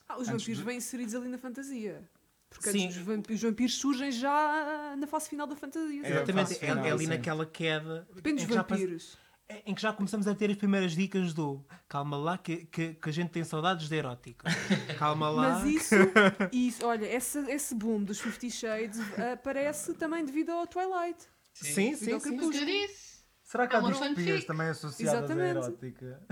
Ah, 0.08 0.14
os 0.14 0.28
Antes 0.28 0.42
vampiros 0.42 0.58
de- 0.58 0.64
vêm 0.64 0.76
inseridos 0.76 1.14
ali 1.14 1.28
na 1.28 1.38
fantasia. 1.38 2.08
Porque 2.48 2.70
Sim. 2.70 2.86
os 2.86 2.96
vampiros, 2.98 3.42
os 3.42 3.50
vampiros 3.50 3.74
surgem 3.74 4.12
já 4.12 4.94
na 4.96 5.08
fase 5.08 5.28
final 5.28 5.44
da 5.48 5.56
fantasia. 5.56 6.02
É, 6.06 6.10
Exatamente, 6.12 6.64
é, 6.64 6.68
é 6.68 6.90
ali 6.92 7.04
sim. 7.04 7.06
naquela 7.10 7.44
queda 7.44 8.06
Depende 8.14 8.46
dos 8.46 8.54
vampiros. 8.54 9.18
É- 9.48 9.62
em 9.66 9.74
que 9.74 9.82
já 9.82 9.92
começamos 9.92 10.26
a 10.26 10.34
ter 10.34 10.50
as 10.50 10.56
primeiras 10.56 10.92
dicas 10.96 11.32
do 11.34 11.64
calma 11.88 12.16
lá 12.16 12.38
que, 12.38 12.66
que, 12.66 12.94
que 12.94 13.08
a 13.08 13.12
gente 13.12 13.30
tem 13.30 13.44
saudades 13.44 13.88
de 13.88 13.94
erótica. 13.96 14.48
Calma 14.98 15.28
lá. 15.28 15.60
Mas 15.60 15.64
isso, 15.66 15.94
isso 16.52 16.86
olha, 16.86 17.06
esse, 17.06 17.38
esse 17.50 17.74
boom 17.74 18.02
dos 18.02 18.20
Fifty 18.20 18.50
Shades 18.50 18.98
aparece 19.32 19.94
também 19.94 20.24
devido 20.24 20.50
ao 20.50 20.66
Twilight. 20.66 21.26
Sim, 21.52 21.94
sim, 21.94 22.12
ao 22.12 22.20
sim. 22.20 22.36
Eu 22.36 22.50
disse. 22.50 23.14
Será 23.42 23.66
que 23.68 23.76
há 23.76 23.78
É 23.78 23.92
fanfic. 23.94 24.46
também 24.46 24.68
associadas 24.68 25.18
Exatamente. 25.30 25.58
à 25.58 25.60
erótica? 25.60 26.22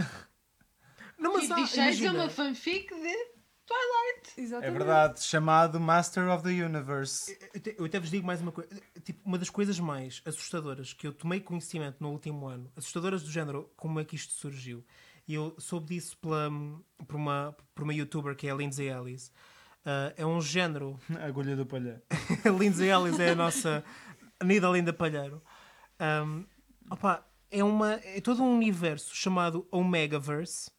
Não, 1.18 1.34
mas 1.34 1.46
Fifty 1.46 1.66
Shades 1.76 2.02
é 2.02 2.10
uma 2.10 2.28
fanfic 2.30 2.88
de 2.92 3.31
Twilight. 3.66 4.32
É 4.36 4.40
Exatamente. 4.40 4.78
verdade, 4.78 5.22
chamado 5.22 5.78
Master 5.80 6.28
of 6.30 6.42
the 6.42 6.50
Universe. 6.64 7.36
eu 7.40 7.48
até- 7.60 7.74
eu 7.78 7.84
até 7.84 8.00
vos 8.00 8.10
digo 8.10 8.26
mais 8.26 8.40
uma 8.40 8.52
coisa. 8.52 8.68
Tipo, 9.04 9.20
uma 9.24 9.38
das 9.38 9.50
coisas 9.50 9.78
mais 9.78 10.20
assustadoras 10.24 10.92
que 10.92 11.06
eu 11.06 11.12
tomei 11.12 11.40
conhecimento 11.40 11.96
no 12.00 12.10
último 12.10 12.46
ano, 12.46 12.70
assustadoras 12.76 13.22
do 13.22 13.30
género, 13.30 13.70
como 13.76 14.00
é 14.00 14.04
que 14.04 14.16
isto 14.16 14.32
surgiu. 14.32 14.84
E 15.26 15.34
eu 15.34 15.54
soube 15.58 15.94
disso 15.94 16.16
pela, 16.18 16.50
por, 17.06 17.16
uma, 17.16 17.56
por 17.74 17.84
uma 17.84 17.94
youtuber 17.94 18.34
que 18.34 18.46
é 18.48 18.50
a 18.50 18.54
Lindsay 18.54 18.88
Ellis. 18.88 19.30
Ah, 19.84 20.12
é 20.16 20.26
um 20.26 20.40
género 20.40 20.98
Agulha 21.22 21.54
do 21.56 21.64
palha. 21.66 22.02
a 22.44 22.50
Lindsay 22.50 22.88
Ellis 22.90 23.18
é 23.20 23.30
a 23.30 23.34
nossa 23.34 23.84
Nida 24.42 24.68
Linda 24.68 24.92
Palheiro. 24.92 25.42
Um, 26.00 26.44
opa, 26.90 27.24
é, 27.50 27.62
uma, 27.62 27.92
é 27.94 28.20
todo 28.20 28.42
um 28.42 28.54
universo 28.54 29.14
chamado 29.14 29.66
Omegaverse. 29.70 30.70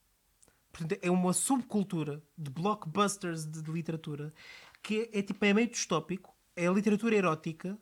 Portanto, 0.74 1.00
é 1.04 1.12
uma 1.12 1.34
subcultura 1.34 2.24
de 2.36 2.50
blockbusters 2.50 3.46
de, 3.46 3.62
de 3.62 3.72
literatura 3.72 4.34
que 4.82 5.08
é, 5.14 5.20
é 5.20 5.22
tipo 5.22 5.46
é 5.46 5.54
meio 5.54 5.70
distópico. 5.70 6.36
É 6.56 6.68
a 6.68 6.72
literatura 6.72 7.16
erótica 7.16 7.78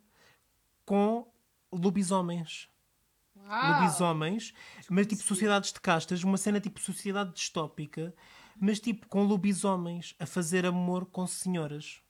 com 0.85 1.31
lobisomens. 1.71 2.67
Uau. 3.35 3.81
Lobisomens, 3.81 4.53
mas 4.89 5.07
tipo 5.07 5.23
sociedades 5.23 5.71
de 5.71 5.79
castas, 5.79 6.21
uma 6.23 6.37
cena 6.37 6.59
tipo 6.59 6.81
sociedade 6.81 7.33
distópica, 7.33 8.13
mas 8.59 8.79
tipo 8.79 9.07
com 9.07 9.23
lobisomens 9.23 10.13
a 10.19 10.25
fazer 10.25 10.65
amor 10.65 11.05
com 11.05 11.25
senhoras. 11.25 12.01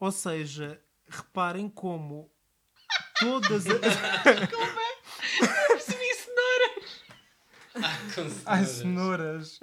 Ou 0.00 0.10
seja, 0.10 0.80
reparem 1.06 1.68
como 1.68 2.30
todas 3.20 3.66
as. 3.66 3.76
Cenoura. 4.24 5.85
Ah, 8.46 8.64
cenouras. 8.64 9.60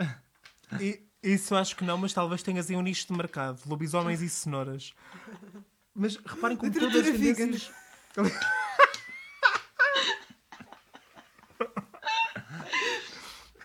E, 0.79 1.01
isso 1.21 1.55
acho 1.55 1.75
que 1.75 1.83
não, 1.83 1.97
mas 1.97 2.13
talvez 2.13 2.43
tenhas 2.43 2.69
aí 2.69 2.75
um 2.75 2.81
nicho 2.81 3.07
de 3.07 3.13
mercado. 3.13 3.59
Lobisomens 3.65 4.21
e 4.21 4.29
cenouras. 4.29 4.93
Mas 5.95 6.17
reparem 6.17 6.57
como 6.57 6.71
todas 6.71 6.95
as 6.95 7.05
tendências... 7.05 7.71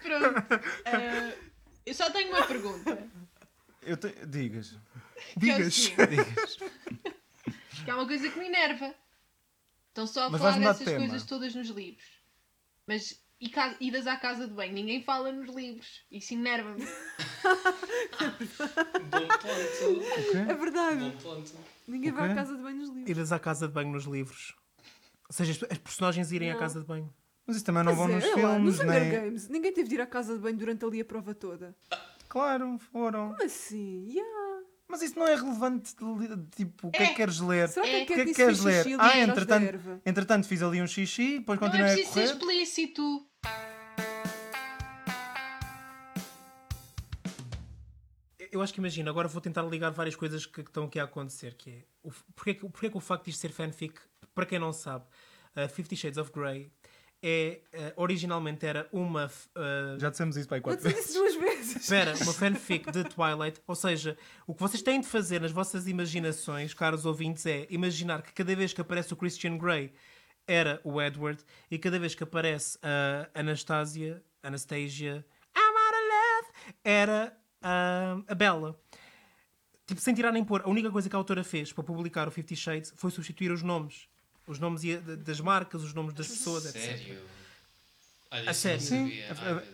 Pronto. 0.03 0.39
Uh, 0.49 1.51
eu 1.85 1.95
só 1.95 2.11
tenho 2.11 2.31
uma 2.31 2.47
pergunta. 2.47 3.09
Eu 3.83 3.97
te... 3.97 4.09
Digas. 4.27 4.79
É 5.17 5.39
digas. 5.39 5.75
Digas. 5.75 6.57
que 7.85 7.91
é 7.91 7.95
uma 7.95 8.07
coisa 8.07 8.29
que 8.31 8.39
me 8.39 8.47
enerva. 8.47 8.95
Estão 9.89 10.07
só 10.07 10.27
a 10.27 10.31
Mas 10.31 10.41
falar 10.41 10.59
dessas 10.59 10.97
coisas 10.97 11.25
todas 11.25 11.55
nos 11.55 11.69
livros. 11.69 12.07
Mas 12.87 13.21
e 13.41 13.51
idas 13.81 14.07
à 14.07 14.17
casa 14.17 14.47
de 14.49 14.53
banho, 14.55 14.73
ninguém 14.73 15.03
fala 15.05 15.31
nos 15.33 15.55
livros. 15.55 16.03
Isso 16.11 16.35
enerva-me. 16.35 16.85
Bom 19.11 19.29
ponto. 19.29 20.51
É 20.51 20.55
verdade. 20.55 21.01
Bom 21.01 21.11
ponto. 21.19 21.53
Ninguém 21.87 22.13
vai 22.13 22.31
à 22.33 22.35
casa 22.35 22.57
de 22.57 22.63
banho 22.63 22.77
nos 22.79 22.89
livros. 22.91 23.11
Idas 23.11 23.33
à 23.33 23.39
casa 23.39 23.69
de 23.69 23.75
banho 23.75 23.91
nos 23.93 24.05
livros. 24.05 24.55
Ou 25.29 25.33
seja, 25.33 25.67
as- 25.71 25.79
personagens 25.79 26.33
irem 26.33 26.51
à 26.51 26.57
casa 26.59 26.81
de 26.81 26.87
banho. 26.87 27.13
Mas 27.47 27.57
isso 27.57 27.65
também 27.65 27.83
não 27.83 27.95
Pois 27.97 28.07
vão 28.09 28.17
é, 28.17 28.21
nos 28.21 28.25
lá, 28.29 28.35
filmes, 28.35 28.63
nos 28.65 28.81
Hunger 28.81 29.01
nem. 29.01 29.11
Games, 29.11 29.49
ninguém 29.49 29.73
teve 29.73 29.89
de 29.89 29.95
ir 29.95 30.01
à 30.03 30.07
casa 30.07 30.35
de 30.35 30.41
banho 30.41 30.57
durante 30.57 30.85
ali 30.85 31.01
a 31.01 31.05
prova 31.05 31.35
toda. 31.35 31.75
Claro, 32.29 32.79
foram. 32.93 33.31
Como 33.31 33.43
assim? 33.45 34.07
Yeah. 34.11 34.58
Mas 34.91 35.03
isso 35.03 35.19
não 35.19 35.27
é 35.29 35.35
relevante. 35.35 35.95
Tipo, 36.57 36.89
o 36.89 36.91
que 36.91 37.03
é 37.03 37.07
que 37.07 37.13
É. 37.13 37.15
queres 37.15 37.41
ler? 37.41 37.69
Será 37.69 37.85
que 37.87 37.93
É. 37.95 38.03
O 38.03 38.07
que 38.07 38.13
é 38.15 38.25
que 38.25 38.35
queres 38.35 38.61
ler? 38.61 38.87
Ah, 38.99 39.19
entretanto, 39.19 40.01
entretanto 40.07 40.47
fiz 40.49 40.63
ali 40.63 40.81
um 40.81 40.87
xixi, 40.87 41.41
depois 41.41 41.61
Não 41.61 41.67
é 41.67 41.71
continuei 41.71 41.93
a 41.93 41.95
preciso 41.95 42.15
ser 42.15 42.39
correr. 42.39 42.63
explícito. 42.63 43.27
Eu 48.51 48.63
acho 48.63 48.73
que 48.73 48.81
imagina, 48.81 49.11
agora 49.11 49.29
vou 49.29 49.43
tentar 49.43 49.63
ligar 49.63 49.91
várias 49.91 50.17
coisas 50.17 50.47
que, 50.47 50.63
que 50.63 50.71
estão 50.71 50.85
aqui 50.85 50.99
a 50.99 51.05
acontecer, 51.05 51.55
que 51.55 51.71
é 51.71 51.85
o, 52.03 52.11
porque, 52.35 52.51
é 52.51 52.55
que, 52.55 52.69
porque 52.69 52.87
é 52.87 52.91
que 52.91 52.97
o 52.97 53.01
facto 53.01 53.25
de 53.25 53.31
isto 53.31 53.41
ser 53.41 53.51
fanfic, 53.53 54.01
para 54.35 54.47
quem 54.47 54.59
não 54.59 54.73
sabe, 54.73 55.05
uh, 55.55 55.69
Fifty 55.69 55.95
Shades 55.95 56.17
of 56.17 56.33
Grey 56.33 56.73
é, 57.23 57.61
uh, 57.75 58.03
originalmente 58.03 58.65
era 58.65 58.89
uma 58.93 59.27
uh, 59.27 59.99
Já 59.99 60.11
dissemos 60.11 60.37
isso 60.37 60.47
para 60.47 60.59
aí 60.59 60.61
quatro 60.61 60.83
disse 60.83 60.95
vezes. 60.95 61.11
isso 61.11 61.19
duas 61.19 61.35
vezes. 61.35 61.77
Espera, 61.77 62.15
uma 62.23 62.33
fanfic 62.35 62.91
de 62.93 63.05
Twilight, 63.05 63.61
ou 63.67 63.75
seja, 63.75 64.17
o 64.47 64.55
que 64.55 64.61
vocês 64.61 64.83
têm 64.83 65.01
de 65.01 65.07
fazer 65.07 65.41
nas 65.41 65.51
vossas 65.51 65.89
imaginações, 65.89 66.73
caros 66.75 67.05
ouvintes, 67.05 67.45
é 67.47 67.67
imaginar 67.71 68.23
que 68.23 68.33
cada 68.33 68.55
vez 68.55 68.73
que 68.73 68.81
aparece 68.81 69.13
o 69.13 69.17
Christian 69.17 69.59
Grey 69.59 69.93
era 70.47 70.81
o 70.85 71.01
Edward 71.01 71.45
e 71.71 71.79
cada 71.79 71.99
vez 71.99 72.15
que 72.15 72.23
aparece 72.23 72.79
a 72.83 73.29
Anastasia, 73.39 74.23
Anastasia, 74.43 75.25
I'm 75.57 75.77
out 75.77 75.95
of 75.95 76.09
love, 76.09 76.75
era 76.85 77.37
ah, 77.61 78.23
a 78.27 78.35
Bella. 78.35 78.79
Tipo, 79.87 80.01
sem 80.01 80.15
tirar 80.15 80.33
nem 80.33 80.45
pôr, 80.45 80.63
a 80.63 80.69
única 80.69 80.91
coisa 80.91 81.09
que 81.09 81.17
a 81.17 81.19
autora 81.19 81.43
fez 81.43 81.73
para 81.73 81.83
publicar 81.83 82.29
o 82.29 82.31
Fifty 82.31 82.55
Shades 82.55 82.93
foi 82.97 83.11
substituir 83.11 83.51
os 83.51 83.63
nomes. 83.63 84.09
Os 84.49 84.59
nomes 84.59 84.83
ia- 84.83 85.01
das 85.01 85.41
marcas, 85.41 85.83
os 85.83 85.93
nomes 85.95 86.15
das 86.15 86.27
pessoas, 86.27 86.65
etc. 86.67 86.83
Sério? 86.99 87.21
Olha, 88.31 88.51
A 88.51 88.55
sério? 88.55 88.81
Sim. 88.81 89.13
Ai. 89.23 89.65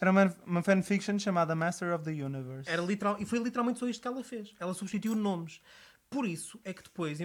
Era 0.00 0.10
uma, 0.10 0.36
uma 0.46 0.62
fanfiction 0.62 1.18
chamada 1.18 1.54
Master 1.54 1.94
of 1.94 2.04
the 2.04 2.10
Universe. 2.10 2.68
Era 2.68 2.82
literal, 2.82 3.16
e 3.20 3.24
foi 3.26 3.38
literalmente 3.38 3.78
só 3.78 3.88
isto 3.88 4.00
que 4.02 4.08
ela 4.08 4.22
fez. 4.22 4.54
Ela 4.60 4.74
substituiu 4.74 5.14
nomes. 5.14 5.60
Por 6.08 6.26
isso 6.26 6.58
é 6.64 6.72
que 6.72 6.82
depois. 6.82 7.18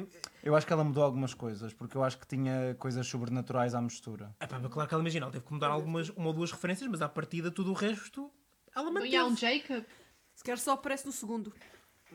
Eu 0.43 0.55
acho 0.55 0.67
que 0.67 0.71
ela 0.73 0.83
mudou 0.83 1.03
algumas 1.03 1.33
coisas, 1.33 1.73
porque 1.73 1.97
eu 1.97 2.03
acho 2.03 2.19
que 2.19 2.27
tinha 2.27 2.75
coisas 2.77 3.07
sobrenaturais 3.07 3.73
à 3.73 3.81
mistura. 3.81 4.35
Epá, 4.39 4.59
mas 4.59 4.71
claro 4.71 4.87
que 4.87 4.93
ela 4.93 5.01
imagina, 5.01 5.25
ela 5.25 5.31
teve 5.31 5.43
que 5.45 5.53
mudar 5.53 5.69
algumas, 5.69 6.09
uma 6.09 6.27
ou 6.27 6.33
duas 6.33 6.51
referências, 6.51 6.87
mas 6.89 7.01
à 7.01 7.09
partida 7.09 7.49
tudo 7.49 7.71
o 7.71 7.73
resto 7.73 8.31
ela 8.75 8.89
E 8.89 8.93
manteve. 8.93 9.17
há 9.17 9.25
um 9.25 9.35
Jacob. 9.35 9.83
Se 10.35 10.43
calhar 10.43 10.59
só 10.59 10.73
aparece 10.73 11.05
no 11.05 11.11
segundo. 11.11 11.51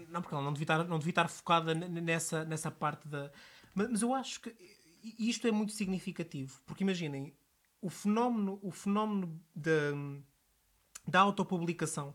Não, 0.08 0.22
porque 0.22 0.32
ela 0.34 0.44
não 0.44 0.52
devia 0.52 0.64
estar, 0.64 0.84
não 0.84 0.98
devia 0.98 1.10
estar 1.10 1.28
focada 1.28 1.74
nessa, 1.74 2.44
nessa 2.44 2.70
parte 2.70 3.08
da. 3.08 3.22
Mas, 3.22 3.30
mas 3.74 4.02
eu 4.02 4.14
acho 4.14 4.40
que 4.40 4.50
i- 5.02 5.28
isto 5.28 5.46
é 5.46 5.50
muito 5.50 5.72
significativo, 5.72 6.60
porque 6.66 6.84
imaginem, 6.84 7.34
o 7.80 7.88
fenómeno, 7.88 8.58
o 8.62 8.70
fenómeno 8.70 9.40
da, 9.54 9.92
da 11.06 11.20
autopublicação, 11.20 12.14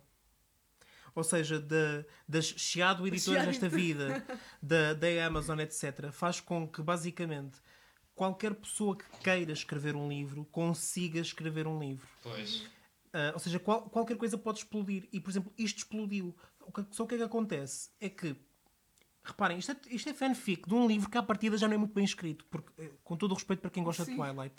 ou 1.13 1.23
seja, 1.23 1.59
da, 1.59 2.05
das 2.27 2.45
Chiado 2.45 3.07
editoras 3.07 3.41
Chiado. 3.43 3.45
desta 3.51 3.69
vida, 3.69 4.25
da, 4.61 4.93
da 4.93 5.25
Amazon, 5.25 5.59
etc., 5.59 6.11
faz 6.11 6.39
com 6.41 6.67
que 6.67 6.81
basicamente 6.81 7.57
qualquer 8.13 8.53
pessoa 8.53 8.95
que 8.97 9.05
queira 9.23 9.51
escrever 9.53 9.95
um 9.95 10.07
livro 10.09 10.45
consiga 10.45 11.19
escrever 11.19 11.67
um 11.67 11.79
livro. 11.79 12.07
Pois. 12.21 12.61
Uh, 13.13 13.31
ou 13.33 13.39
seja, 13.39 13.59
qual- 13.59 13.89
qualquer 13.89 14.17
coisa 14.17 14.37
pode 14.37 14.59
explodir. 14.59 15.07
E, 15.11 15.21
por 15.21 15.29
exemplo, 15.29 15.53
isto 15.57 15.77
explodiu. 15.77 16.35
O 16.59 16.71
que- 16.71 16.85
só 16.91 17.03
o 17.03 17.07
que 17.07 17.15
é 17.15 17.17
que 17.17 17.23
acontece? 17.23 17.89
É 17.99 18.09
que, 18.09 18.35
reparem, 19.29 19.57
isto 19.57 19.71
é, 19.71 19.75
isto 19.89 20.09
é 20.09 20.13
fanfic 20.13 20.67
de 20.67 20.73
um 20.73 20.87
livro 20.87 21.09
que 21.09 21.17
à 21.17 21.23
partida 21.23 21.57
já 21.57 21.67
não 21.67 21.75
é 21.75 21.77
muito 21.77 21.93
bem 21.93 22.03
escrito. 22.05 22.45
Porque, 22.49 22.71
eh, 22.81 22.91
com 23.03 23.15
todo 23.17 23.31
o 23.31 23.35
respeito 23.35 23.59
para 23.61 23.69
quem 23.71 23.83
gosta 23.83 24.03
de 24.05 24.11
Sim. 24.11 24.17
Twilight, 24.17 24.55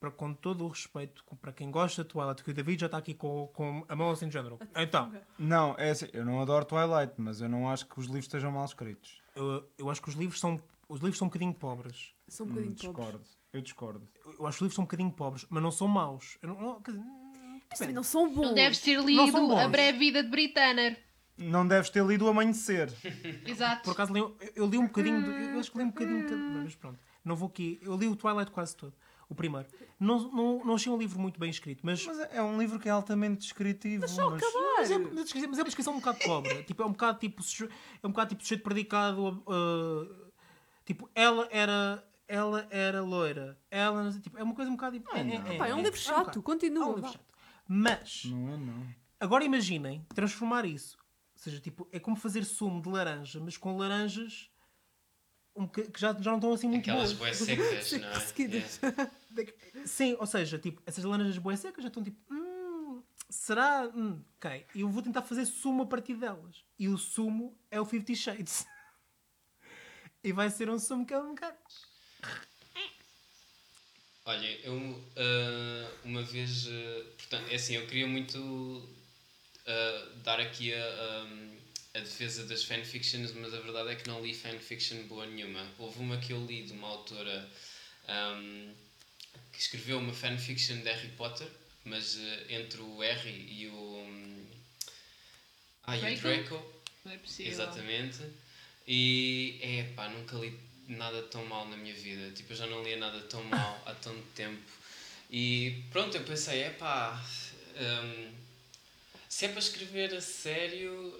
para, 0.00 0.10
com 0.10 0.34
todo 0.34 0.64
o 0.64 0.68
respeito 0.68 1.24
para 1.40 1.52
quem 1.52 1.70
gosta 1.70 2.02
de 2.04 2.10
Twilight, 2.10 2.42
que 2.44 2.50
o 2.50 2.54
David 2.54 2.80
já 2.80 2.86
está 2.86 2.98
aqui 2.98 3.14
com, 3.14 3.46
com 3.54 3.84
a 3.88 3.96
mão 3.96 4.10
assim 4.10 4.26
de 4.28 4.32
género. 4.34 4.58
Então, 4.76 5.12
Não, 5.38 5.74
é 5.78 5.90
assim, 5.90 6.08
eu 6.12 6.24
não 6.24 6.40
adoro 6.40 6.64
Twilight, 6.64 7.14
mas 7.16 7.40
eu 7.40 7.48
não 7.48 7.70
acho 7.70 7.86
que 7.86 7.98
os 7.98 8.06
livros 8.06 8.26
estejam 8.26 8.50
mal 8.52 8.64
escritos. 8.64 9.20
eu, 9.34 9.68
eu 9.78 9.90
acho 9.90 10.02
que 10.02 10.08
os 10.08 10.14
livros 10.14 10.38
são. 10.40 10.60
Os 10.88 11.00
livros 11.00 11.16
são 11.16 11.26
um 11.26 11.28
bocadinho 11.30 11.54
pobres. 11.54 12.14
São 12.28 12.44
um 12.44 12.48
Hum, 12.50 12.52
bocadinho 12.52 12.74
pobres. 12.74 12.96
discordo. 12.96 13.24
Eu 13.54 13.60
discordo. 13.62 14.08
Eu, 14.24 14.30
acho 14.30 14.38
que 14.38 14.48
os 14.48 14.60
livros 14.60 14.74
são 14.74 14.82
um 14.82 14.86
bocadinho 14.86 15.12
pobres, 15.12 15.46
mas 15.48 15.62
não 15.62 15.70
são 15.70 15.88
maus. 15.88 16.36
Eu 16.42 16.48
não, 16.50 16.60
não- 16.60 16.82
quer 16.82 16.90
dizer, 16.92 17.04
Mas 17.70 17.78
também 17.78 17.94
não 17.94 18.02
são 18.02 18.28
bons. 18.28 18.42
Não 18.48 18.54
deves 18.54 18.80
ter 18.80 18.98
Não 18.98 19.06
lido. 19.06 19.52
A 19.52 19.68
Breve 19.68 19.98
Vida 19.98 20.22
de 20.22 20.28
Britanner. 20.28 21.02
Não 21.36 21.66
deves 21.66 21.90
ter 21.90 22.04
lido 22.04 22.26
o 22.26 22.28
Amanhecer. 22.28 22.92
Exato. 23.46 23.82
Por 23.84 23.92
acaso 23.92 24.16
eu, 24.16 24.36
eu 24.54 24.66
li 24.66 24.78
um 24.78 24.86
bocadinho, 24.86 25.22
do- 25.22 25.30
eu 25.30 25.58
acho 25.58 25.70
que 25.72 25.78
li 25.78 25.84
um 25.84 25.88
bocadinho, 25.88 26.26
de 26.26 26.34
mas 26.34 26.74
pronto, 26.76 26.98
não 27.24 27.34
vou 27.34 27.48
aqui. 27.48 27.78
Eu 27.82 27.96
li 27.96 28.06
o 28.06 28.14
Twilight 28.14 28.50
quase 28.52 28.76
todo, 28.76 28.94
o 29.28 29.34
primeiro. 29.34 29.66
Não, 29.98 30.30
não, 30.30 30.64
não 30.64 30.74
achei 30.74 30.92
um 30.92 30.96
livro 30.96 31.18
muito 31.18 31.40
bem 31.40 31.50
escrito, 31.50 31.80
mas, 31.84 32.04
Mas 32.06 32.18
é 32.32 32.40
um 32.42 32.58
livro 32.58 32.78
que 32.78 32.88
é 32.88 32.92
altamente 32.92 33.38
descritivo. 33.40 34.02
Mas 34.02 34.10
só 34.12 34.30
mas- 34.30 34.42
mas, 34.76 34.90
é, 34.90 34.98
mas 34.98 35.32
é 35.32 35.46
uma 35.46 35.64
descrição 35.64 35.92
um 35.94 35.98
bocado 35.98 36.18
pobre. 36.20 36.62
tipo, 36.64 36.82
é 36.82 36.86
um 36.86 36.92
bocado 36.92 37.18
tipo, 37.18 37.42
é 38.02 38.06
um 38.06 38.10
bocado 38.10 38.28
tipo 38.30 38.42
sujeito 38.42 38.62
predicado. 38.62 39.42
uh, 39.46 40.32
tipo, 40.84 41.08
ela 41.14 41.48
era, 41.50 42.04
ela 42.28 42.66
era 42.70 43.02
loira. 43.02 43.58
Ela, 43.70 44.12
tipo, 44.20 44.38
é 44.38 44.42
uma 44.42 44.54
coisa 44.54 44.70
um 44.70 44.76
bocado 44.76 44.98
tipo. 44.98 45.16
É, 45.16 45.24
não. 45.24 45.56
Pá, 45.58 45.66
é 45.68 45.74
um 45.74 45.78
livro 45.82 45.98
um 45.98 46.02
chato. 46.02 46.18
bocado. 46.18 46.42
Continua. 46.42 46.84
É 46.84 46.86
um 46.86 46.94
livro 46.94 47.10
chato. 47.10 47.24
Mas 47.66 48.24
Não 48.26 48.54
é, 48.54 48.56
não. 48.56 48.86
Agora 49.18 49.42
imaginem 49.44 50.04
transformar 50.14 50.64
isso. 50.66 50.98
Ou 51.44 51.50
seja, 51.50 51.60
tipo, 51.60 51.86
é 51.92 52.00
como 52.00 52.16
fazer 52.16 52.42
sumo 52.42 52.80
de 52.80 52.88
laranja, 52.88 53.38
mas 53.38 53.58
com 53.58 53.76
laranjas 53.76 54.48
um 55.54 55.66
boca- 55.66 55.82
que 55.90 56.00
já, 56.00 56.10
já 56.14 56.30
não 56.30 56.38
estão 56.38 56.52
assim 56.54 56.66
muito 56.66 56.80
Aquelas 56.88 57.12
boas. 57.12 57.36
boas 57.36 57.48
secas, 57.48 57.92
não 58.00 58.08
é? 58.08 58.20
Seguidas. 58.20 58.80
É. 58.82 59.84
Sim, 59.86 60.16
ou 60.18 60.26
seja, 60.26 60.58
tipo, 60.58 60.82
essas 60.86 61.04
laranjas 61.04 61.36
boas 61.36 61.60
secas 61.60 61.82
já 61.82 61.88
estão 61.88 62.02
tipo, 62.02 62.18
hum, 62.32 63.02
será? 63.28 63.86
Hum, 63.94 64.24
ok. 64.38 64.64
Eu 64.74 64.88
vou 64.88 65.02
tentar 65.02 65.20
fazer 65.20 65.44
sumo 65.44 65.82
a 65.82 65.86
partir 65.86 66.14
delas. 66.14 66.64
E 66.78 66.88
o 66.88 66.96
sumo 66.96 67.54
é 67.70 67.78
o 67.78 67.84
Fifty 67.84 68.16
Shades. 68.16 68.64
e 70.24 70.32
vai 70.32 70.48
ser 70.48 70.70
um 70.70 70.78
sumo 70.78 71.04
que 71.04 71.12
é 71.12 71.18
um 71.18 71.34
bocado. 71.34 71.58
Olha, 74.24 74.60
eu 74.66 74.98
ah, 75.16 75.90
uma 76.04 76.22
vez, 76.22 76.66
ah, 76.68 77.04
portanto, 77.18 77.50
é 77.50 77.56
assim, 77.56 77.74
eu 77.74 77.86
queria 77.86 78.06
muito 78.06 78.88
dar 80.22 80.40
aqui 80.40 80.74
a, 80.74 80.78
a, 80.78 81.98
a 81.98 82.00
defesa 82.00 82.44
das 82.44 82.64
fanfictions, 82.64 83.32
mas 83.32 83.54
a 83.54 83.60
verdade 83.60 83.90
é 83.90 83.94
que 83.94 84.08
não 84.08 84.22
li 84.22 84.34
fanfiction 84.34 85.06
boa 85.06 85.26
nenhuma. 85.26 85.66
Houve 85.78 86.00
uma 86.00 86.16
que 86.18 86.32
eu 86.32 86.44
li 86.44 86.62
de 86.62 86.72
uma 86.72 86.88
autora 86.88 87.48
ahm, 88.08 88.72
que 89.52 89.60
escreveu 89.60 89.98
uma 89.98 90.12
fanfiction 90.12 90.76
de 90.78 90.90
Harry 90.90 91.08
Potter, 91.16 91.48
mas 91.84 92.18
ah, 92.18 92.52
entre 92.52 92.80
o 92.80 92.98
Harry 93.00 93.46
e 93.48 93.68
o, 93.68 94.04
hum, 94.06 94.46
ah, 95.84 95.96
e 95.96 95.98
o 95.98 96.20
Draco? 96.20 96.20
Draco. 96.22 96.74
Não 97.04 97.12
é 97.12 97.18
possível. 97.18 97.52
Exatamente. 97.52 98.22
E 98.86 99.58
é 99.62 99.84
pá, 99.94 100.08
nunca 100.08 100.36
li 100.36 100.58
nada 100.88 101.22
tão 101.22 101.44
mal 101.46 101.66
na 101.68 101.76
minha 101.76 101.94
vida. 101.94 102.30
Tipo, 102.32 102.52
eu 102.52 102.56
já 102.56 102.66
não 102.66 102.82
lia 102.82 102.96
nada 102.96 103.20
tão 103.22 103.42
mal 103.44 103.82
há 103.86 103.94
tanto 103.94 104.22
tempo. 104.34 104.62
E 105.30 105.82
pronto, 105.90 106.16
eu 106.16 106.22
pensei, 106.24 106.62
é 106.62 106.70
pá, 106.70 107.22
hum, 107.76 108.32
se 109.34 109.46
é 109.46 109.48
para 109.48 109.58
escrever 109.58 110.14
a 110.14 110.20
sério, 110.20 111.12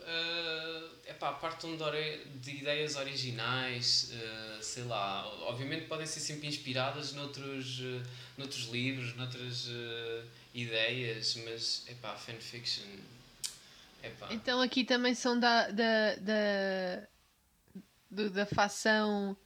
é 1.04 1.12
pá, 1.14 1.32
partam 1.32 1.76
de, 1.76 2.24
de 2.38 2.50
ideias 2.58 2.94
originais, 2.94 4.08
eh, 4.12 4.58
sei 4.62 4.84
lá. 4.84 5.26
Obviamente 5.48 5.86
podem 5.86 6.06
ser 6.06 6.20
sempre 6.20 6.46
inspiradas 6.46 7.12
noutros, 7.12 7.80
eh, 7.80 8.08
noutros 8.38 8.68
livros, 8.68 9.16
noutras 9.16 9.66
eh, 9.68 10.22
ideias, 10.54 11.34
mas 11.44 11.82
é 11.88 11.94
pá, 11.94 12.14
fanfiction. 12.14 12.84
É 14.00 14.10
pá. 14.10 14.28
Então 14.30 14.60
aqui 14.60 14.84
também 14.84 15.16
são 15.16 15.36
da, 15.40 15.68
da, 15.72 16.14
da, 16.14 17.08
do- 18.08 18.30
da 18.30 18.46
facção 18.46 19.36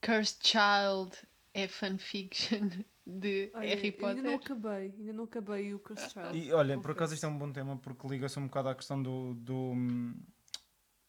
Cursed 0.00 0.38
Child 0.46 1.16
é 1.52 1.66
fanfiction 1.66 2.70
de 3.10 3.50
Olha, 3.54 3.68
Harry 3.68 3.96
eu 3.98 4.06
Ainda 4.06 4.22
não 4.22 4.38
Potter. 4.38 4.52
acabei. 4.56 4.94
Ainda 4.98 5.12
não 5.14 5.24
acabei 5.24 5.74
o 5.74 5.78
Cursed 5.78 6.10
Child. 6.12 6.38
E 6.38 6.52
olha, 6.52 6.78
por 6.78 6.90
acaso 6.90 7.14
isto 7.14 7.24
é 7.24 7.28
um 7.28 7.38
bom 7.38 7.50
tema 7.50 7.76
porque 7.78 8.06
liga-se 8.06 8.38
um 8.38 8.44
bocado 8.46 8.68
à 8.68 8.74
questão 8.74 9.02
do, 9.02 9.32
do, 9.34 9.72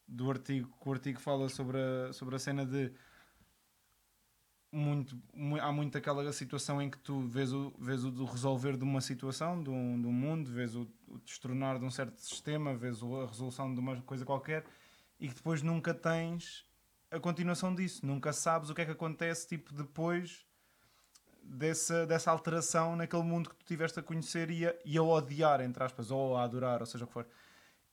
do 0.08 0.30
artigo, 0.30 0.74
que 0.80 0.88
o 0.88 0.92
artigo 0.92 1.20
fala 1.20 1.48
sobre 1.50 1.78
a, 1.78 2.12
sobre 2.12 2.36
a 2.36 2.38
cena 2.38 2.64
de 2.64 2.90
muito, 4.72 5.20
mu- 5.34 5.60
há 5.60 5.72
muito 5.72 5.98
aquela 5.98 6.32
situação 6.32 6.80
em 6.80 6.88
que 6.88 6.98
tu 6.98 7.20
vês 7.26 7.52
o, 7.52 7.72
vês 7.78 8.04
o 8.04 8.24
resolver 8.24 8.76
de 8.76 8.84
uma 8.84 9.00
situação, 9.00 9.62
de 9.62 9.68
um, 9.68 10.00
de 10.00 10.06
um 10.06 10.12
mundo, 10.12 10.50
vês 10.50 10.76
o, 10.76 10.88
o 11.08 11.18
destronar 11.18 11.78
de 11.78 11.84
um 11.84 11.90
certo 11.90 12.18
sistema, 12.20 12.74
vês 12.74 13.02
o- 13.02 13.16
a 13.20 13.26
resolução 13.26 13.74
de 13.74 13.80
uma 13.80 14.00
coisa 14.02 14.24
qualquer 14.24 14.64
e 15.18 15.28
que 15.28 15.34
depois 15.34 15.60
nunca 15.62 15.92
tens 15.92 16.64
a 17.10 17.18
continuação 17.18 17.74
disso, 17.74 18.06
nunca 18.06 18.32
sabes 18.32 18.70
o 18.70 18.74
que 18.74 18.80
é 18.82 18.84
que 18.84 18.92
acontece 18.92 19.48
tipo 19.48 19.74
depois 19.74 20.46
dessa, 21.42 22.06
dessa 22.06 22.30
alteração 22.30 22.96
naquele 22.96 23.22
mundo 23.22 23.50
que 23.50 23.56
tu 23.56 23.64
tiveste 23.64 23.98
a 23.98 24.02
conhecer 24.02 24.50
e 24.50 24.66
a, 24.66 24.74
e 24.84 24.96
a 24.98 25.02
odiar, 25.02 25.60
entre 25.60 25.82
aspas, 25.82 26.10
ou 26.10 26.36
a 26.36 26.42
adorar, 26.44 26.80
ou 26.80 26.86
seja 26.86 27.04
o 27.04 27.06
que 27.06 27.12
for. 27.12 27.26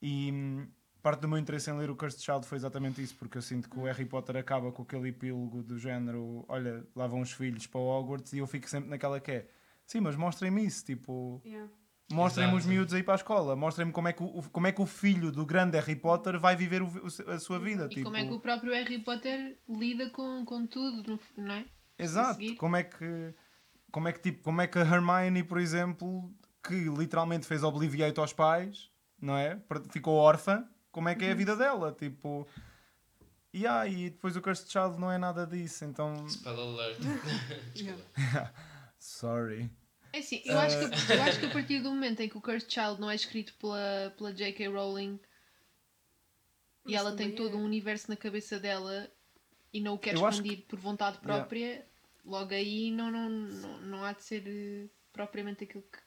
E 0.01 0.31
hum, 0.31 0.67
parte 1.01 1.21
do 1.21 1.27
meu 1.27 1.37
interesse 1.37 1.69
em 1.69 1.77
ler 1.77 1.89
o 1.89 1.95
Cursed 1.95 2.21
Child 2.23 2.45
foi 2.45 2.57
exatamente 2.57 3.01
isso, 3.01 3.15
porque 3.15 3.37
eu 3.37 3.41
sinto 3.41 3.69
que 3.69 3.79
o 3.79 3.83
Harry 3.83 4.05
Potter 4.05 4.35
acaba 4.37 4.71
com 4.71 4.83
aquele 4.83 5.09
epílogo 5.09 5.63
do 5.63 5.77
género: 5.77 6.45
olha, 6.47 6.85
lá 6.95 7.07
vão 7.07 7.21
os 7.21 7.31
filhos 7.31 7.65
para 7.67 7.79
o 7.79 7.87
Hogwarts, 7.87 8.33
e 8.33 8.39
eu 8.39 8.47
fico 8.47 8.69
sempre 8.69 8.89
naquela 8.89 9.19
que 9.19 9.31
é. 9.31 9.47
Sim, 9.85 10.01
mas 10.01 10.15
mostrem-me 10.15 10.65
isso, 10.65 10.83
tipo, 10.85 11.41
Yeah. 11.45 11.71
mostrem-me 12.11 12.53
os 12.55 12.65
miúdos 12.65 12.93
aí 12.93 13.01
para 13.01 13.13
a 13.13 13.15
escola, 13.15 13.55
mostrem-me 13.55 13.93
como, 13.93 14.09
é 14.09 14.13
que 14.13 14.21
o- 14.21 14.43
como 14.51 14.67
é 14.67 14.71
que 14.73 14.81
o 14.81 14.85
filho 14.85 15.31
do 15.31 15.45
grande 15.45 15.77
Harry 15.77 15.95
Potter 15.95 16.37
vai 16.39 16.55
viver 16.57 16.81
o- 16.81 16.87
o- 16.87 17.31
a 17.31 17.39
sua 17.39 17.57
vida. 17.57 17.85
E 17.85 17.89
tipo, 17.89 18.03
como 18.03 18.17
é 18.17 18.25
que 18.25 18.33
o 18.33 18.39
próprio 18.39 18.73
Harry 18.73 18.99
Potter 18.99 19.57
lida 19.69 20.09
com, 20.09 20.43
com 20.45 20.67
tudo, 20.67 21.17
não 21.37 21.53
é? 21.55 21.65
Exato. 21.97 22.55
Como 22.55 22.75
é 22.75 22.83
que 22.83 23.33
como 23.91 24.07
é 24.07 24.13
que 24.13 24.19
tipo, 24.19 24.43
como 24.43 24.61
é 24.61 24.67
que 24.67 24.77
a 24.77 24.81
Hermione, 24.81 25.43
por 25.43 25.59
exemplo, 25.59 26.31
que 26.61 26.75
literalmente 26.89 27.47
fez 27.47 27.63
obliviate 27.63 28.19
aos 28.19 28.33
pais, 28.33 28.91
não 29.19 29.35
é? 29.35 29.59
Ficou 29.89 30.15
órfã, 30.15 30.67
como 30.91 31.09
é 31.09 31.15
que 31.15 31.25
é 31.25 31.31
a 31.31 31.35
vida 31.35 31.55
dela, 31.55 31.91
tipo 31.91 32.47
e 33.53 33.65
ah, 33.65 33.87
e 33.87 34.09
depois 34.09 34.35
o 34.35 34.41
Cursed 34.41 34.69
Child 34.71 34.99
não 34.99 35.11
é 35.11 35.17
nada 35.17 35.47
disso, 35.47 35.85
então 35.85 36.27
Spell 36.29 36.59
alert. 36.59 36.99
Yeah. 37.75 38.03
sorry. 38.99 39.71
É 40.13 40.19
assim, 40.19 40.41
eu, 40.45 40.59
acho 40.59 40.77
que, 40.77 41.13
eu 41.13 41.21
acho 41.23 41.39
que 41.39 41.45
a 41.45 41.49
partir 41.49 41.79
do 41.81 41.89
momento 41.89 42.21
em 42.21 42.29
que 42.29 42.37
o 42.37 42.41
Cursed 42.41 42.71
Child 42.71 42.99
não 42.99 43.09
é 43.09 43.15
escrito 43.15 43.53
pela, 43.55 44.13
pela 44.17 44.33
J.K. 44.33 44.67
Rowling 44.67 45.19
e 46.85 46.91
Mas 46.91 47.01
ela 47.01 47.15
tem 47.15 47.31
também 47.31 47.35
todo 47.35 47.57
é. 47.57 47.59
um 47.59 47.65
universo 47.65 48.09
na 48.09 48.15
cabeça 48.15 48.59
dela 48.59 49.09
e 49.73 49.81
não 49.81 49.95
o 49.95 49.99
quer 49.99 50.15
expandir 50.15 50.65
por 50.67 50.79
vontade 50.79 51.19
própria, 51.19 51.85
logo 52.25 52.53
aí 52.53 52.91
não, 52.91 53.11
não, 53.11 53.29
não, 53.29 53.81
não 53.81 54.03
há 54.03 54.13
de 54.13 54.23
ser 54.23 54.43
eh, 54.45 54.89
propriamente 55.11 55.63
aquilo 55.63 55.83
que 55.83 55.99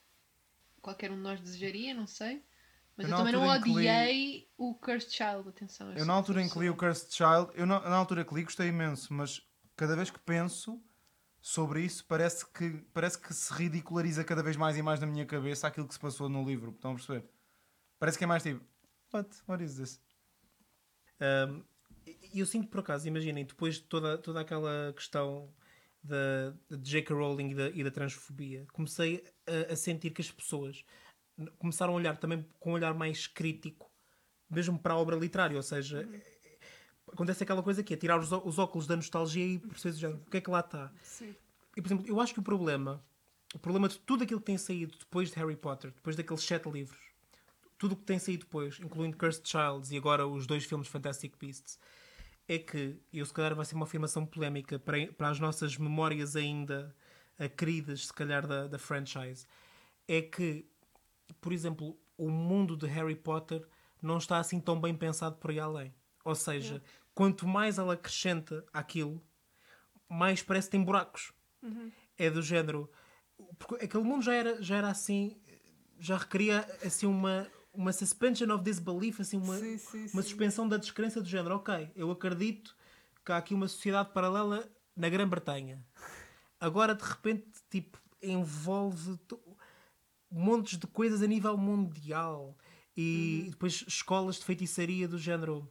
qualquer 0.80 1.10
um 1.10 1.16
de 1.16 1.22
nós 1.22 1.40
desejaria, 1.40 1.94
não 1.94 2.06
sei. 2.06 2.42
Mas 2.96 3.06
Eu 3.06 3.12
eu, 3.12 3.16
também 3.16 3.32
não 3.32 3.62
que 3.62 3.70
odiei 3.70 4.48
o 4.58 4.74
Cursed 4.74 5.12
Child, 5.12 5.48
atenção. 5.48 5.92
Eu 5.92 6.04
na 6.04 6.12
altura 6.12 6.42
em 6.42 6.48
que 6.48 6.58
li 6.58 6.68
o 6.68 6.76
Cursed 6.76 7.12
Child, 7.12 7.50
eu 7.54 7.66
na, 7.66 7.80
na 7.80 7.96
altura 7.96 8.24
que 8.24 8.34
li 8.34 8.44
gostei 8.44 8.68
imenso, 8.68 9.12
mas 9.14 9.40
cada 9.76 9.96
vez 9.96 10.10
que 10.10 10.18
penso 10.18 10.82
sobre 11.40 11.82
isso 11.82 12.04
parece 12.06 12.46
que, 12.52 12.70
parece 12.92 13.18
que 13.18 13.32
se 13.32 13.52
ridiculariza 13.54 14.22
cada 14.22 14.42
vez 14.42 14.56
mais 14.56 14.76
e 14.76 14.82
mais 14.82 15.00
na 15.00 15.06
minha 15.06 15.24
cabeça 15.24 15.66
aquilo 15.66 15.88
que 15.88 15.94
se 15.94 16.00
passou 16.00 16.28
no 16.28 16.44
livro, 16.44 16.72
estão 16.72 16.92
a 16.92 16.94
perceber? 16.94 17.24
Parece 17.98 18.18
que 18.18 18.24
é 18.24 18.26
mais 18.26 18.42
tipo, 18.42 18.62
what? 19.12 19.30
What 19.48 19.64
is 19.64 19.76
this? 19.76 20.00
Um, 21.20 21.62
eu 22.38 22.46
sinto 22.46 22.68
por 22.68 22.80
acaso, 22.80 23.08
imaginem, 23.08 23.44
depois 23.44 23.76
de 23.76 23.82
toda, 23.82 24.16
toda 24.16 24.40
aquela 24.40 24.92
questão 24.94 25.52
da, 26.02 26.54
da 26.68 26.76
J.K. 26.76 27.14
Rowling 27.14 27.50
e 27.50 27.54
da, 27.54 27.68
e 27.70 27.84
da 27.84 27.90
transfobia, 27.90 28.66
comecei 28.72 29.24
a, 29.46 29.72
a 29.72 29.76
sentir 29.76 30.10
que 30.10 30.20
as 30.20 30.30
pessoas 30.30 30.84
começaram 31.58 31.94
a 31.94 31.96
olhar 31.96 32.16
também 32.16 32.46
com 32.58 32.70
um 32.70 32.74
olhar 32.74 32.94
mais 32.94 33.26
crítico, 33.26 33.90
mesmo 34.48 34.78
para 34.78 34.94
a 34.94 34.96
obra 34.96 35.16
literária, 35.16 35.56
ou 35.56 35.62
seja, 35.62 36.08
acontece 37.12 37.42
aquela 37.42 37.62
coisa 37.62 37.82
que 37.82 37.94
é 37.94 37.96
tirar 37.96 38.18
os, 38.18 38.30
os 38.32 38.58
óculos 38.58 38.86
da 38.86 38.96
nostalgia 38.96 39.44
e 39.44 39.58
perceber 39.58 39.96
já, 39.96 40.10
o 40.10 40.30
que 40.30 40.36
é 40.36 40.40
que 40.40 40.50
lá 40.50 40.60
está. 40.60 40.92
Sim. 41.02 41.34
E, 41.76 41.82
por 41.82 41.88
exemplo, 41.88 42.06
eu 42.06 42.20
acho 42.20 42.34
que 42.34 42.40
o 42.40 42.42
problema, 42.42 43.02
o 43.54 43.58
problema 43.58 43.88
de 43.88 43.98
tudo 43.98 44.24
aquilo 44.24 44.40
que 44.40 44.46
tem 44.46 44.58
saído 44.58 44.96
depois 44.98 45.30
de 45.30 45.36
Harry 45.36 45.56
Potter, 45.56 45.92
depois 45.92 46.16
daqueles 46.16 46.42
sete 46.42 46.68
livros, 46.68 47.00
tudo 47.78 47.92
o 47.92 47.96
que 47.96 48.04
tem 48.04 48.18
saído 48.18 48.44
depois, 48.44 48.78
incluindo 48.80 49.16
Cursed 49.16 49.48
Childs 49.48 49.90
e 49.90 49.96
agora 49.96 50.26
os 50.26 50.46
dois 50.46 50.64
filmes 50.64 50.88
Fantastic 50.88 51.34
Beasts, 51.38 51.78
é 52.52 52.58
que, 52.58 53.00
e 53.12 53.20
eu 53.20 53.24
se 53.24 53.32
calhar 53.32 53.54
vai 53.54 53.64
ser 53.64 53.76
uma 53.76 53.84
afirmação 53.84 54.26
polémica 54.26 54.76
para, 54.76 55.06
para 55.12 55.28
as 55.28 55.38
nossas 55.38 55.76
memórias 55.76 56.34
ainda 56.34 56.92
queridas, 57.56 58.06
se 58.08 58.12
calhar, 58.12 58.44
da, 58.44 58.66
da 58.66 58.76
franchise, 58.76 59.46
é 60.08 60.20
que, 60.20 60.66
por 61.40 61.52
exemplo, 61.52 61.96
o 62.18 62.28
mundo 62.28 62.76
de 62.76 62.88
Harry 62.88 63.14
Potter 63.14 63.64
não 64.02 64.18
está 64.18 64.38
assim 64.38 64.58
tão 64.58 64.80
bem 64.80 64.96
pensado 64.96 65.36
por 65.36 65.52
aí 65.52 65.60
além. 65.60 65.94
Ou 66.24 66.34
seja, 66.34 66.82
quanto 67.14 67.46
mais 67.46 67.78
ela 67.78 67.94
acrescenta 67.94 68.66
aquilo, 68.72 69.22
mais 70.08 70.42
parece 70.42 70.66
que 70.66 70.72
tem 70.72 70.82
buracos. 70.82 71.32
É 72.18 72.28
do 72.28 72.42
género. 72.42 72.90
Porque 73.60 73.84
aquele 73.84 74.02
mundo 74.02 74.24
já 74.24 74.34
era, 74.34 74.60
já 74.60 74.76
era 74.76 74.88
assim, 74.88 75.40
já 76.00 76.16
requeria 76.16 76.66
assim 76.84 77.06
uma, 77.06 77.46
uma 77.72 77.92
suspension 77.92 78.52
of 78.52 78.62
disbelief, 78.64 79.20
assim, 79.20 79.36
uma, 79.36 79.56
Sim, 79.56 79.78
sim, 79.78 79.98
uma 80.12 80.22
sim. 80.22 80.28
suspensão 80.28 80.68
da 80.68 80.76
descrença 80.76 81.20
do 81.20 81.28
género. 81.28 81.56
Ok, 81.56 81.90
eu 81.94 82.10
acredito 82.10 82.74
que 83.24 83.32
há 83.32 83.36
aqui 83.36 83.54
uma 83.54 83.68
sociedade 83.68 84.12
paralela 84.12 84.68
na 84.96 85.08
Grã-Bretanha. 85.08 85.84
Agora, 86.58 86.94
de 86.94 87.04
repente, 87.04 87.46
tipo, 87.70 87.98
envolve 88.22 89.18
montes 90.30 90.78
de 90.78 90.86
coisas 90.86 91.22
a 91.22 91.26
nível 91.26 91.56
mundial 91.56 92.56
e 92.96 93.46
depois 93.50 93.84
escolas 93.86 94.36
de 94.36 94.44
feitiçaria 94.44 95.08
do 95.08 95.18
género. 95.18 95.70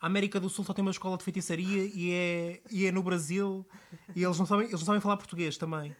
A 0.00 0.06
América 0.06 0.40
do 0.40 0.48
Sul 0.48 0.64
só 0.64 0.72
tem 0.72 0.80
uma 0.82 0.90
escola 0.90 1.18
de 1.18 1.24
feitiçaria 1.24 1.84
e 1.84 2.10
é, 2.10 2.62
e 2.70 2.86
é 2.86 2.92
no 2.92 3.02
Brasil 3.02 3.66
e 4.16 4.24
eles 4.24 4.38
não 4.38 4.46
sabem, 4.46 4.66
eles 4.66 4.80
não 4.80 4.86
sabem 4.86 5.00
falar 5.00 5.18
português 5.18 5.58
também. 5.58 5.94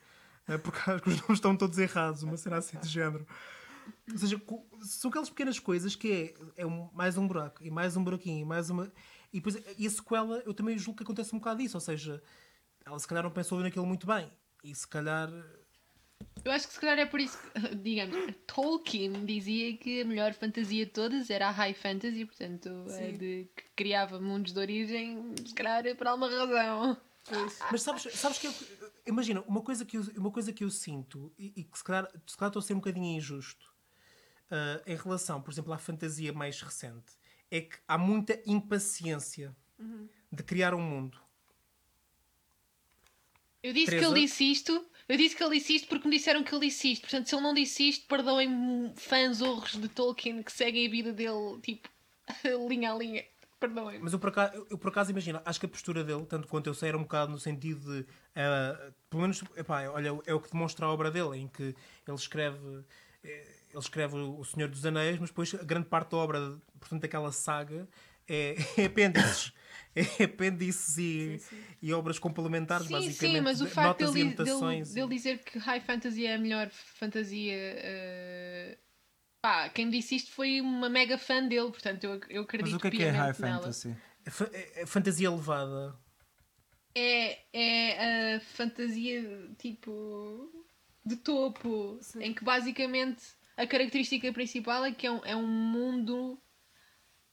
É 0.48 0.56
porque 0.56 0.78
acho 0.90 1.02
que 1.02 1.10
os 1.10 1.16
nomes 1.20 1.36
estão 1.36 1.54
todos 1.54 1.76
errados, 1.78 2.22
uma 2.22 2.36
cena 2.36 2.56
assim 2.56 2.78
de 2.78 2.88
género. 2.88 3.26
Ou 4.10 4.18
seja, 4.18 4.40
são 4.82 5.08
aquelas 5.10 5.30
pequenas 5.30 5.58
coisas 5.58 5.94
que 5.96 6.34
é, 6.56 6.62
é 6.62 6.66
um- 6.66 6.88
mais 6.92 7.16
um 7.16 7.26
buraco 7.26 7.62
e 7.62 7.70
mais 7.70 7.96
um 7.96 8.04
buraquinho 8.04 8.40
e 8.40 8.44
mais 8.44 8.70
uma. 8.70 8.92
E 9.32 9.38
depois 9.40 9.56
e 9.78 9.86
a 9.86 9.90
sequela, 9.90 10.42
eu 10.44 10.52
também 10.54 10.76
julgo 10.78 10.96
que 10.98 11.02
acontece 11.04 11.34
um 11.34 11.38
bocado 11.38 11.62
disso. 11.62 11.76
Ou 11.76 11.80
seja, 11.80 12.22
ela 12.84 12.98
se 12.98 13.06
calhar 13.06 13.22
não 13.24 13.30
pensou 13.30 13.60
naquilo 13.60 13.86
muito 13.86 14.06
bem. 14.06 14.30
E 14.64 14.74
se 14.74 14.86
calhar. 14.86 15.28
Eu 16.44 16.52
acho 16.52 16.68
que 16.68 16.74
se 16.74 16.80
calhar 16.80 16.98
é 16.98 17.06
por 17.06 17.20
isso 17.20 17.38
que, 17.38 17.74
digamos, 17.76 18.34
Tolkien 18.46 19.24
dizia 19.24 19.76
que 19.76 20.02
a 20.02 20.04
melhor 20.04 20.32
fantasia 20.34 20.84
de 20.84 20.90
todas 20.92 21.30
era 21.30 21.48
a 21.48 21.50
High 21.50 21.74
Fantasy, 21.74 22.24
portanto, 22.24 22.68
Sim. 22.88 23.16
de 23.16 23.48
que 23.56 23.64
criava 23.76 24.20
mundos 24.20 24.52
de 24.52 24.58
origem, 24.58 25.34
se 25.46 25.54
calhar 25.54 25.86
é 25.86 25.94
por 25.94 26.06
alguma 26.06 26.28
razão. 26.30 26.96
Mas 27.70 27.82
sabes, 27.82 28.02
sabes 28.14 28.38
que 28.38 28.46
eu, 28.46 28.54
imagina, 29.06 29.42
uma 29.46 29.60
coisa 29.62 29.84
que 29.84 29.96
eu, 29.98 30.02
uma 30.16 30.30
coisa 30.30 30.52
que 30.52 30.64
eu 30.64 30.70
sinto 30.70 31.32
e, 31.38 31.52
e 31.56 31.64
que 31.64 31.76
se 31.78 31.84
calhar, 31.84 32.10
se 32.26 32.36
calhar 32.36 32.48
estou 32.48 32.60
a 32.60 32.62
ser 32.62 32.72
um 32.74 32.78
bocadinho 32.78 33.16
injusto 33.16 33.69
ah, 34.50 34.82
em 34.86 34.96
relação, 34.96 35.40
por 35.40 35.52
exemplo, 35.52 35.72
à 35.72 35.78
fantasia 35.78 36.32
mais 36.32 36.60
recente, 36.60 37.12
é 37.50 37.60
que 37.60 37.76
há 37.86 37.96
muita 37.98 38.40
impaciência 38.46 39.54
de 40.30 40.42
criar 40.42 40.74
um 40.74 40.80
mundo. 40.80 41.18
Eu 43.62 43.72
disse 43.72 43.86
Teresa? 43.86 44.06
que 44.06 44.12
ele 44.12 44.26
disse 44.26 44.50
isto, 44.50 44.86
eu 45.08 45.16
disse 45.16 45.36
que 45.36 45.42
ele 45.42 45.58
disse 45.58 45.74
isto 45.74 45.88
porque 45.88 46.08
me 46.08 46.16
disseram 46.16 46.42
que 46.42 46.54
ele 46.54 46.66
disse 46.66 46.92
isto. 46.92 47.02
Portanto, 47.02 47.28
se 47.28 47.34
ele 47.34 47.42
não 47.42 47.52
disse 47.52 47.88
isto, 47.88 48.06
perdoem-me 48.06 48.92
fãs 48.96 49.42
horros 49.42 49.72
de 49.72 49.88
Tolkien 49.88 50.42
que 50.42 50.52
seguem 50.52 50.86
a 50.86 50.90
vida 50.90 51.12
dele, 51.12 51.60
tipo, 51.62 51.88
linha 52.68 52.92
a 52.92 52.96
linha. 52.96 53.24
Perdoem-me. 53.58 54.04
Mas 54.04 54.14
eu 54.14 54.18
por, 54.18 54.30
acaso, 54.30 54.54
eu, 54.54 54.66
eu 54.70 54.78
por 54.78 54.88
acaso 54.88 55.10
imagino, 55.10 55.42
acho 55.44 55.60
que 55.60 55.66
a 55.66 55.68
postura 55.68 56.02
dele, 56.02 56.24
tanto 56.24 56.48
quanto 56.48 56.68
eu 56.68 56.74
sei, 56.74 56.88
era 56.88 56.96
um 56.96 57.02
bocado 57.02 57.32
no 57.32 57.38
sentido 57.38 57.80
de. 57.92 58.06
ah, 58.34 58.92
pelo 59.10 59.22
menos, 59.22 59.42
epá, 59.56 59.86
olha, 59.88 60.18
é 60.24 60.32
o 60.32 60.40
que 60.40 60.50
demonstra 60.50 60.86
a 60.86 60.92
obra 60.92 61.10
dele, 61.10 61.38
em 61.38 61.48
que 61.48 61.62
ele 61.62 62.16
escreve. 62.16 62.84
eh, 63.22 63.59
Ele 63.70 63.78
escreve 63.78 64.16
O 64.16 64.44
Senhor 64.44 64.68
dos 64.68 64.84
Anéis, 64.84 65.18
mas 65.18 65.30
depois 65.30 65.54
a 65.54 65.62
grande 65.64 65.86
parte 65.86 66.10
da 66.10 66.16
obra, 66.18 66.58
portanto, 66.78 67.02
daquela 67.02 67.30
saga, 67.32 67.88
é, 68.28 68.56
é 68.76 68.84
apêndices. 68.86 69.52
É 69.94 70.24
apêndices 70.24 70.98
e, 70.98 71.40
e 71.82 71.92
obras 71.92 72.18
complementares, 72.18 72.86
Sim, 72.86 72.92
basicamente. 72.92 73.36
sim, 73.36 73.40
mas 73.40 73.60
o 73.60 73.66
facto 73.66 73.98
dele, 74.12 74.34
dele, 74.34 74.84
dele 74.84 75.08
dizer 75.08 75.38
que 75.38 75.58
High 75.58 75.80
Fantasy 75.80 76.26
é 76.26 76.34
a 76.34 76.38
melhor 76.38 76.68
fantasia. 76.70 77.54
eh, 77.56 78.78
Pá, 79.42 79.68
quem 79.70 79.86
me 79.86 79.92
disse 79.92 80.14
isto 80.16 80.30
foi 80.32 80.60
uma 80.60 80.88
mega 80.88 81.16
fã 81.18 81.46
dele, 81.46 81.70
portanto 81.70 82.04
eu, 82.04 82.20
eu 82.28 82.42
acredito 82.42 82.72
Mas 82.72 82.78
o 82.78 82.80
que 82.80 82.88
é 82.88 82.90
que 82.90 83.02
é 83.02 83.10
High 83.10 83.34
nela. 83.40 83.58
Fantasy? 83.62 83.96
É 84.24 84.56
é- 84.56 84.82
é 84.82 84.86
fantasia 84.86 85.28
elevada. 85.28 85.96
É, 86.94 87.38
é 87.52 88.34
a 88.36 88.40
fantasia 88.40 89.48
tipo 89.58 90.52
de 91.04 91.16
topo, 91.16 91.98
Sim. 92.02 92.22
em 92.22 92.34
que 92.34 92.44
basicamente 92.44 93.22
a 93.62 93.66
característica 93.66 94.32
principal 94.32 94.84
é 94.84 94.92
que 94.92 95.06
é 95.06 95.10
um, 95.10 95.24
é 95.24 95.36
um 95.36 95.46
mundo 95.46 96.40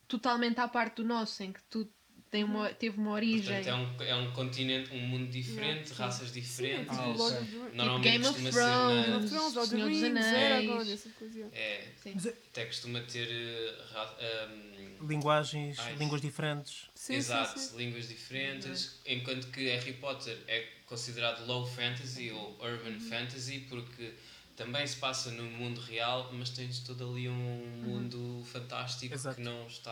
totalmente 0.08 0.60
à 0.60 0.68
parte 0.68 0.98
do 0.98 1.06
nosso, 1.06 1.42
em 1.44 1.52
que 1.54 1.64
tu 1.70 1.90
tem 2.30 2.44
uma, 2.44 2.74
teve 2.74 2.98
uma 3.00 3.12
origem. 3.12 3.64
Portanto, 3.64 4.04
é 4.04 4.14
um, 4.16 4.24
é 4.24 4.28
um 4.28 4.32
continente, 4.34 4.94
um 4.94 5.00
mundo 5.00 5.30
diferente, 5.30 5.94
raças 5.94 6.30
Sim, 6.30 6.40
é 6.40 6.42
diferentes. 6.42 6.90
tipo 6.90 7.02
Ah, 7.02 7.08
ok. 7.10 7.18
Lord 7.18 7.38
of 7.38 7.52
the 7.52 7.58
Rings. 7.58 7.76
Normalmente 7.76 8.12
Game 8.12 8.26
of 8.28 8.34
costuma 8.42 8.52
Thrones. 8.52 8.68
ser 8.68 9.08
Game 9.08 9.10
na, 9.10 9.28
Senhor 9.28 9.52
dos 9.52 10.04
Anéis. 10.04 11.08
É, 11.54 11.94
é, 12.06 12.14
até 12.50 12.66
costuma 12.66 13.00
ter 13.02 13.30
eh, 13.32 13.84
ra- 13.94 14.18
ahm, 14.20 15.08
linguagens, 15.08 15.78
Ai. 15.80 15.96
línguas 15.96 16.22
diferentes. 16.22 16.90
Sim, 16.96 17.16
exato, 17.16 17.60
sim, 17.60 17.68
sim. 17.70 17.78
línguas 17.78 18.08
diferentes, 18.10 19.00
enquanto 19.06 19.48
que 19.52 19.70
Harry 19.70 19.94
Potter 19.94 20.38
é 20.48 20.62
considerado 20.86 21.46
low 21.46 21.66
fantasy 21.66 22.32
ou 22.32 22.54
urban 22.62 22.94
Uhum. 22.94 23.00
fantasy 23.00 23.60
porque 23.70 24.14
também 24.58 24.86
se 24.86 24.98
passa 24.98 25.32
no 25.32 25.44
mundo 25.44 25.80
real, 25.80 26.30
mas 26.34 26.50
tens 26.50 26.80
todo 26.80 27.10
ali 27.10 27.30
um 27.30 27.34
Uhum. 27.34 27.82
mundo 27.84 28.44
fantástico 28.46 29.14
Exato. 29.14 29.38
que 29.38 29.42
não 29.42 29.66
está 29.68 29.92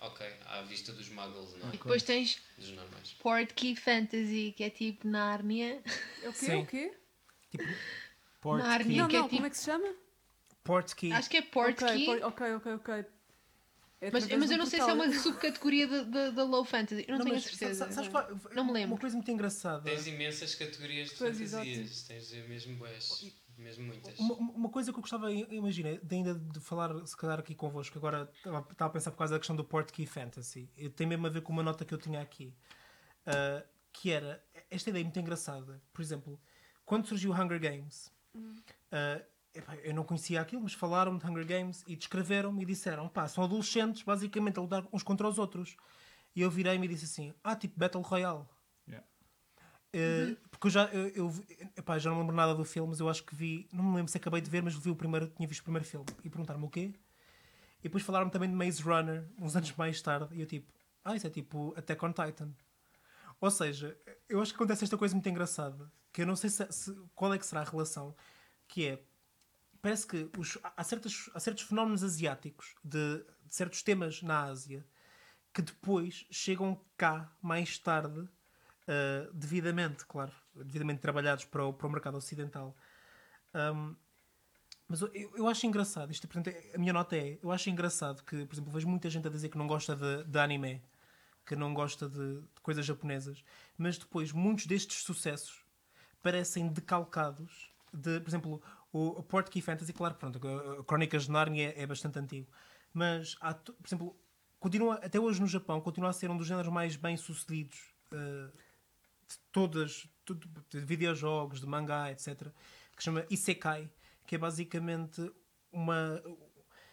à, 0.00 0.06
ok, 0.06 0.26
à 0.46 0.62
vista 0.62 0.92
dos 0.92 1.08
muggles, 1.10 1.52
não 1.58 1.66
é? 1.66 1.74
E 1.74 1.78
depois 1.78 2.02
tens 2.02 2.40
Dos 2.58 2.70
normais. 2.70 3.12
Portkey 3.20 3.76
Fantasy, 3.76 4.52
que 4.56 4.64
é 4.64 4.70
tipo 4.70 5.06
Nárnia. 5.06 5.80
É 6.22 6.28
o 6.28 6.32
quê? 6.32 6.38
Sim. 6.46 6.62
O 6.62 6.66
quê? 6.66 6.96
Tipo, 7.50 7.68
Nárnia, 8.56 9.02
Não, 9.02 9.08
que 9.08 9.16
é 9.16 9.18
não, 9.20 9.24
tipo. 9.28 9.36
como 9.36 9.46
é 9.46 9.50
que 9.50 9.56
se 9.58 9.64
chama? 9.64 9.94
Portkey. 10.64 11.12
Acho 11.12 11.28
que 11.30 11.36
é 11.36 11.40
Ok, 11.40 11.50
Portkey. 11.52 12.04
por- 12.06 12.22
ok, 12.24 12.54
ok, 12.54 12.72
ok. 12.74 13.04
É 14.06 14.10
Mas, 14.12 14.28
mas 14.28 14.50
eu 14.50 14.58
não 14.58 14.66
sei 14.66 14.80
se 14.82 14.90
é 14.90 14.92
uma 14.92 15.10
subcategoria 15.12 15.88
da, 15.88 16.02
da, 16.02 16.30
da 16.30 16.44
Low 16.44 16.64
Fantasy. 16.64 17.04
Eu 17.08 17.16
não, 17.16 17.24
tenho 17.24 17.36
a 17.36 17.38
mas 17.38 17.44
certeza. 17.44 17.86
sa- 17.86 17.92
sabes 17.92 18.10
qual- 18.10 18.28
Não 18.52 18.64
me 18.64 18.72
lembro. 18.72 18.94
Uma 18.96 19.00
coisa 19.00 19.16
muito 19.16 19.30
engraçada. 19.30 19.82
Tens 19.82 20.06
imensas 20.06 20.54
categorias 20.54 21.08
de 21.10 21.14
Pois, 21.16 21.38
fantasias, 21.38 22.02
tens 22.02 22.30
mesmo 22.46 22.76
bués, 22.76 23.32
mesmo 23.56 23.86
muitas. 23.86 24.18
Uma, 24.18 24.34
uma 24.34 24.68
coisa 24.68 24.92
que 24.92 24.98
eu 24.98 25.00
gostava, 25.00 25.32
imagina, 25.32 25.96
de 25.96 26.14
ainda 26.14 26.34
de 26.34 26.60
falar, 26.60 27.06
se 27.06 27.16
calhar 27.16 27.38
aqui 27.38 27.54
convosco, 27.54 27.96
agora 27.96 28.30
estava 28.36 28.60
estava 28.70 28.90
a 28.90 28.92
pensar 28.92 29.10
por 29.10 29.16
causa 29.18 29.32
da 29.34 29.38
questão 29.38 29.56
do 29.56 29.64
Portkey 29.64 30.04
Fantasy, 30.06 30.68
tem 30.94 31.06
mesmo 31.06 31.26
a 31.26 31.30
ver 31.30 31.40
com 31.40 31.52
uma 31.52 31.62
nota 31.62 31.84
que 31.84 31.94
eu 31.94 31.98
tinha 31.98 32.20
aqui, 32.20 32.54
ah, 33.26 33.64
que 33.92 34.10
era 34.10 34.44
esta 34.70 34.90
ideia 34.90 35.04
muito 35.04 35.18
engraçada. 35.18 35.80
Por 35.92 36.02
exemplo, 36.02 36.38
quando 36.84 37.06
surgiu 37.06 37.30
o 37.30 37.34
Hunger 37.34 37.58
Games, 37.60 38.12
ah, 38.92 39.22
epá, 39.22 39.33
eu 39.82 39.94
não 39.94 40.04
conhecia 40.04 40.40
aquilo, 40.40 40.62
mas 40.62 40.72
falaram 40.72 41.16
de 41.16 41.26
Hunger 41.26 41.46
Games 41.46 41.84
e 41.86 41.96
descreveram-me 41.96 42.62
e 42.62 42.66
disseram: 42.66 43.08
pá, 43.08 43.28
são 43.28 43.44
adolescentes 43.44 44.02
basicamente 44.02 44.58
a 44.58 44.62
lutar 44.62 44.86
uns 44.92 45.02
contra 45.02 45.28
os 45.28 45.38
outros. 45.38 45.76
E 46.34 46.40
eu 46.40 46.50
virei-me 46.50 46.86
e 46.86 46.88
disse 46.88 47.04
assim: 47.04 47.34
ah, 47.42 47.54
tipo 47.54 47.78
Battle 47.78 48.02
Royale. 48.02 48.44
Yeah. 48.88 49.06
Uh, 49.94 50.36
porque 50.50 50.66
eu 50.66 50.70
já, 50.70 50.84
eu, 50.86 51.08
eu 51.08 51.44
epá, 51.76 51.98
já 51.98 52.10
não 52.10 52.18
lembro 52.18 52.34
nada 52.34 52.54
do 52.54 52.64
filme, 52.64 52.88
mas 52.90 52.98
eu 52.98 53.08
acho 53.08 53.22
que 53.22 53.34
vi, 53.34 53.68
não 53.72 53.84
me 53.84 53.96
lembro 53.96 54.10
se 54.10 54.16
acabei 54.16 54.40
de 54.40 54.50
ver, 54.50 54.62
mas 54.62 54.74
vi 54.74 54.90
o 54.90 54.96
primeiro, 54.96 55.28
tinha 55.28 55.46
visto 55.46 55.60
o 55.60 55.64
primeiro 55.64 55.86
filme 55.86 56.06
e 56.24 56.28
perguntaram-me 56.28 56.66
o 56.66 56.68
quê? 56.70 56.92
E 57.78 57.82
depois 57.84 58.02
falaram-me 58.02 58.32
também 58.32 58.48
de 58.48 58.56
Maze 58.56 58.82
Runner, 58.82 59.24
uns 59.38 59.54
anos 59.54 59.72
mais 59.76 60.00
tarde, 60.02 60.34
e 60.34 60.40
eu 60.40 60.46
tipo, 60.46 60.72
ah, 61.04 61.14
isso 61.14 61.26
é 61.26 61.30
tipo 61.30 61.72
Attack 61.76 62.04
on 62.04 62.12
Titan. 62.12 62.50
Ou 63.40 63.50
seja, 63.50 63.96
eu 64.28 64.40
acho 64.40 64.52
que 64.52 64.56
acontece 64.56 64.84
esta 64.84 64.96
coisa 64.96 65.14
muito 65.14 65.28
engraçada, 65.28 65.92
que 66.12 66.22
eu 66.22 66.26
não 66.26 66.34
sei 66.34 66.50
se, 66.50 66.66
se- 66.72 66.96
qual 67.14 67.32
é 67.32 67.38
que 67.38 67.46
será 67.46 67.60
a 67.60 67.64
relação, 67.64 68.16
que 68.66 68.86
é, 68.86 69.02
parece 69.84 70.06
que 70.06 70.30
os, 70.38 70.56
há, 70.62 70.82
certos, 70.82 71.28
há 71.34 71.38
certos 71.38 71.64
fenómenos 71.64 72.02
asiáticos, 72.02 72.74
de, 72.82 73.18
de 73.18 73.54
certos 73.54 73.82
temas 73.82 74.22
na 74.22 74.44
Ásia, 74.44 74.82
que 75.52 75.60
depois 75.60 76.24
chegam 76.30 76.80
cá 76.96 77.30
mais 77.42 77.78
tarde, 77.78 78.18
uh, 78.18 79.30
devidamente, 79.34 80.06
claro, 80.06 80.32
devidamente 80.54 81.02
trabalhados 81.02 81.44
para 81.44 81.66
o, 81.66 81.74
para 81.74 81.86
o 81.86 81.90
mercado 81.90 82.16
ocidental. 82.16 82.74
Um, 83.54 83.94
mas 84.88 85.02
eu, 85.02 85.10
eu 85.12 85.46
acho 85.46 85.66
engraçado, 85.66 86.10
isto, 86.10 86.26
portanto, 86.26 86.56
a 86.74 86.78
minha 86.78 86.94
nota 86.94 87.14
é, 87.14 87.38
eu 87.42 87.52
acho 87.52 87.68
engraçado 87.68 88.24
que, 88.24 88.46
por 88.46 88.54
exemplo, 88.54 88.72
vejo 88.72 88.88
muita 88.88 89.10
gente 89.10 89.28
a 89.28 89.30
dizer 89.30 89.50
que 89.50 89.58
não 89.58 89.66
gosta 89.66 89.94
de, 89.94 90.24
de 90.24 90.38
anime, 90.38 90.82
que 91.44 91.54
não 91.54 91.74
gosta 91.74 92.08
de, 92.08 92.40
de 92.40 92.60
coisas 92.62 92.86
japonesas, 92.86 93.44
mas 93.76 93.98
depois 93.98 94.32
muitos 94.32 94.64
destes 94.64 95.02
sucessos 95.02 95.62
parecem 96.22 96.68
decalcados 96.68 97.70
de, 97.92 98.18
por 98.20 98.30
exemplo, 98.30 98.62
o, 98.94 99.22
Portkey 99.24 99.60
Fantasy, 99.60 99.92
claro, 99.92 100.14
pronto, 100.14 100.40
Crónicas 100.86 101.24
de 101.24 101.32
Narnia 101.32 101.74
é, 101.76 101.84
bastante 101.84 102.16
antigo, 102.18 102.46
mas 102.92 103.36
há, 103.40 103.52
por 103.52 103.74
exemplo, 103.84 104.16
continua, 104.60 104.94
até 105.02 105.18
hoje 105.18 105.40
no 105.40 105.48
Japão, 105.48 105.80
continua 105.80 106.10
a 106.10 106.12
ser 106.12 106.30
um 106.30 106.36
dos 106.36 106.46
géneros 106.46 106.72
mais 106.72 106.94
bem 106.94 107.16
sucedidos 107.16 107.92
uh, 108.12 108.56
de 109.26 109.38
todas, 109.50 110.08
tudo, 110.24 110.48
de 110.70 110.78
videojogos, 110.78 111.60
de 111.60 111.66
mangá, 111.66 112.12
etc., 112.12 112.48
que 112.94 113.02
se 113.02 113.06
chama 113.06 113.26
Isekai, 113.28 113.90
que 114.26 114.36
é 114.36 114.38
basicamente 114.38 115.28
uma. 115.72 116.22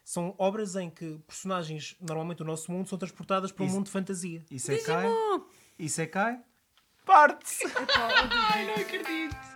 São 0.04 0.34
obras 0.40 0.76
em 0.76 0.90
que 0.90 1.20
personagens, 1.28 1.96
normalmente 2.02 2.40
do 2.40 2.46
nosso 2.46 2.72
mundo, 2.72 2.90
são 2.90 2.98
transportadas 2.98 3.52
para 3.52 3.64
um 3.64 3.68
Isso- 3.68 3.76
mundo 3.76 3.86
de 3.86 3.92
fantasia. 3.92 4.44
Parte-se! 7.06 7.64
Epá, 7.66 8.08
ó, 8.08 8.54
Ai, 8.54 8.66
não 8.66 8.74
acredito. 8.74 9.51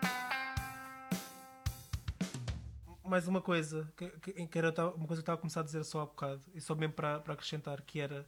Mais 3.06 3.28
uma 3.28 3.42
coisa 3.42 3.92
que, 3.96 4.10
que, 4.20 4.48
que 4.48 4.58
era 4.58 4.70
uma 4.70 5.08
coisa 5.08 5.22
que 5.22 5.30
eu 5.30 5.34
estava 5.34 5.38
a 5.38 5.42
começar 5.42 5.62
a 5.62 5.64
dizer 5.64 5.84
só 5.84 6.02
há 6.02 6.06
bocado 6.06 6.42
e 6.54 6.62
só 6.62 6.76
mesmo 6.76 6.94
para, 6.94 7.20
para 7.20 7.34
acrescentar 7.34 7.82
que 7.82 8.00
era 8.00 8.28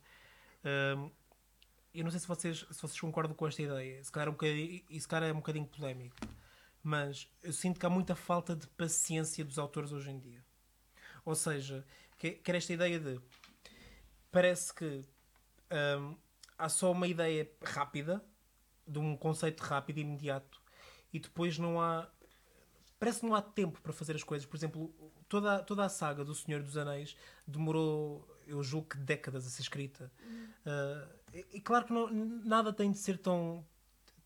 hum, 0.97 1.11
eu 1.93 2.03
não 2.03 2.11
sei 2.11 2.19
se 2.19 2.27
vocês, 2.27 2.59
se 2.59 2.81
vocês 2.81 2.99
concordam 2.99 3.35
com 3.35 3.47
esta 3.47 3.61
ideia 3.61 4.03
se 4.03 4.11
calhar, 4.11 4.27
é 4.27 4.31
um 4.31 4.99
se 4.99 5.07
calhar 5.07 5.29
é 5.29 5.33
um 5.33 5.37
bocadinho 5.37 5.65
polémico 5.65 6.15
mas 6.87 7.27
eu 7.43 7.51
sinto 7.51 7.79
que 7.79 7.85
há 7.85 7.89
muita 7.89 8.15
falta 8.15 8.55
de 8.55 8.65
paciência 8.65 9.43
dos 9.43 9.59
autores 9.59 9.91
hoje 9.91 10.09
em 10.09 10.17
dia. 10.19 10.41
Ou 11.25 11.35
seja 11.35 11.85
que, 12.17 12.31
que 12.31 12.49
era 12.49 12.57
esta 12.57 12.71
ideia 12.71 12.97
de 12.97 13.19
parece 14.31 14.73
que 14.73 15.03
hum, 15.99 16.15
há 16.57 16.69
só 16.69 16.93
uma 16.93 17.05
ideia 17.05 17.51
rápida 17.61 18.23
de 18.87 18.99
um 18.99 19.17
conceito 19.17 19.59
rápido 19.61 19.97
e 19.97 20.01
imediato 20.01 20.61
e 21.11 21.19
depois 21.19 21.57
não 21.57 21.81
há 21.81 22.07
parece 22.99 23.19
que 23.21 23.25
não 23.25 23.35
há 23.35 23.41
tempo 23.41 23.81
para 23.81 23.93
fazer 23.93 24.15
as 24.15 24.23
coisas. 24.23 24.45
Por 24.45 24.57
exemplo, 24.57 24.93
toda, 25.27 25.63
toda 25.63 25.85
a 25.85 25.89
saga 25.89 26.23
do 26.23 26.33
Senhor 26.35 26.61
dos 26.63 26.77
Anéis 26.77 27.15
demorou, 27.45 28.27
eu 28.45 28.63
julgo 28.63 28.89
que 28.89 28.97
décadas 28.97 29.45
a 29.45 29.49
ser 29.49 29.61
escrita. 29.61 30.11
Ah, 30.65 31.07
e, 31.33 31.45
e 31.53 31.61
claro 31.61 31.85
que 31.85 31.93
não- 31.93 32.09
nada 32.45 32.73
tem 32.73 32.91
de 32.91 32.97
ser 32.97 33.17
tão, 33.17 33.65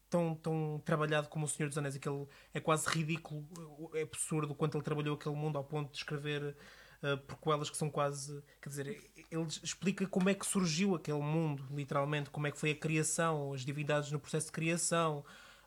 tão, 0.10 0.36
tão 0.36 0.82
trabalhado 0.86 1.30
como 1.30 1.46
o 1.46 1.50
Senhor 1.50 1.70
dos 1.70 1.78
Anéis. 1.78 1.96
Aquele, 1.96 2.28
é 2.54 2.60
quase 2.60 2.88
ridículo, 2.90 3.46
é 3.94 4.02
absurdo 4.04 4.56
quanto 4.56 4.78
ele 4.78 4.84
trabalhou 4.84 5.16
aquele 5.16 5.36
mundo 5.36 5.58
ao 5.58 5.64
ponto 5.64 5.92
de 5.92 5.98
escrever 5.98 6.56
uh, 7.04 7.72
que 7.72 7.78
são 7.78 7.90
quase. 7.90 8.44
Quer 8.62 8.70
dizer, 8.70 8.88
ele 9.30 9.48
explica 9.64 10.08
como 10.08 10.30
é 10.30 10.34
que 10.34 10.46
surgiu 10.46 10.96
aquele 10.96 11.22
mundo, 11.22 11.66
literalmente, 11.72 12.30
como 12.30 12.48
é 12.48 12.52
que 12.52 12.58
foi 12.58 12.72
a 12.72 12.76
criação, 12.76 13.54
as 13.54 13.62
divindades 13.66 14.12
no 14.12 14.20
processo 14.20 14.48
de 14.48 14.52
criação. 14.52 15.24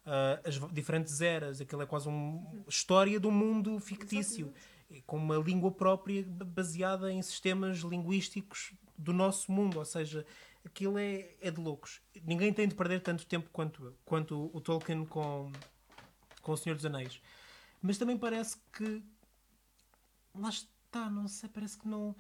Uh, 0.07 0.49
as 0.49 0.55
diferentes 0.73 1.21
eras, 1.21 1.61
aquilo 1.61 1.83
é 1.83 1.87
quase 1.87 2.09
uma 2.09 2.65
história 2.69 3.19
de 3.19 3.27
um 3.27 3.31
mundo 3.31 3.79
fictício 3.81 4.53
e 4.91 5.01
com 5.03 5.17
uma 5.17 5.37
língua 5.37 5.71
própria 5.71 6.25
baseada 6.25 7.13
em 7.13 7.21
sistemas 7.23 7.79
linguísticos 7.79 8.75
do 8.97 9.13
nosso 9.13 9.51
mundo, 9.51 9.79
ou 9.79 9.85
seja, 9.85 10.25
aquilo 10.65 10.99
é, 10.99 11.35
é 11.41 11.51
de 11.51 11.61
loucos. 11.61 12.01
Ninguém 12.23 12.53
tem 12.53 12.69
de 12.69 12.75
perder 12.75 13.01
tanto 13.01 13.27
tempo 13.27 13.49
quanto, 13.53 13.95
quanto 14.05 14.51
o 14.53 14.61
Tolkien 14.61 15.05
com, 15.05 15.51
com 16.41 16.53
O 16.53 16.57
Senhor 16.57 16.77
dos 16.77 16.87
Anéis. 16.87 17.21
Mas 17.83 17.99
também 17.99 18.17
parece 18.17 18.57
que 18.73 19.03
lá 20.35 20.49
está, 20.49 21.11
não 21.11 21.29
sei, 21.29 21.49
parece 21.49 21.79
que 21.79 21.89
não 21.89 22.15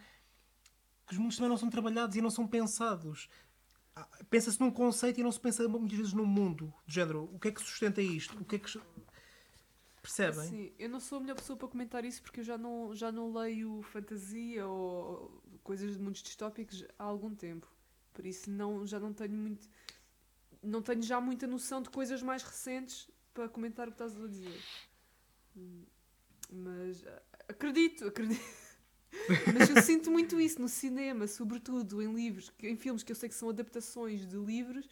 que 1.06 1.12
os 1.12 1.18
mundos 1.18 1.36
também 1.36 1.50
não 1.50 1.56
são 1.56 1.68
trabalhados 1.68 2.16
e 2.16 2.22
não 2.22 2.30
são 2.30 2.46
pensados. 2.46 3.28
Pensa-se 4.28 4.60
num 4.60 4.70
conceito 4.70 5.20
e 5.20 5.22
não 5.22 5.30
se 5.30 5.38
pensa 5.38 5.68
muitas 5.68 5.96
vezes 5.96 6.12
no 6.12 6.26
mundo. 6.26 6.72
Do 6.86 6.92
género, 6.92 7.30
o 7.32 7.38
que 7.38 7.48
é 7.48 7.52
que 7.52 7.60
sustenta 7.60 8.02
isto? 8.02 8.36
O 8.40 8.44
que 8.44 8.56
é 8.56 8.58
que. 8.58 8.80
Percebem? 10.02 10.48
Sim, 10.48 10.72
eu 10.78 10.88
não 10.88 11.00
sou 11.00 11.18
a 11.18 11.20
melhor 11.20 11.36
pessoa 11.36 11.56
para 11.56 11.68
comentar 11.68 12.04
isso 12.04 12.20
porque 12.22 12.40
eu 12.40 12.44
já 12.44 12.58
não, 12.58 12.94
já 12.94 13.10
não 13.10 13.32
leio 13.32 13.80
fantasia 13.82 14.66
ou 14.66 15.42
coisas 15.62 15.94
de 15.96 16.02
mundos 16.02 16.22
distópicos 16.22 16.84
há 16.98 17.04
algum 17.04 17.34
tempo. 17.34 17.66
Por 18.12 18.26
isso 18.26 18.50
não, 18.50 18.86
já 18.86 19.00
não 19.00 19.12
tenho 19.12 19.32
muito. 19.32 19.68
Não 20.62 20.82
tenho 20.82 21.02
já 21.02 21.20
muita 21.20 21.46
noção 21.46 21.80
de 21.82 21.90
coisas 21.90 22.22
mais 22.22 22.42
recentes 22.42 23.10
para 23.32 23.48
comentar 23.48 23.88
o 23.88 23.92
que 23.92 24.02
estás 24.02 24.16
a 24.22 24.28
dizer. 24.28 24.60
Hum, 25.56 25.84
Mas 26.50 27.04
ah, 27.06 27.22
acredito, 27.48 28.06
acredito. 28.06 28.63
Mas 29.46 29.68
eu 29.68 29.76
sinto 29.76 30.10
muito 30.10 30.40
isso 30.40 30.60
no 30.60 30.68
cinema, 30.68 31.26
sobretudo 31.26 32.02
em 32.02 32.14
livros, 32.14 32.52
em 32.62 32.76
filmes 32.76 33.02
que 33.02 33.12
eu 33.12 33.16
sei 33.16 33.28
que 33.28 33.34
são 33.34 33.48
adaptações 33.50 34.26
de 34.26 34.36
livros. 34.36 34.88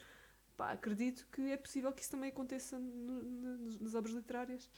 Pá, 0.57 0.73
acredito 0.73 1.27
que 1.33 1.43
é 1.51 1.57
possível 1.57 1.93
que 1.93 2.03
isso 2.03 2.11
também 2.11 2.31
aconteça 2.31 2.79
no- 2.79 3.23
no- 3.23 3.79
nas 3.81 3.95
obras 3.95 4.15
literárias. 4.15 4.69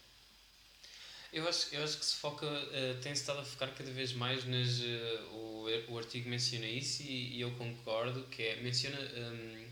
Eu 1.32 1.49
acho, 1.49 1.74
eu 1.74 1.82
acho 1.82 1.99
que 1.99 2.05
se 2.05 2.14
foca, 2.16 2.47
eh, 2.72 2.95
tem-se 3.03 3.22
estado 3.22 3.40
a 3.40 3.45
focar 3.45 3.74
cada 3.74 3.90
vez 3.90 4.12
mais 4.12 4.45
nas. 4.45 4.80
eh, 4.80 5.20
o, 5.32 5.66
o 5.88 5.99
artigo 5.99 6.28
menciona 6.28 6.66
isso 6.66 7.03
e, 7.03 7.36
e 7.36 7.40
eu 7.40 7.51
concordo, 7.57 8.22
que 8.28 8.42
é. 8.42 8.57
menciona. 8.62 8.97
hum, 8.99 9.64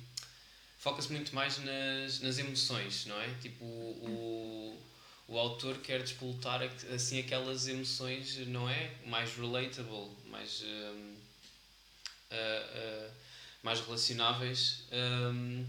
foca-se 0.78 1.12
muito 1.12 1.34
mais 1.34 1.58
nas, 1.58 2.20
nas 2.20 2.38
emoções, 2.38 3.06
não 3.06 3.20
é? 3.20 3.32
Tipo, 3.40 3.64
o, 3.64 4.74
o 4.74 4.82
autor 5.38 5.78
quer 5.78 6.02
despoltar 6.02 6.62
assim 6.94 7.20
aquelas 7.20 7.68
emoções, 7.68 8.36
não 8.48 8.68
é? 8.68 8.90
Mais 9.06 9.34
relatable, 9.34 10.10
mais. 10.26 10.62
hum, 10.62 11.16
ah, 12.30 12.34
ah, 12.74 13.10
mais 13.62 13.80
relacionáveis 13.80 14.84
hum, 14.90 15.64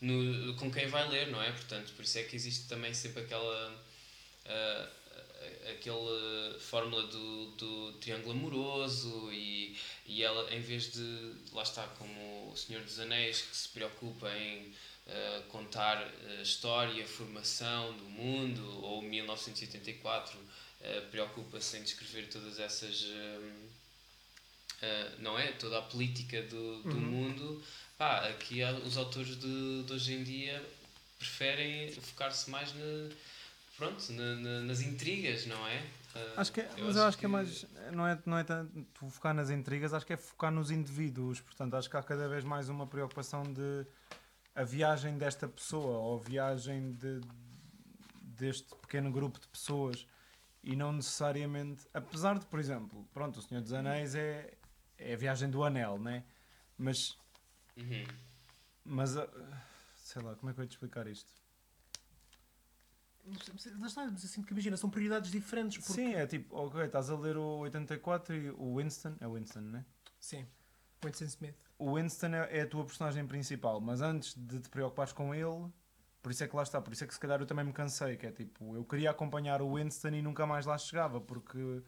no, 0.00 0.54
com 0.56 0.70
quem 0.70 0.86
vai 0.88 1.08
ler, 1.08 1.28
não 1.28 1.42
é? 1.42 1.50
Portanto, 1.52 1.92
por 1.94 2.02
isso 2.04 2.18
é 2.18 2.22
que 2.22 2.36
existe 2.36 2.68
também 2.68 2.92
sempre 2.94 3.22
aquela. 3.22 3.82
ah, 4.46 4.88
aquela 5.70 6.58
fórmula 6.58 7.02
do, 7.06 7.46
do 7.52 7.92
triângulo 7.94 8.32
amoroso 8.32 9.30
e, 9.32 9.76
e 10.06 10.22
ela 10.22 10.52
em 10.54 10.60
vez 10.60 10.92
de 10.92 11.32
lá 11.52 11.62
está 11.62 11.86
como 11.98 12.50
o 12.52 12.56
Senhor 12.56 12.82
dos 12.82 12.98
Anéis 12.98 13.42
que 13.42 13.56
se 13.56 13.68
preocupa 13.68 14.30
em 14.36 14.72
ah, 15.10 15.42
contar 15.48 15.98
a 16.38 16.42
história, 16.42 17.02
a 17.04 17.06
formação 17.06 17.92
do 17.96 18.04
mundo 18.04 18.62
ou 18.84 19.02
1984 19.02 20.38
ah, 20.82 21.06
preocupa-se 21.10 21.76
em 21.78 21.82
descrever 21.82 22.28
todas 22.28 22.58
essas 22.58 23.04
não 25.18 25.38
é? 25.38 25.52
Toda 25.52 25.78
a 25.78 25.82
política 25.82 26.42
do, 26.42 26.82
do 26.82 26.88
Uhum. 26.96 27.00
mundo. 27.00 27.62
Pá, 27.98 28.26
aqui 28.28 28.62
há- 28.62 28.72
os 28.72 28.96
autores 28.96 29.36
de, 29.38 29.82
de 29.82 29.92
hoje 29.92 30.14
em 30.14 30.22
dia 30.24 30.64
preferem 31.18 31.92
focar-se 31.92 32.48
mais 32.48 32.72
na, 32.74 33.14
pronto, 33.76 34.10
na- 34.12 34.36
na- 34.36 34.60
nas 34.62 34.80
intrigas, 34.80 35.44
não 35.46 35.66
é? 35.68 35.84
Acho 36.36 36.50
que 36.52 36.60
é, 36.62 36.70
mas 36.78 36.96
eu 36.96 37.04
acho 37.04 37.18
que 37.18 37.24
é 37.26 37.28
mais. 37.28 37.66
Não 37.92 38.06
é, 38.06 38.18
não 38.26 38.38
é 38.38 38.42
tanto 38.44 38.86
focar 39.10 39.34
nas 39.34 39.50
intrigas, 39.50 39.92
acho 39.92 40.06
que 40.06 40.14
é 40.14 40.16
focar 40.16 40.50
nos 40.50 40.70
indivíduos. 40.70 41.40
Portanto, 41.40 41.74
acho 41.74 41.88
que 41.90 41.96
há 41.96 42.02
cada 42.02 42.26
vez 42.28 42.42
mais 42.42 42.68
uma 42.70 42.86
preocupação 42.86 43.42
de 43.44 43.86
a 44.60 44.64
viagem 44.64 45.16
desta 45.16 45.48
pessoa 45.48 45.98
ou 45.98 46.18
a 46.18 46.22
viagem 46.22 46.92
de, 46.92 47.20
deste 48.22 48.74
pequeno 48.76 49.10
grupo 49.10 49.40
de 49.40 49.48
pessoas 49.48 50.06
e 50.62 50.76
não 50.76 50.92
necessariamente. 50.92 51.86
Apesar 51.94 52.38
de, 52.38 52.44
por 52.44 52.60
exemplo, 52.60 53.08
pronto, 53.14 53.38
o 53.38 53.42
Senhor 53.42 53.62
dos 53.62 53.72
Anéis 53.72 54.14
é, 54.14 54.52
é 54.98 55.14
a 55.14 55.16
viagem 55.16 55.48
do 55.50 55.64
anel, 55.64 55.98
né? 55.98 56.24
Mas, 56.76 57.18
Uhum. 57.76 58.04
mas 58.84 59.16
ah, 59.16 59.28
sei 59.96 60.20
lá, 60.20 60.34
como 60.34 60.50
é 60.50 60.54
que 60.54 60.60
eu 60.60 60.64
ia 60.64 60.68
te 60.68 60.72
explicar 60.72 61.06
isto? 61.06 61.30
Lá 63.78 63.86
está, 63.86 64.04
mas 64.10 64.24
assim 64.24 64.42
que 64.42 64.52
imagina, 64.52 64.76
são 64.76 64.90
prioridades 64.90 65.30
diferentes. 65.30 65.78
Porque... 65.78 65.92
Sim, 65.92 66.14
é 66.14 66.26
tipo, 66.26 66.54
ok, 66.56 66.84
estás 66.84 67.08
a 67.10 67.16
ler 67.16 67.36
o 67.36 67.58
84 67.60 68.34
e 68.34 68.50
o 68.50 68.76
Winston, 68.76 69.16
é 69.20 69.26
o 69.26 69.34
Winston, 69.34 69.60
né? 69.60 69.84
Sim. 70.18 70.46
Winston 71.02 71.24
Smith. 71.24 71.54
o 71.78 71.94
Winston 71.94 72.34
é 72.34 72.58
é 72.58 72.62
a 72.62 72.66
tua 72.66 72.84
personagem 72.84 73.26
principal, 73.26 73.80
mas 73.80 74.00
antes 74.00 74.34
de 74.34 74.60
te 74.60 74.68
preocupares 74.68 75.12
com 75.12 75.34
ele, 75.34 75.70
por 76.22 76.30
isso 76.30 76.44
é 76.44 76.48
que 76.48 76.54
lá 76.54 76.62
está, 76.62 76.80
por 76.80 76.92
isso 76.92 77.04
é 77.04 77.06
que 77.06 77.14
se 77.14 77.20
calhar 77.20 77.40
eu 77.40 77.46
também 77.46 77.64
me 77.64 77.72
cansei, 77.72 78.16
que 78.16 78.26
é 78.26 78.32
tipo, 78.32 78.76
eu 78.76 78.84
queria 78.84 79.10
acompanhar 79.10 79.62
o 79.62 79.74
Winston 79.74 80.08
e 80.08 80.22
nunca 80.22 80.46
mais 80.46 80.66
lá 80.66 80.76
chegava, 80.76 81.20
porque 81.20 81.82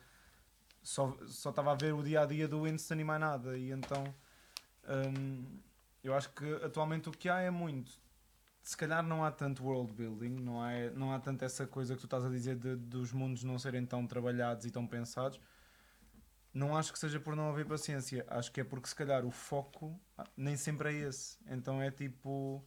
só 0.83 1.17
só 1.27 1.51
estava 1.51 1.73
a 1.73 1.75
ver 1.75 1.95
o 1.95 2.03
dia 2.03 2.23
a 2.23 2.27
dia 2.27 2.49
do 2.49 2.63
Winston 2.63 2.95
e 2.95 3.05
mais 3.05 3.21
nada, 3.21 3.57
e 3.57 3.71
então 3.71 4.03
hum, 4.89 5.61
eu 6.03 6.15
acho 6.15 6.31
que 6.31 6.55
atualmente 6.65 7.09
o 7.09 7.13
que 7.13 7.29
há 7.29 7.41
é 7.41 7.51
muito. 7.51 8.01
Se 8.63 8.77
calhar 8.77 9.03
não 9.03 9.25
há 9.25 9.31
tanto 9.31 9.65
world 9.65 9.93
building, 9.93 10.31
não 10.31 10.63
há, 10.63 10.71
não 10.95 11.13
há 11.13 11.19
tanto 11.19 11.45
essa 11.45 11.67
coisa 11.67 11.95
que 11.95 12.01
tu 12.01 12.07
estás 12.07 12.25
a 12.25 12.29
dizer 12.29 12.57
de, 12.57 12.77
dos 12.77 13.13
mundos 13.13 13.43
não 13.43 13.59
serem 13.59 13.85
tão 13.85 14.07
trabalhados 14.07 14.65
e 14.65 14.71
tão 14.71 14.87
pensados. 14.87 15.41
Não 16.53 16.77
acho 16.77 16.93
que 16.93 16.99
seja 16.99 17.19
por 17.19 17.35
não 17.35 17.49
haver 17.49 17.67
paciência, 17.67 18.27
acho 18.29 18.53
que 18.53 18.61
é 18.61 18.65
porque 18.65 18.89
se 18.89 18.95
calhar 18.95 19.25
o 19.25 19.31
foco 19.31 19.99
ah, 20.19 20.27
nem 20.37 20.57
sempre 20.57 20.91
é 20.91 21.09
esse. 21.09 21.39
Então 21.47 21.81
é 21.81 21.91
tipo. 21.91 22.63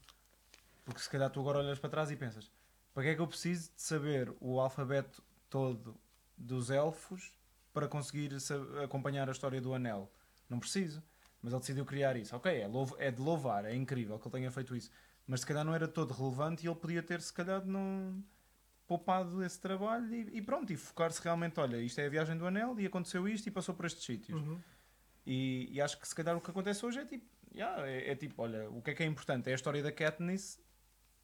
Porque 0.84 1.02
se 1.02 1.10
calhar 1.10 1.30
tu 1.30 1.40
agora 1.40 1.60
olhas 1.60 1.78
para 1.78 1.90
trás 1.90 2.10
e 2.10 2.16
pensas: 2.16 2.52
para 2.94 3.04
que 3.04 3.10
é 3.10 3.16
que 3.16 3.22
eu 3.22 3.28
preciso 3.28 3.72
de 3.76 3.82
saber 3.82 4.34
o 4.40 4.60
alfabeto 4.60 5.24
todo 5.50 5.96
dos 6.38 6.70
elfos 6.70 7.32
para 7.74 7.88
conseguir 7.88 8.32
acompanhar 8.84 9.30
a 9.30 9.32
história 9.32 9.62
do 9.62 9.74
anel? 9.74 10.12
Não 10.50 10.60
preciso. 10.60 11.04
Mas 11.42 11.54
ele 11.54 11.60
decidiu 11.60 11.86
criar 11.86 12.16
isso. 12.18 12.36
Ok, 12.36 12.52
é, 12.52 12.68
é 12.98 13.12
de 13.12 13.22
louvar, 13.22 13.66
é 13.66 13.76
incrível 13.76 14.18
que 14.18 14.28
ele 14.28 14.32
tenha 14.32 14.52
feito 14.52 14.76
isso. 14.76 14.90
Mas 15.28 15.42
se 15.42 15.46
calhar 15.46 15.64
não 15.64 15.76
era 15.76 15.88
todo 15.88 16.12
relevante 16.12 16.66
e 16.66 16.68
ele 16.68 16.76
podia 16.76 17.04
ter, 17.04 17.22
se 17.22 17.32
calhar, 17.32 17.64
não 17.64 18.24
poupado 18.88 19.44
esse 19.44 19.60
trabalho 19.60 20.14
e, 20.14 20.38
e 20.38 20.42
pronto, 20.42 20.72
e 20.72 20.78
focar-se 20.78 21.22
realmente, 21.24 21.60
olha, 21.60 21.78
isto 21.78 22.00
é 22.00 22.06
a 22.06 22.10
viagem 22.10 22.38
do 22.38 22.46
anel 22.46 22.80
e 22.80 22.86
aconteceu 22.86 23.28
isto 23.28 23.48
e 23.48 23.52
passou 23.52 23.74
por 23.74 23.86
estes 23.86 24.04
sítios. 24.04 24.42
Uhum. 24.42 24.60
E, 25.26 25.70
e 25.72 25.82
acho 25.82 26.00
que 26.00 26.08
se 26.08 26.14
calhar 26.14 26.38
o 26.38 26.42
que 26.42 26.52
acontece 26.52 26.86
hoje 26.86 27.00
é 27.00 27.06
tipo, 27.06 27.26
yeah, 27.54 27.88
é, 27.88 28.12
é 28.12 28.16
tipo, 28.16 28.42
olha, 28.44 28.70
o 28.70 28.82
que 28.82 28.92
é 28.92 28.94
que 28.94 29.04
é 29.04 29.06
importante? 29.06 29.50
É 29.50 29.54
a 29.54 29.56
história 29.56 29.82
da 29.82 29.92
Katniss 29.92 30.60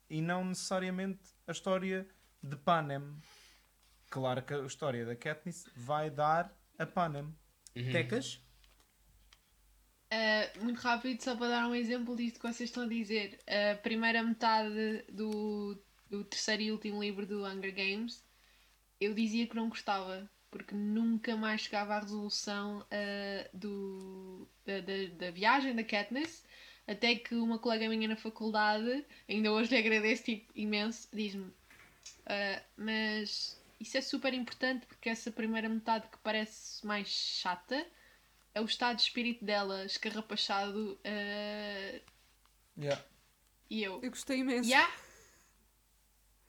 e 0.10 0.22
não 0.22 0.44
necessariamente 0.44 1.22
a 1.48 1.52
história 1.52 2.08
de 2.42 2.56
Panem. 2.56 3.16
Claro 4.10 4.42
que 4.42 4.54
a 4.54 4.66
história 4.66 5.06
da 5.06 5.16
Katniss 5.16 5.70
vai 5.76 6.10
dar 6.10 6.52
a 6.78 6.86
Panem. 6.86 7.34
Uhum. 7.76 7.92
Tecas. 7.92 8.42
Uh, 10.12 10.66
muito 10.66 10.80
rápido, 10.82 11.24
só 11.24 11.38
para 11.38 11.48
dar 11.48 11.68
um 11.68 11.76
exemplo 11.76 12.18
disto 12.18 12.40
que 12.40 12.46
vocês 12.46 12.70
estão 12.70 12.84
a 12.84 12.88
dizer. 12.88 13.40
A 13.48 13.76
primeira 13.76 14.22
metade 14.22 15.06
do, 15.10 15.82
do 16.12 16.26
terceiro 16.26 16.62
e 16.62 16.72
último 16.72 17.02
livro 17.02 17.26
do 17.26 17.46
Hunger 17.46 17.74
Games, 17.74 18.22
eu 19.00 19.14
dizia 19.14 19.48
que 19.48 19.56
não 19.56 19.70
gostava, 19.70 20.30
porque 20.52 20.76
nunca 20.76 21.38
mais 21.38 21.62
chegava 21.62 21.96
à 21.96 22.00
resolução 22.00 22.82
uh, 22.82 23.58
do, 23.58 24.46
da, 24.66 24.82
da, 24.82 25.06
da 25.18 25.32
viagem 25.32 25.74
da 25.74 25.84
Katniss, 25.86 26.44
até 26.86 27.16
que 27.16 27.34
uma 27.34 27.58
colega 27.58 27.88
minha 27.88 28.10
na 28.10 28.18
faculdade, 28.18 29.06
ainda 29.28 29.52
hoje 29.54 29.72
lhe 29.72 29.78
agradeço 29.78 30.26
tipo, 30.26 30.52
imenso, 30.54 31.08
diz-me: 31.14 31.46
"Uh, 31.46 32.62
Mas 32.76 33.58
isso 33.80 33.98
é 33.98 34.02
super 34.02 34.34
importante 34.34 34.86
porque 34.86 35.10
essa 35.10 35.32
primeira 35.32 35.70
metade 35.70 36.08
que 36.10 36.18
parece 36.18 36.86
mais 36.86 37.08
chata 37.08 37.88
é 38.54 38.60
o 38.60 38.66
estado 38.66 38.98
de 38.98 39.04
espírito 39.04 39.46
dela 39.46 39.86
escarrapachado 39.86 41.00
uh, 41.06 42.02
e 43.70 43.82
eu. 43.82 44.02
Eu 44.04 44.10
gostei 44.10 44.40
imenso. 44.40 44.70
Yeah. 44.70 44.94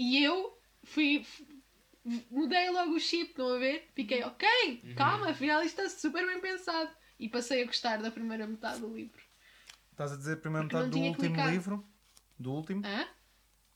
E 0.02 0.24
eu 0.24 0.58
fui. 0.82 1.24
Mudei 2.28 2.68
logo 2.70 2.94
o 2.94 3.00
chip, 3.00 3.30
estão 3.30 3.54
a 3.54 3.58
ver? 3.58 3.88
Fiquei, 3.94 4.24
ok, 4.24 4.94
calma, 4.96 5.30
afinal 5.30 5.62
isto 5.62 5.80
está 5.80 5.96
super 5.96 6.26
bem 6.26 6.40
pensado. 6.40 6.90
E 7.20 7.28
passei 7.28 7.62
a 7.62 7.66
gostar 7.66 8.02
da 8.02 8.10
primeira 8.10 8.44
metade 8.44 8.80
do 8.80 8.92
livro. 8.92 9.22
Estás 9.92 10.10
a 10.10 10.16
dizer 10.16 10.32
a 10.32 10.36
primeira 10.38 10.66
Porque 10.66 10.76
metade 10.76 10.90
do 10.90 11.06
último 11.06 11.28
clicado. 11.28 11.50
livro? 11.52 11.88
Do 12.36 12.52
último? 12.52 12.82
Hã? 12.84 13.06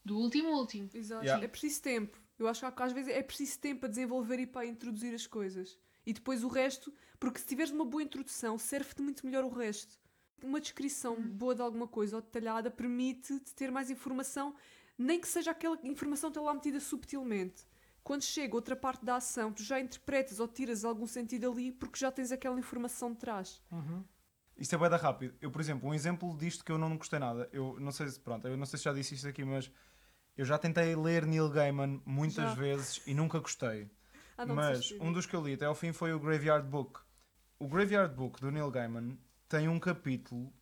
Do 0.05 0.19
último 0.19 0.49
último. 0.51 0.91
Exato. 0.93 1.25
Yeah. 1.25 1.45
É 1.45 1.49
preciso 1.49 1.81
tempo. 1.83 2.19
Eu 2.37 2.49
acho 2.49 2.69
que 2.73 2.83
às 2.83 2.93
vezes 2.93 3.15
é 3.15 3.23
preciso 3.23 3.61
tempo 3.61 3.87
a 3.87 3.89
desenvolver 3.89 4.41
e 4.41 4.47
para 4.47 4.67
introduzir 4.67 5.15
as 5.15 5.29
coisas. 5.29 5.79
E 6.05 6.13
depois 6.13 6.43
o 6.43 6.49
resto, 6.49 6.93
porque 7.21 7.39
se 7.39 7.47
tiveres 7.47 7.71
uma 7.71 7.85
boa 7.85 8.03
introdução, 8.03 8.59
serve-te 8.59 9.01
muito 9.01 9.25
melhor 9.25 9.45
o 9.45 9.49
resto. 9.49 9.97
Uma 10.43 10.61
descrição 10.61 11.21
boa 11.23 11.55
de 11.55 11.63
alguma 11.63 11.87
coisa 11.87 12.17
ou 12.17 12.23
detalhada 12.23 12.71
permite-te 12.71 13.55
ter 13.55 13.71
mais 13.71 13.91
informação, 13.91 14.55
nem 14.99 15.21
que 15.21 15.29
seja 15.29 15.51
aquela 15.51 15.79
informação 15.85 16.31
que 16.31 16.39
está 16.39 16.47
lá 16.47 16.55
metida 16.55 16.81
subtilmente. 16.81 17.67
Quando 18.03 18.23
chega 18.23 18.55
outra 18.55 18.77
parte 18.77 19.05
da 19.05 19.17
ação, 19.17 19.53
tu 19.53 19.63
já 19.63 19.81
interpretas 19.81 20.39
ou 20.39 20.47
tiras 20.47 20.85
algum 20.85 21.07
sentido 21.07 21.51
ali 21.51 21.73
porque 21.73 21.99
já 21.99 22.11
tens 22.11 22.31
aquela 22.31 22.59
informação 22.59 23.13
de 23.13 23.19
trás. 23.19 23.61
Isto 24.57 24.75
é 24.75 24.79
bem 24.79 24.99
rápido. 24.99 25.35
Eu, 25.41 25.51
por 25.51 25.61
exemplo, 25.61 25.89
um 25.89 25.93
exemplo 25.93 26.37
disto 26.37 26.65
que 26.65 26.73
eu 26.73 26.79
não 26.79 26.97
gostei 26.97 27.19
nada. 27.19 27.49
Eu 27.53 27.79
não 27.81 27.93
sei 27.93 28.09
se, 28.09 28.21
pronto, 28.21 28.47
eu 28.47 28.57
não 28.57 28.65
sei 28.65 28.79
se 28.79 28.85
já 28.85 28.93
disse 28.93 29.15
isto 29.15 29.29
aqui, 29.29 29.45
mas 29.45 29.71
eu 30.37 30.45
já 30.45 30.59
tentei 30.59 30.95
ler 30.95 31.27
Neil 31.27 31.49
Gaiman 31.51 32.01
muitas 32.05 32.51
Já. 32.51 32.55
vezes 32.55 33.03
e 33.07 33.13
nunca 33.15 33.39
gostei. 33.39 33.91
Ah, 34.39 34.45
mas 34.47 34.93
um 35.01 35.13
dos 35.13 35.27
que 35.27 35.35
eu 35.35 35.43
li 35.43 35.55
até 35.55 35.65
ao 35.65 35.75
fim 35.75 35.93
foi 35.93 36.13
o 36.13 36.21
Graveyard 36.21 36.69
Book. 36.69 37.01
O 37.59 37.67
Graveyard 37.67 38.15
Book 38.15 38.41
do 38.41 38.51
Neil 38.51 38.71
Gaiman 38.71 39.19
tem 39.49 39.67
um 39.67 39.81
capítulo. 39.81 40.53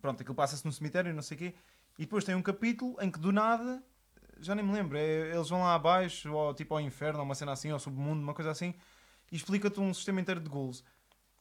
Pronto, 0.00 0.22
aquilo 0.22 0.34
passa-se 0.34 0.64
no 0.64 0.72
cemitério 0.72 1.14
não 1.14 1.22
sei 1.22 1.36
o 1.36 1.38
quê. 1.38 1.54
E 1.98 2.02
depois 2.02 2.24
tem 2.24 2.34
um 2.34 2.42
capítulo 2.42 2.96
em 3.00 3.10
que 3.10 3.18
do 3.18 3.32
nada, 3.32 3.82
já 4.40 4.54
nem 4.54 4.64
me 4.64 4.72
lembro, 4.72 4.96
é- 4.96 5.34
eles 5.34 5.48
vão 5.48 5.60
lá 5.60 5.74
abaixo, 5.74 6.32
ou 6.32 6.54
tipo 6.54 6.74
ao 6.74 6.80
inferno, 6.80 7.18
ou 7.18 7.24
uma 7.24 7.34
cena 7.34 7.52
assim, 7.52 7.70
ao 7.70 7.78
submundo, 7.78 8.22
uma 8.22 8.34
coisa 8.34 8.50
assim, 8.50 8.74
e 9.32 9.36
explica-te 9.36 9.80
um 9.80 9.92
sistema 9.92 10.20
inteiro 10.20 10.40
de 10.40 10.48
ghouls. 10.48 10.84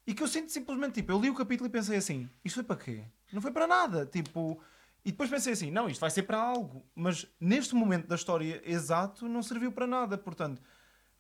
E 0.06 0.14
que 0.14 0.24
eu 0.24 0.28
sinto 0.28 0.52
simplesmente, 0.52 0.96
tipo, 0.96 1.12
eu 1.12 1.20
li 1.20 1.30
o 1.30 1.36
capítulo 1.36 1.68
e 1.68 1.72
pensei 1.72 1.98
assim, 1.98 2.30
isto 2.44 2.56
foi 2.56 2.64
para 2.64 2.78
quê? 2.78 3.04
Não 3.32 3.42
foi 3.42 3.52
para 3.52 3.68
nada, 3.68 4.06
tipo... 4.06 4.60
E 5.06 5.12
depois 5.12 5.30
pensei 5.30 5.54
assim, 5.54 5.72
não, 5.72 5.88
isto 5.88 6.02
vai 6.02 6.10
ser 6.10 6.24
para 6.24 6.38
algo. 6.38 6.86
Mas 6.94 7.26
neste 7.40 7.76
momento 7.76 8.08
da 8.08 8.16
história 8.16 8.62
exato 8.66 9.28
não 9.30 9.42
serviu 9.42 9.72
para 9.72 9.88
nada, 9.88 10.18
portanto 10.18 10.62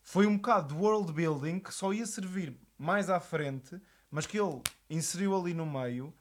foi 0.01 0.25
um 0.25 0.38
bocado 0.38 0.73
de 0.73 0.81
world 0.81 1.11
building 1.11 1.59
que 1.59 1.73
só 1.73 1.91
ia 1.93 2.05
servir 2.05 2.57
mais 2.77 3.09
à 3.09 3.19
frente, 3.19 3.79
mas 4.09 4.25
que 4.25 4.39
ele 4.39 4.61
inseriu 4.89 5.35
ali 5.35 5.53
no 5.53 5.65
meio 5.65 6.13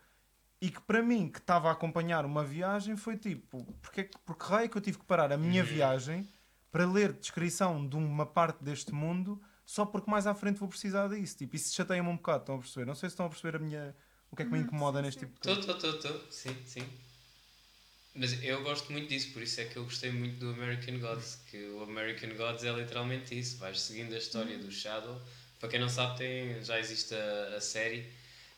e 0.60 0.70
que 0.70 0.80
para 0.80 1.02
mim, 1.02 1.28
que 1.28 1.38
estava 1.38 1.68
a 1.68 1.72
acompanhar 1.72 2.24
uma 2.24 2.44
viagem, 2.44 2.96
foi 2.96 3.16
tipo, 3.16 3.64
porque, 3.82 4.00
é 4.00 4.04
que- 4.04 4.18
porque 4.24 4.44
raio 4.44 4.66
é 4.66 4.68
que 4.68 4.76
eu 4.76 4.80
tive 4.80 4.98
que 4.98 5.04
parar 5.04 5.32
a 5.32 5.36
minha 5.36 5.62
viagem 5.62 6.26
para 6.72 6.86
ler 6.86 7.12
descrição 7.12 7.86
de 7.86 7.96
uma 7.96 8.26
parte 8.26 8.62
deste 8.64 8.92
mundo 8.92 9.40
só 9.64 9.84
porque 9.84 10.10
mais 10.10 10.26
à 10.26 10.34
frente 10.34 10.58
vou 10.58 10.68
precisar 10.68 11.08
disso. 11.08 11.36
Tipo, 11.38 11.56
isso 11.56 11.74
chateia-me 11.74 12.08
um 12.08 12.16
bocado, 12.16 12.40
estão 12.40 12.54
a 12.54 12.58
perceber? 12.58 12.86
Não 12.86 12.94
sei 12.94 13.08
se 13.08 13.14
estão 13.14 13.26
a 13.26 13.28
perceber 13.28 13.56
a 13.56 13.58
minha, 13.58 13.96
o 14.30 14.36
que 14.36 14.42
é 14.42 14.44
que 14.44 14.50
me 14.52 14.60
incomoda 14.60 15.02
neste 15.02 15.20
tipo 15.26 15.34
de 15.34 15.40
coisa. 15.40 15.60
estou, 15.60 15.74
estou, 15.74 15.90
estou. 15.96 16.32
Sim, 16.32 16.56
sim. 16.64 16.88
Mas 18.14 18.42
eu 18.42 18.62
gosto 18.62 18.90
muito 18.92 19.08
disso, 19.08 19.32
por 19.32 19.42
isso 19.42 19.60
é 19.60 19.64
que 19.64 19.76
eu 19.76 19.84
gostei 19.84 20.10
muito 20.10 20.38
do 20.38 20.50
American 20.50 20.98
Gods. 21.00 21.36
Que 21.50 21.66
o 21.68 21.82
American 21.82 22.34
Gods 22.34 22.64
é 22.64 22.72
literalmente 22.72 23.38
isso. 23.38 23.58
Vais 23.58 23.78
seguindo 23.80 24.14
a 24.14 24.18
história 24.18 24.56
do 24.58 24.70
Shadow. 24.70 25.20
Para 25.60 25.68
quem 25.68 25.80
não 25.80 25.88
sabe, 25.88 26.16
tem, 26.18 26.62
já 26.62 26.78
existe 26.78 27.14
a, 27.14 27.56
a 27.56 27.60
série 27.60 28.10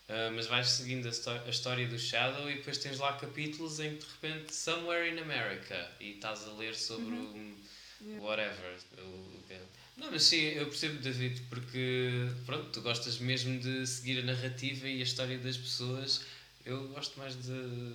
Uh, 0.09 0.33
mas 0.35 0.47
vais 0.47 0.67
seguindo 0.69 1.07
a, 1.07 1.43
a 1.47 1.51
história 1.51 1.87
do 1.87 1.99
Shadow 1.99 2.51
e 2.51 2.55
depois 2.55 2.79
tens 2.79 2.99
lá 2.99 3.13
capítulos 3.19 3.79
em 3.79 3.97
que 3.97 4.07
de 4.07 4.11
repente 4.13 4.55
Somewhere 4.55 5.11
in 5.11 5.19
America 5.19 5.91
e 6.01 6.13
estás 6.13 6.47
a 6.49 6.53
ler 6.53 6.75
sobre 6.75 7.15
o 7.15 7.59
Yeah. 8.01 8.25
whatever. 8.25 8.79
o- 8.99 9.41
é. 9.51 9.61
não, 9.97 10.11
mas 10.13 10.23
sim, 10.23 10.37
eu 10.37 10.67
percebo, 10.67 11.01
David, 11.03 11.43
porque 11.51 12.29
pronto, 12.47 12.71
tu 12.71 12.81
gostas 12.81 13.19
mesmo 13.19 13.59
de 13.59 13.85
seguir 13.89 14.21
a 14.21 14.23
narrativa 14.23 14.87
e 14.89 15.01
a 15.01 15.03
história 15.03 15.37
das 15.39 15.57
pessoas. 15.57 16.21
Eu 16.65 16.87
gosto 16.91 17.19
mais 17.19 17.35
de, 17.35 17.51
uh, 17.51 17.95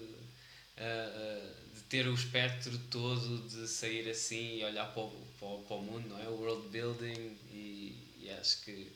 de 1.74 1.82
ter 1.90 2.06
o 2.08 2.14
espectro 2.14 2.78
todo 2.92 3.48
de 3.48 3.66
sair 3.68 4.10
assim 4.10 4.58
e 4.60 4.64
olhar 4.66 4.88
para 4.94 5.04
o, 5.04 5.10
para 5.40 5.48
para 5.68 5.76
o 5.78 5.82
mundo, 5.82 6.10
não 6.10 6.20
é? 6.22 6.28
O 6.28 6.34
world 6.34 6.68
building 6.68 7.38
e, 7.50 7.96
e 8.20 8.30
acho 8.40 8.62
que 8.64 8.92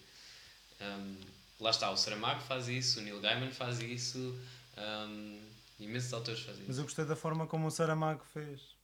um, 0.82 1.16
lá 1.60 1.70
está, 1.72 1.90
o 1.92 1.98
Saramago 1.98 2.42
faz 2.42 2.68
isso, 2.68 3.00
o 3.00 3.04
Neil 3.04 3.20
Gaiman 3.20 3.52
faz 3.52 3.80
isso, 3.80 4.40
um, 4.78 5.42
imensos 5.80 6.14
autores 6.14 6.42
fazem 6.42 6.62
Mas 6.62 6.72
isso. 6.72 6.80
eu 6.80 6.84
gostei 6.84 7.06
da 7.06 7.16
forma 7.16 7.48
como 7.48 7.68
o 7.68 7.72
Saramago 7.72 8.24
fez. 8.26 8.76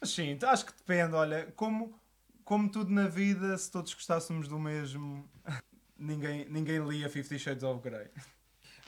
Mas 0.00 0.10
sim, 0.10 0.38
acho 0.42 0.66
que 0.66 0.72
depende. 0.72 1.14
Olha, 1.14 1.52
como, 1.56 1.98
como 2.44 2.70
tudo 2.70 2.90
na 2.90 3.06
vida, 3.08 3.56
se 3.56 3.70
todos 3.70 3.92
gostássemos 3.94 4.48
do 4.48 4.58
mesmo, 4.58 5.28
ninguém, 5.98 6.46
ninguém 6.48 6.78
lia 6.86 7.08
Fifty 7.08 7.38
Shades 7.38 7.62
of 7.62 7.82
Grey. 7.82 8.08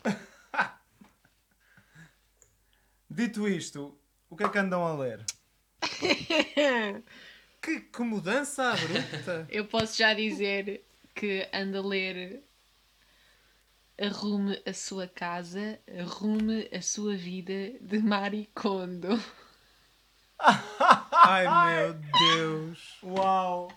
Dito 3.11 3.47
isto, 3.47 3.99
o 4.31 4.37
que 4.37 4.45
é 4.45 4.49
que 4.49 4.59
andam 4.59 4.87
a 4.87 4.97
ler? 4.97 5.25
Que, 7.63 7.79
que 7.79 8.03
mudança 8.03 8.73
abrupta! 8.73 9.47
Eu 9.49 9.65
posso 9.67 9.97
já 9.97 10.13
dizer 10.13 10.85
que 11.15 11.49
ando 11.53 11.79
a 11.79 11.81
ler 11.81 12.43
Arrume 14.05 14.61
a 14.67 14.75
sua 14.75 15.07
casa, 15.07 15.79
arrume 15.97 16.69
a 16.73 16.83
sua 16.83 17.15
vida 17.15 17.79
de 17.81 18.01
Mari 18.01 18.51
Kondo. 18.53 19.23
Ai 21.13 21.47
meu 21.47 21.95
Deus! 21.95 22.99
Uau! 23.05 23.71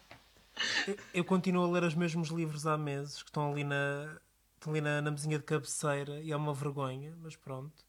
Eu, 0.87 0.97
eu 1.13 1.23
continuo 1.23 1.65
a 1.65 1.71
ler 1.71 1.83
os 1.83 1.93
mesmos 1.93 2.29
livros 2.29 2.65
há 2.65 2.75
meses 2.75 3.21
que 3.21 3.29
estão 3.29 3.51
ali 3.51 3.63
na, 3.63 4.17
estão 4.55 4.73
ali 4.73 4.81
na, 4.81 4.99
na 4.99 5.11
mesinha 5.11 5.37
de 5.37 5.43
cabeceira 5.43 6.19
e 6.19 6.31
é 6.31 6.35
uma 6.35 6.55
vergonha, 6.55 7.13
mas 7.21 7.35
pronto. 7.35 7.85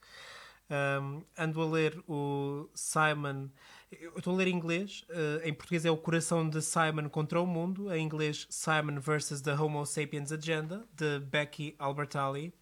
Um, 1.00 1.22
ando 1.38 1.62
a 1.62 1.66
ler 1.66 2.04
o 2.06 2.68
Simon. 2.74 3.48
Eu 3.92 4.18
estou 4.18 4.34
a 4.34 4.36
ler 4.36 4.48
em 4.48 4.54
inglês. 4.54 5.04
uh, 5.10 5.46
em 5.46 5.54
português 5.54 5.84
é 5.84 5.90
O 5.90 5.96
Coração 5.96 6.48
de 6.48 6.60
Simon 6.60 7.08
contra 7.08 7.40
o 7.40 7.46
Mundo. 7.46 7.92
Em 7.94 8.04
inglês, 8.04 8.46
Simon 8.50 8.98
versus 9.00 9.40
the 9.40 9.54
Homo 9.54 9.86
Sapiens 9.86 10.32
Agenda, 10.32 10.84
de 10.92 11.20
Becky 11.20 11.76
Albertalli, 11.78 12.52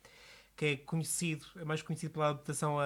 que 0.55 0.66
é 0.66 0.77
conhecido, 0.77 1.47
é 1.57 1.64
mais 1.64 1.81
conhecido 1.81 2.12
pela 2.12 2.29
adaptação 2.29 2.79
a, 2.79 2.85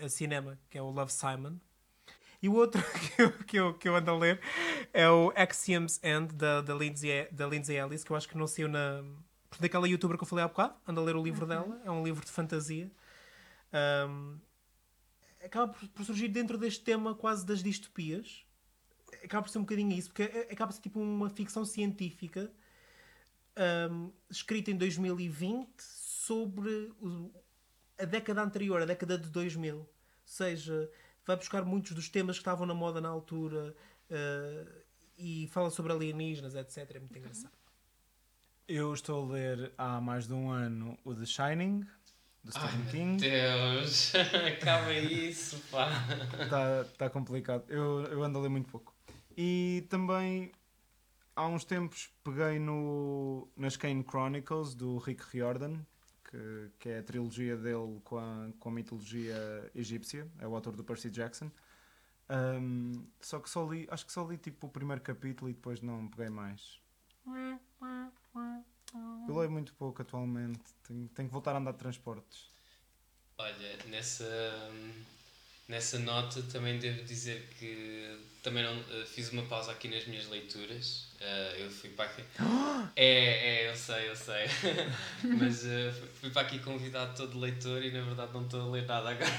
a, 0.00 0.04
a 0.04 0.08
cinema, 0.08 0.58
que 0.68 0.76
é 0.76 0.82
o 0.82 0.90
Love 0.90 1.12
Simon. 1.12 1.56
E 2.42 2.48
o 2.48 2.54
outro 2.54 2.82
que 3.16 3.22
eu, 3.22 3.32
que 3.32 3.56
eu, 3.56 3.74
que 3.74 3.88
eu 3.88 3.96
ando 3.96 4.10
a 4.10 4.18
ler 4.18 4.40
é 4.92 5.08
o 5.08 5.32
Axioms 5.34 5.98
End, 6.02 6.34
da, 6.34 6.60
da, 6.60 6.74
Lindsay, 6.74 7.28
da 7.32 7.46
Lindsay 7.46 7.78
Ellis, 7.78 8.04
que 8.04 8.10
eu 8.10 8.16
acho 8.16 8.28
que 8.28 8.36
não 8.36 8.46
saiu 8.46 8.68
na. 8.68 9.02
daquela 9.58 9.88
youtuber 9.88 10.18
que 10.18 10.24
eu 10.24 10.28
falei 10.28 10.44
há 10.44 10.48
bocado. 10.48 10.74
Ando 10.86 11.00
a 11.00 11.04
ler 11.04 11.16
o 11.16 11.22
livro 11.22 11.46
dela. 11.46 11.80
É 11.84 11.90
um 11.90 12.04
livro 12.04 12.22
de 12.24 12.30
fantasia. 12.30 12.90
Um, 13.72 14.38
acaba 15.44 15.72
por, 15.72 15.88
por 15.88 16.04
surgir 16.04 16.28
dentro 16.28 16.56
deste 16.58 16.82
tema 16.84 17.14
quase 17.14 17.44
das 17.46 17.62
distopias. 17.62 18.44
Acaba 19.24 19.42
por 19.42 19.50
ser 19.50 19.58
um 19.58 19.62
bocadinho 19.62 19.92
isso, 19.92 20.08
porque 20.08 20.22
acaba 20.50 20.68
por 20.70 20.74
ser 20.76 20.82
tipo 20.82 21.00
uma 21.00 21.28
ficção 21.28 21.64
científica 21.64 22.50
um, 23.90 24.10
escrita 24.30 24.70
em 24.70 24.76
2020 24.76 25.68
sobre 25.82 26.92
o- 27.00 27.30
a 27.98 28.04
década 28.04 28.42
anterior, 28.42 28.80
a 28.80 28.86
década 28.86 29.18
de 29.18 29.28
2000. 29.28 29.76
Ou 29.78 29.88
seja, 30.24 30.90
vai 31.26 31.36
buscar 31.36 31.64
muitos 31.64 31.92
dos 31.92 32.08
temas 32.08 32.36
que 32.36 32.40
estavam 32.40 32.66
na 32.66 32.74
moda 32.74 33.00
na 33.00 33.08
altura 33.08 33.76
uh, 34.10 34.82
e 35.18 35.46
fala 35.48 35.70
sobre 35.70 35.92
alienígenas, 35.92 36.54
etc. 36.54 36.78
É 36.96 36.98
muito 36.98 37.18
engraçado. 37.18 37.52
Eu 38.66 38.94
estou 38.94 39.28
a 39.28 39.32
ler 39.34 39.72
há 39.76 40.00
mais 40.00 40.26
de 40.26 40.32
um 40.32 40.50
ano 40.50 40.98
o 41.04 41.14
The 41.14 41.26
Shining, 41.26 41.86
do 42.42 42.50
Ai 42.54 42.68
Stephen 42.68 42.80
meu 42.80 42.90
King. 42.90 43.16
Deus, 43.22 44.12
acaba 44.46 44.92
isso, 44.94 45.62
pá. 45.70 45.88
Está 46.42 46.84
tá 46.98 47.10
complicado. 47.10 47.64
Eu, 47.68 48.04
eu 48.04 48.22
ando 48.22 48.38
a 48.38 48.42
ler 48.42 48.48
muito 48.48 48.68
pouco. 48.68 48.94
E 49.36 49.86
também 49.88 50.52
há 51.36 51.46
uns 51.46 51.64
tempos 51.64 52.10
peguei 52.22 52.58
no, 52.58 53.48
nas 53.56 53.76
Kane 53.76 54.04
Chronicles 54.04 54.74
do 54.74 54.98
Rick 54.98 55.24
Riordan, 55.30 55.78
que, 56.24 56.70
que 56.78 56.88
é 56.88 56.98
a 56.98 57.02
trilogia 57.02 57.56
dele 57.56 58.00
com 58.04 58.18
a, 58.18 58.48
com 58.58 58.68
a 58.68 58.72
mitologia 58.72 59.70
egípcia. 59.74 60.26
É 60.38 60.46
o 60.46 60.54
autor 60.54 60.76
do 60.76 60.84
Percy 60.84 61.10
Jackson. 61.10 61.50
Um, 62.30 63.06
só 63.20 63.40
que 63.40 63.50
só 63.50 63.68
li, 63.70 63.86
acho 63.90 64.06
que 64.06 64.12
só 64.12 64.26
li 64.26 64.38
tipo 64.38 64.66
o 64.66 64.70
primeiro 64.70 65.02
capítulo 65.02 65.50
e 65.50 65.52
depois 65.52 65.80
não 65.80 66.08
peguei 66.08 66.30
mais. 66.30 66.80
Eu 69.28 69.36
leio 69.36 69.50
muito 69.50 69.74
pouco 69.74 70.02
atualmente. 70.02 70.60
Tenho, 70.82 71.08
tenho 71.08 71.28
que 71.28 71.32
voltar 71.32 71.54
a 71.54 71.58
andar 71.58 71.72
de 71.72 71.78
transportes. 71.78 72.50
Olha, 73.38 73.78
nessa, 73.88 74.24
nessa 75.68 75.98
nota 75.98 76.42
também 76.42 76.78
devo 76.78 77.02
dizer 77.04 77.48
que 77.58 78.18
também 78.42 78.62
não, 78.64 78.74
eh, 78.76 79.04
fiz 79.06 79.30
uma 79.32 79.42
pausa 79.44 79.70
aqui 79.72 79.88
nas 79.88 80.04
minhas 80.06 80.28
leituras. 80.28 81.06
Eh, 81.20 81.56
eu 81.60 81.70
fui 81.70 81.90
para 81.90 82.06
aqui. 82.06 82.22
É, 82.94 83.64
é, 83.64 83.70
eu 83.70 83.76
sei, 83.76 84.08
eu 84.10 84.16
sei. 84.16 84.44
Mas 85.38 85.64
eh, 85.64 85.90
fui- 86.20 86.28
para 86.30 86.42
aqui 86.42 86.58
convidado 86.58 87.14
todo 87.16 87.38
leitor 87.38 87.82
e 87.82 87.90
na 87.90 88.02
verdade 88.02 88.32
não 88.34 88.42
estou 88.44 88.68
a 88.68 88.70
ler 88.72 88.86
nada 88.86 89.10
agora. 89.10 89.32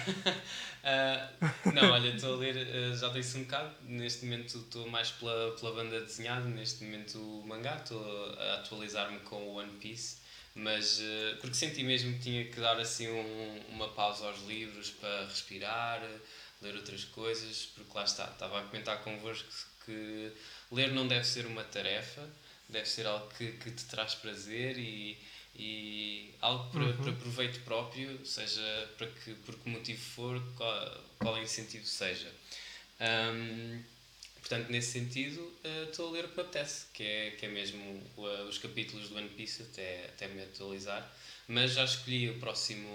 Não, 1.74 1.92
olha, 1.92 2.10
estou 2.16 2.34
a 2.34 2.38
ler, 2.38 2.96
já 2.96 3.10
disse 3.10 3.38
um 3.38 3.44
bocado. 3.44 3.74
Neste 3.84 4.26
momento 4.26 4.58
estou 4.58 4.90
mais 4.90 5.12
pela, 5.12 5.52
pela 5.56 5.72
banda 5.74 6.02
desenhada, 6.02 6.46
neste 6.50 6.84
momento 6.84 7.18
o 7.20 7.46
mangá. 7.48 7.76
Estou 7.78 8.02
a 8.40 8.56
atualizar-me 8.56 9.20
com 9.20 9.36
o 9.36 9.54
One 9.56 9.72
Piece. 9.80 10.18
Mas 10.56 11.00
eh, 11.02 11.36
porque 11.42 11.56
senti 11.56 11.84
mesmo 11.84 12.14
que 12.14 12.20
tinha 12.20 12.46
que 12.46 12.60
dar 12.60 12.80
assim 12.80 13.08
um- 13.10 13.60
uma 13.70 13.90
pausa 13.90 14.26
aos 14.28 14.42
livros 14.46 14.92
para 14.92 15.26
respirar, 15.26 16.02
ler 16.62 16.76
outras 16.76 17.04
coisas, 17.06 17.66
porque 17.76 17.92
lá 17.98 18.04
está, 18.04 18.26
estava 18.26 18.60
a 18.60 18.64
comentar 18.64 19.04
convosco 19.04 19.48
que 19.86 20.32
ler 20.72 20.92
não 20.94 21.08
deve 21.08 21.26
ser 21.26 21.46
uma 21.48 21.64
tarefa, 21.64 22.28
deve 22.70 22.86
ser 22.88 23.06
algo 23.08 23.28
que, 23.36 23.52
que 23.54 23.72
te 23.72 23.86
traz 23.86 24.16
prazer 24.16 24.78
e, 24.78 25.18
e 25.56 26.34
algo 26.40 26.72
para, 26.72 26.94
para 26.94 27.12
proveito 27.14 27.60
próprio, 27.62 28.26
seja 28.26 28.62
para 28.98 29.08
que, 29.08 29.34
por 29.36 29.56
que 29.58 29.70
motivo 29.70 30.02
for, 30.02 30.40
qual, 30.56 31.04
qual 31.20 31.38
incentivo 31.42 31.86
seja. 31.86 32.32
Ahm, 33.00 33.84
Portanto, 34.44 34.70
nesse 34.70 34.92
sentido, 34.92 35.54
eh, 35.64 35.88
estou 35.90 36.10
a 36.10 36.12
ler 36.12 36.26
o 36.26 36.28
que 36.28 36.36
me 36.36 36.42
apetece, 36.42 36.88
que 36.94 37.02
é, 37.02 37.32
que 37.32 37.46
é 37.46 37.50
mesmo 37.50 37.82
uh, 38.18 38.44
os 38.50 38.58
capítulos 38.58 39.08
do 39.08 39.16
One 39.16 39.30
Piece 39.30 39.64
até, 39.64 40.08
até 40.08 40.28
me 40.28 40.44
atualizar. 40.44 41.10
Mas 41.48 41.72
já 41.72 41.86
escolhi 41.86 42.30
o 42.30 42.38
próximo, 42.40 42.90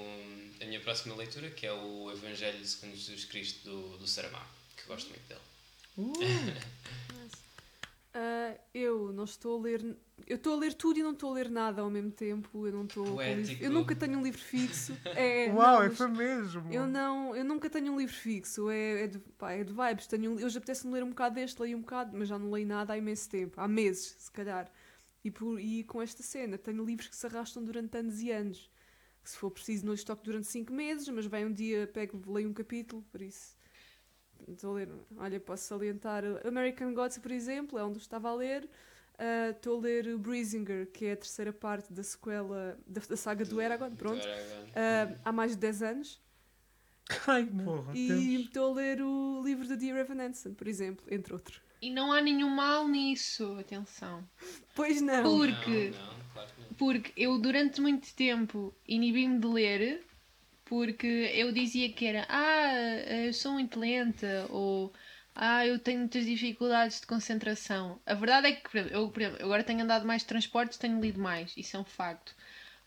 a 0.61 0.67
minha 0.67 0.79
próxima 0.81 1.15
leitura, 1.17 1.49
que 1.49 1.67
é 1.67 1.73
o 1.73 2.13
Evangelho 2.13 2.63
segundo 2.67 2.95
Jesus 2.95 3.25
Cristo 3.25 3.65
do, 3.65 3.97
do 3.97 4.07
Saramago, 4.07 4.45
que 4.77 4.85
gosto 4.87 5.09
muito 5.09 5.27
dele. 5.27 5.41
Ah, 8.15 8.55
eu 8.75 9.13
não 9.13 9.25
estou 9.25 9.59
a 9.59 9.63
ler. 9.63 9.97
Eu 10.27 10.37
estou 10.37 10.55
a 10.55 10.57
ler 10.57 10.75
tudo 10.75 10.99
e 10.99 11.03
não 11.03 11.13
estou 11.13 11.31
a 11.31 11.35
ler 11.35 11.51
nada 11.51 11.83
ao 11.83 11.91
mesmo 11.91 12.11
tempo. 12.11 12.67
Eu 12.67 12.73
não 12.73 12.85
estou. 12.85 13.21
Eu 13.61 13.71
nunca 13.71 13.95
tenho 13.95 14.19
um 14.19 14.23
livro 14.23 14.41
fixo. 14.41 14.97
É, 15.15 15.53
Uau, 15.53 15.79
não, 15.79 15.83
é 15.83 15.91
foi 15.91 16.09
mesmo! 16.09 16.73
Eu 16.73 16.87
não, 16.87 17.35
eu 17.37 17.45
nunca 17.45 17.69
tenho 17.71 17.93
um 17.93 17.99
livro 17.99 18.15
fixo. 18.15 18.71
É, 18.71 19.03
é, 19.05 19.07
de, 19.07 19.19
pá, 19.19 19.53
é 19.53 19.63
de 19.65 19.73
vibes. 19.73 20.07
Tenho, 20.07 20.33
um- 20.33 20.45
hoje 20.45 20.57
apetece-me 20.59 20.93
ler 20.95 21.03
um 21.05 21.11
bocado 21.11 21.35
deste, 21.37 21.61
leio 21.61 21.77
um 21.77 21.81
bocado, 21.81 22.17
mas 22.17 22.29
já 22.29 22.39
não 22.39 22.51
leio 22.51 22.67
nada 22.67 22.93
há 22.93 22.99
imenso 22.99 23.29
tempo. 23.29 23.61
Há 23.61 23.69
meses, 23.69 24.17
se 24.19 24.31
calhar. 24.31 24.71
E, 25.25 25.31
por, 25.31 25.61
e 25.61 25.85
com 25.85 26.01
esta 26.01 26.23
cena, 26.23 26.57
tenho 26.57 26.85
livros 26.85 27.09
que 27.09 27.17
se 27.17 27.27
arrastam 27.27 27.63
durante 27.65 27.97
anos 27.99 28.21
e 28.21 28.31
anos. 28.31 28.71
Que 29.23 29.31
se 29.31 29.37
for 29.37 29.51
preciso, 29.51 29.85
não 29.85 29.93
lhes 29.93 30.05
toco 30.05 30.23
durante 30.25 30.47
5 30.47 30.73
meses, 30.73 31.09
mas 31.09 31.27
vem 31.27 31.45
um 31.45 31.53
dia, 31.53 31.87
pego, 31.87 32.23
leio 32.33 32.49
um 32.49 32.55
capítulo, 32.55 33.03
por 33.11 33.21
isso. 33.21 33.57
Estou 34.47 34.73
a 34.73 34.75
ler. 34.75 34.89
Olha, 35.17 35.41
posso 35.41 35.65
salientar 35.65 36.23
American 36.47 36.95
Gods, 36.95 37.19
por 37.19 37.31
exemplo, 37.31 37.79
é 37.79 37.85
onde 37.85 37.97
eu 37.99 38.01
estava 38.03 38.29
a 38.31 38.35
ler. 38.35 38.69
Ah, 39.19 39.51
Estou 39.51 39.79
a 39.79 39.81
ler 39.83 40.07
o 40.09 40.19
Breezinger, 40.19 40.87
que 40.93 41.07
é 41.07 41.13
a 41.13 41.17
terceira 41.17 41.53
parte 41.53 41.93
da 41.93 42.03
sequela 42.03 42.79
da, 42.87 43.01
da 43.01 43.17
saga 43.17 43.45
do 43.45 43.61
Eragon, 43.61 43.91
pronto. 43.97 44.23
Do 44.23 44.29
Aragorn. 44.29 44.73
Ah, 44.77 45.15
há 45.25 45.33
mais 45.33 45.53
de 45.53 45.59
10 45.59 45.83
anos. 45.83 46.21
Ai, 47.27 47.47
porra, 47.47 47.93
E 47.97 48.43
estou 48.43 48.73
a 48.73 48.75
ler 48.77 49.01
o 49.03 49.43
livro 49.43 49.67
de 49.67 49.77
Dear 49.77 49.99
Evan 49.99 50.23
Hansen, 50.23 50.53
por 50.55 50.69
exemplo, 50.69 51.05
entre 51.11 51.33
outros. 51.33 51.61
E 51.81 51.91
não 51.91 52.13
há 52.13 52.21
nenhum 52.21 52.51
mal 52.51 52.87
nisso, 52.89 53.57
atenção. 53.59 54.29
Pois 54.75 55.01
não. 55.01 55.23
Porque, 55.23 55.91
Não, 55.91 56.07
não, 56.07 56.15
claro 56.35 56.51
não. 56.59 56.77
porque 56.77 57.13
eu 57.17 57.39
durante 57.39 57.81
muito 57.81 58.13
tempo 58.15 58.75
inibi-me 58.87 59.39
de 59.39 59.47
ler 59.47 60.05
porque 60.69 61.07
eu 61.35 61.51
dizia 61.53 61.91
que 61.93 62.07
era 62.07 62.27
ah, 62.29 62.73
eu 63.27 63.33
sou 63.33 63.53
muito 63.53 63.81
lenta 63.81 64.47
ou 64.51 64.93
ah, 65.35 65.67
eu 65.67 65.79
tenho 65.79 66.01
muitas 66.01 66.27
dificuldades 66.27 67.01
de 67.01 67.07
concentração. 67.07 68.01
A 68.05 68.15
verdade 68.15 68.49
é 68.49 68.53
que, 68.53 68.77
eu, 68.77 69.13
exemplo, 69.17 69.45
agora 69.45 69.65
tenho 69.65 69.83
andado 69.83 70.07
mais 70.07 70.23
de 70.23 70.29
transportes, 70.29 70.79
tenho 70.79 71.01
lido 71.01 71.21
mais, 71.21 71.57
isso 71.57 71.77
é 71.77 71.81
um 71.81 71.85
facto. 71.85 72.35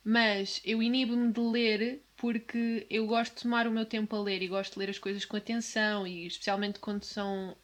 Mas 0.04 0.62
eu 0.66 0.82
inibo-me 0.82 1.32
de 1.32 1.40
ler 1.40 2.04
porque 2.18 2.86
eu 2.90 3.08
gosto 3.08 3.36
de 3.36 3.44
tomar 3.44 3.68
o 3.68 3.72
meu 3.72 3.86
tempo 3.86 4.16
a 4.16 4.22
ler 4.22 4.42
e 4.42 4.48
gosto 4.48 4.74
de 4.74 4.80
ler 4.80 4.90
as 4.90 5.00
coisas 5.00 5.26
com 5.26 5.38
atenção 5.38 6.06
e 6.06 6.28
especialmente 6.28 6.80
quando 6.80 7.04
são 7.04 7.56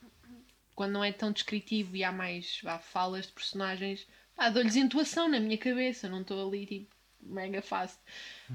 quando 0.76 0.94
não 0.94 1.04
é 1.04 1.12
tão 1.12 1.32
descritivo 1.32 1.96
e 1.96 2.04
há 2.04 2.12
mais 2.12 2.60
vá, 2.64 2.78
falas 2.80 3.26
de 3.28 3.34
personagens, 3.34 4.08
pá, 4.36 4.50
dou-lhes 4.50 4.76
intuação 4.76 5.28
na 5.28 5.40
minha 5.40 5.58
cabeça, 5.58 6.08
não 6.08 6.22
estou 6.22 6.48
ali 6.48 6.66
tipo 6.66 6.97
mega 7.28 7.62
fácil. 7.62 8.00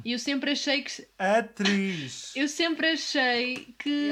E 0.05 0.13
eu 0.13 0.19
sempre 0.19 0.51
achei 0.53 0.83
que 0.83 1.07
Atriz! 1.19 2.35
eu 2.35 2.49
sempre 2.49 2.89
achei 2.89 3.75
que 3.79 4.11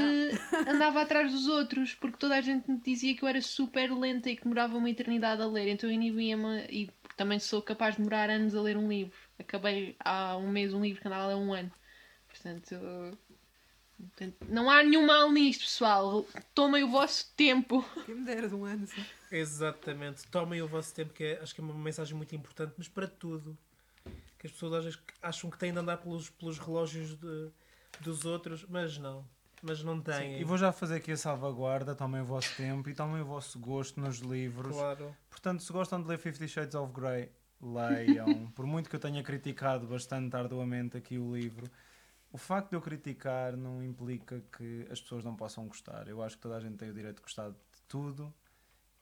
andava 0.69 1.03
atrás 1.03 1.33
dos 1.33 1.49
outros, 1.49 1.95
porque 1.95 2.19
toda 2.19 2.37
a 2.37 2.41
gente 2.41 2.71
me 2.71 2.79
dizia 2.81 3.15
que 3.17 3.23
eu 3.23 3.29
era 3.29 3.41
super 3.41 3.91
lenta 3.93 4.31
e 4.31 4.37
que 4.37 4.43
demorava 4.43 4.77
uma 4.77 4.91
eternidade 4.91 5.43
a 5.43 5.47
ler, 5.47 5.69
então 5.69 5.89
eu 5.89 5.95
inibia-me 5.95 6.67
e 6.71 6.91
também 7.17 7.39
sou 7.39 7.61
capaz 7.63 7.95
de 7.95 7.99
demorar 8.03 8.31
anos 8.31 8.55
a 8.55 8.61
ler 8.63 8.77
um 8.77 8.89
livro. 8.89 9.17
Acabei 9.39 9.97
há 10.01 10.37
um 10.37 10.49
mês 10.49 10.73
um 10.73 10.83
livro 10.83 11.01
que 11.01 11.09
andava 11.09 11.25
a 11.25 11.29
ler 11.29 11.35
um 11.37 11.53
ano. 11.53 11.71
Portanto, 12.29 12.77
portanto, 13.99 14.37
não 14.49 14.71
há 14.71 14.83
nenhum 14.83 15.07
mal 15.07 15.31
nisto, 15.33 15.63
pessoal. 15.63 16.27
Tomem 16.55 16.85
o 16.85 16.89
vosso 16.89 17.33
tempo. 17.37 17.85
Quem 18.07 18.15
me 18.15 18.25
dera 18.25 18.49
de 18.49 18.55
um 18.55 18.65
ano. 18.65 18.87
só. 18.87 19.01
Exatamente. 19.31 20.27
Tomem 20.29 20.63
o 20.63 20.69
vosso 20.69 20.95
tempo, 20.95 21.13
que 21.13 21.25
é- 21.25 21.41
acho 21.43 21.55
que 21.55 21.61
é 21.61 21.65
uma 21.65 21.75
mensagem 21.75 22.17
muito 22.17 22.35
importante, 22.35 22.75
mas 22.77 22.89
para 22.89 23.07
tudo. 23.07 23.57
Que 24.41 24.47
as 24.47 24.53
pessoas 24.55 24.73
às 24.73 24.85
vezes 24.85 24.99
acham 25.23 25.51
que 25.51 25.59
têm 25.59 25.71
de 25.73 25.79
andar 25.79 25.99
pelos, 25.99 26.31
pelos 26.31 26.59
relógios 26.59 27.15
de- 27.15 27.51
dos 28.01 28.25
outros, 28.25 28.65
mas 28.67 28.97
não. 28.97 29.25
Mas 29.63 29.83
não 29.83 30.01
têm. 30.01 30.41
E 30.41 30.45
vou 30.45 30.57
já 30.57 30.73
fazer 30.73 30.95
aqui 30.97 31.13
a 31.13 31.17
salvaguarda, 31.19 31.95
tomem 31.95 32.23
o 32.23 32.25
vosso 32.25 32.57
tempo 32.57 32.89
e 32.89 32.95
tomem 32.95 33.21
o 33.21 33.25
vosso 33.27 33.59
gosto 33.61 34.01
nos 34.01 34.17
livros. 34.21 34.75
Claro. 34.75 35.15
Portanto, 35.29 35.63
se 35.63 35.71
gostam 35.71 36.01
de 36.03 36.09
ler 36.09 36.17
Fifty 36.19 36.49
Shades 36.49 36.75
of 36.75 36.91
Grey, 36.95 37.31
leiam. 37.61 38.47
Por 38.57 38.65
muito 38.65 38.89
que 38.89 38.97
eu 38.97 39.01
tenha 39.01 39.23
criticado 39.23 39.87
bastante 39.87 40.35
arduamente 40.35 40.97
aqui 40.97 41.19
o 41.19 41.37
livro, 41.37 41.71
o 42.33 42.39
facto 42.39 42.71
de 42.71 42.77
eu 42.77 42.81
criticar 42.81 43.55
não 43.57 43.83
implica 43.85 44.43
que 44.57 44.87
as 44.91 44.99
pessoas 45.03 45.23
não 45.23 45.37
possam 45.37 45.67
gostar. 45.69 46.09
Eu 46.09 46.23
acho 46.23 46.37
que 46.37 46.43
toda 46.43 46.57
a 46.57 46.61
gente 46.61 46.77
tem 46.79 46.89
o 46.89 46.95
direito 46.95 47.17
de 47.17 47.23
gostar 47.23 47.51
de 47.51 47.83
tudo 47.87 48.33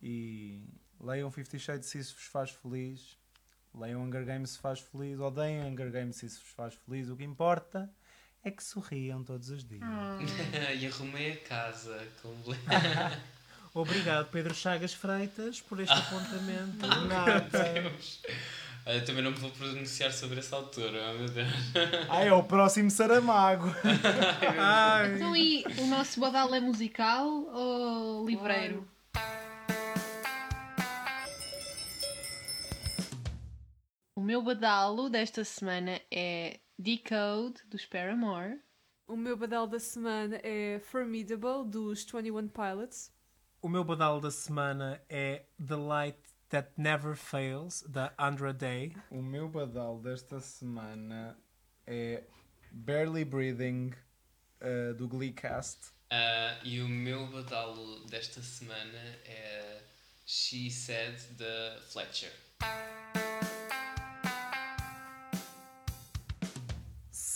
e 0.02 0.64
leiam 1.00 1.30
Fifty 1.30 1.58
Shades 1.58 1.88
se 1.88 1.98
isso 1.98 2.14
vos 2.16 2.24
faz 2.26 2.50
feliz. 2.50 3.17
Leiam 3.74 4.02
Hunger 4.02 4.24
Games 4.24 4.50
se 4.50 4.58
faz 4.58 4.80
feliz, 4.80 5.18
odeiem 5.20 5.62
Hunger 5.64 5.90
Games 5.90 6.16
se 6.16 6.26
isso 6.26 6.40
vos 6.40 6.50
faz 6.50 6.74
feliz. 6.74 7.08
O 7.08 7.16
que 7.16 7.24
importa 7.24 7.90
é 8.44 8.50
que 8.50 8.62
sorriam 8.62 9.22
todos 9.22 9.50
os 9.50 9.64
dias. 9.64 9.82
e 10.78 10.86
arrumei 10.86 11.32
a 11.32 11.36
casa. 11.36 12.00
Como... 12.22 12.36
Obrigado, 13.74 14.28
Pedro 14.30 14.54
Chagas 14.54 14.94
Freitas, 14.94 15.60
por 15.60 15.80
este 15.80 15.94
apontamento. 15.94 16.86
Nada. 17.06 17.48
Deus. 17.50 18.22
Olha, 18.86 19.02
também 19.02 19.22
não 19.22 19.30
me 19.30 19.36
vou 19.36 19.50
pronunciar 19.50 20.10
sobre 20.12 20.38
essa 20.38 20.56
altura, 20.56 21.10
oh 21.10 21.18
meu 21.18 21.28
Deus. 21.28 21.48
Ah, 22.08 22.24
é 22.24 22.32
o 22.32 22.42
próximo 22.42 22.90
Saramago. 22.90 23.70
Ai. 24.58 25.14
Então, 25.14 25.36
e 25.36 25.62
o 25.78 25.86
nosso 25.88 26.18
badal 26.18 26.54
é 26.54 26.60
musical 26.60 27.26
ou 27.28 28.26
livreiro? 28.26 28.88
O 34.18 34.20
meu 34.20 34.42
badalo 34.42 35.08
desta 35.08 35.44
semana 35.44 36.00
é 36.10 36.58
Decode, 36.76 37.62
dos 37.70 37.86
Paramore. 37.86 38.58
O 39.06 39.16
meu 39.16 39.36
badal 39.36 39.68
da 39.68 39.78
semana 39.78 40.40
é 40.42 40.80
Formidable, 40.80 41.64
dos 41.64 42.02
21 42.02 42.48
Pilots. 42.48 43.12
O 43.62 43.68
meu 43.68 43.84
badal 43.84 44.20
da 44.20 44.32
semana 44.32 45.00
é 45.08 45.44
The 45.64 45.76
Light 45.76 46.18
That 46.48 46.72
Never 46.76 47.14
Fails, 47.14 47.82
da 47.82 48.12
Andra 48.18 48.52
Day. 48.52 48.92
O 49.08 49.22
meu 49.22 49.48
badal 49.48 50.00
desta 50.00 50.40
semana 50.40 51.38
é 51.86 52.24
Barely 52.72 53.24
Breathing 53.24 53.92
uh, 54.60 54.94
do 54.94 55.06
Gleecast. 55.06 55.92
Ah, 56.10 56.58
e 56.64 56.80
o 56.80 56.88
meu 56.88 57.24
badalo 57.28 58.04
desta 58.06 58.42
semana 58.42 58.98
é 59.24 59.80
She 60.26 60.72
Said 60.72 61.20
da 61.36 61.80
Fletcher. 61.82 62.32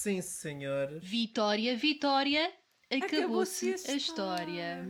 Sim, 0.02 0.20
senhores. 0.20 1.00
Vitória, 1.00 1.76
Vitória, 1.76 2.52
acabou-se 2.90 3.72
a 3.86 3.92
história. 3.92 4.84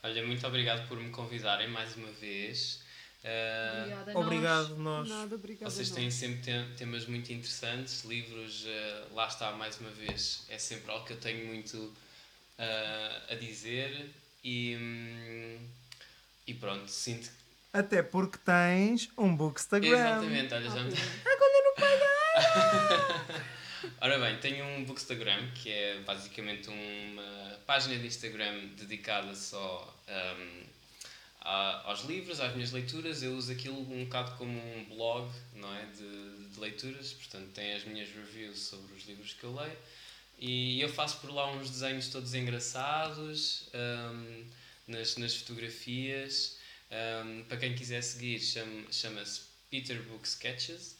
Olha, 0.00 0.24
muito 0.24 0.46
obrigado 0.46 0.86
por 0.86 1.00
me 1.00 1.10
convidarem 1.10 1.66
mais 1.66 1.96
uma 1.96 2.12
vez. 2.12 2.84
Ah, 3.24 4.04
nós. 4.06 4.14
Obrigado, 4.14 4.76
nós. 4.76 5.08
Nada. 5.08 5.36
Vocês 5.62 5.90
têm 5.90 6.04
nós. 6.04 6.14
sempre 6.14 6.42
tem- 6.42 6.74
temas 6.76 7.06
muito 7.06 7.32
interessantes, 7.32 8.04
livros, 8.04 8.64
eh, 8.64 9.06
lá 9.10 9.26
está 9.26 9.50
mais 9.50 9.80
uma 9.80 9.90
vez, 9.90 10.46
é 10.48 10.56
sempre 10.56 10.92
algo 10.92 11.04
que 11.04 11.14
eu 11.14 11.18
tenho 11.18 11.44
muito 11.44 11.92
ah, 12.56 13.22
a 13.30 13.34
dizer 13.34 14.08
e, 14.44 14.76
hum, 14.76 15.58
e 16.46 16.54
pronto, 16.54 16.88
sinto 16.88 17.28
que. 17.28 17.44
Até 17.72 18.04
porque 18.04 18.38
tens 18.38 19.08
um 19.18 19.34
Bookstagram. 19.34 19.90
Exatamente, 19.90 20.54
olha, 20.54 20.70
já 20.70 20.84
me... 20.84 20.94
Ora 24.00 24.18
bem, 24.18 24.38
tenho 24.38 24.64
um 24.64 24.84
Bookstagram 24.84 25.50
que 25.54 25.70
é 25.70 26.00
basicamente 26.00 26.68
uma 26.68 27.58
página 27.66 27.96
de 27.98 28.06
Instagram 28.06 28.66
dedicada 28.76 29.34
só 29.34 29.94
hum, 30.08 30.62
a- 31.40 31.82
aos 31.88 32.02
livros, 32.04 32.40
às 32.40 32.54
minhas 32.54 32.72
leituras. 32.72 33.22
Eu 33.22 33.34
uso 33.34 33.52
aquilo 33.52 33.78
um 33.92 34.04
bocado 34.04 34.36
como 34.36 34.58
um 34.58 34.84
blog 34.84 35.30
não 35.54 35.74
é? 35.74 35.86
de, 35.86 36.48
de 36.48 36.60
leituras, 36.60 37.12
portanto, 37.12 37.48
tem 37.52 37.72
as 37.74 37.84
minhas 37.84 38.08
reviews 38.10 38.58
sobre 38.60 38.94
os 38.94 39.04
livros 39.06 39.32
que 39.34 39.44
eu 39.44 39.54
leio. 39.54 39.76
E 40.38 40.80
eu 40.80 40.88
faço 40.88 41.18
por 41.20 41.30
lá 41.32 41.50
uns 41.52 41.70
desenhos 41.70 42.08
todos 42.08 42.34
engraçados 42.34 43.68
hum, 43.74 44.44
nas, 44.86 45.16
nas 45.16 45.34
fotografias. 45.34 46.58
Hum, 46.90 47.44
para 47.48 47.56
quem 47.58 47.74
quiser 47.74 48.02
seguir, 48.02 48.40
chama- 48.40 48.92
chama-se 48.92 49.42
Peter 49.70 50.00
Book 50.04 50.26
Sketches. 50.26 50.96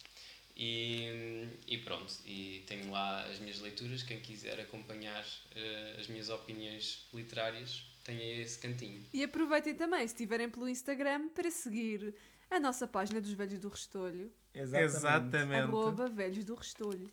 E, 0.57 1.49
e 1.67 1.79
pronto, 1.79 2.13
e 2.25 2.63
tenho 2.67 2.91
lá 2.91 3.25
as 3.25 3.41
minhas 3.41 3.61
leituras. 3.61 4.03
Quem 4.03 4.21
quiser 4.21 4.61
acompanhar 4.61 5.25
eh, 5.55 5.97
as 5.99 6.07
minhas 6.07 6.29
opiniões 6.29 7.09
literárias, 7.13 7.85
tem 8.05 8.19
aí 8.19 8.41
esse 8.41 8.59
cantinho. 8.59 9.03
E 9.13 9.25
aproveitem 9.25 9.75
também, 9.75 10.01
se 10.01 10.15
estiverem 10.15 10.49
pelo 10.49 10.69
Instagram, 10.69 11.29
para 11.31 11.51
seguir 11.51 12.15
a 12.51 12.61
nossa 12.61 12.87
página 12.87 13.21
dos 13.21 13.33
Velhos 13.33 13.59
do 13.59 13.69
Restolho. 13.69 14.31
Exatamente. 14.55 15.63
Arroba 15.63 16.09
Velhos 16.09 16.45
do 16.45 16.55
Restolho. 16.55 17.11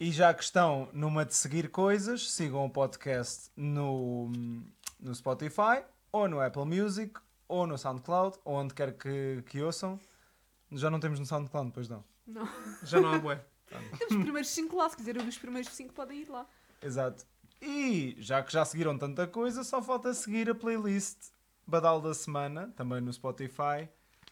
E 0.00 0.10
já 0.10 0.34
que 0.34 0.42
estão 0.42 0.88
numa 0.92 1.24
de 1.24 1.34
seguir 1.34 1.68
coisas, 1.70 2.32
sigam 2.32 2.64
o 2.64 2.70
podcast 2.70 3.50
no, 3.54 4.32
no 4.98 5.14
Spotify, 5.14 5.84
ou 6.10 6.28
no 6.28 6.40
Apple 6.40 6.64
Music, 6.64 7.14
ou 7.46 7.66
no 7.66 7.78
SoundCloud, 7.78 8.36
ou 8.44 8.56
onde 8.56 8.74
quer 8.74 8.98
que, 8.98 9.44
que 9.46 9.62
ouçam. 9.62 10.00
Já 10.72 10.90
não 10.90 10.98
temos 10.98 11.20
no 11.20 11.26
SoundCloud, 11.26 11.70
pois 11.72 11.88
não. 11.88 12.02
Não. 12.26 12.48
Já 12.84 13.00
não 13.00 13.12
há 13.14 13.18
bué. 13.18 13.44
Temos 13.98 14.14
os 14.16 14.22
primeiros 14.22 14.50
5 14.50 14.76
lá, 14.76 14.88
se 14.88 14.96
quiserem 14.96 15.26
os 15.26 15.38
primeiros 15.38 15.70
5 15.72 15.94
podem 15.94 16.20
ir 16.20 16.28
lá. 16.28 16.46
Exato. 16.82 17.24
E 17.60 18.14
já 18.18 18.42
que 18.42 18.52
já 18.52 18.64
seguiram 18.64 18.98
tanta 18.98 19.26
coisa, 19.26 19.62
só 19.64 19.80
falta 19.80 20.12
seguir 20.12 20.50
a 20.50 20.54
playlist 20.54 21.16
Badal 21.66 22.00
da 22.00 22.12
Semana, 22.12 22.72
também 22.76 23.00
no 23.00 23.12
Spotify, 23.12 23.88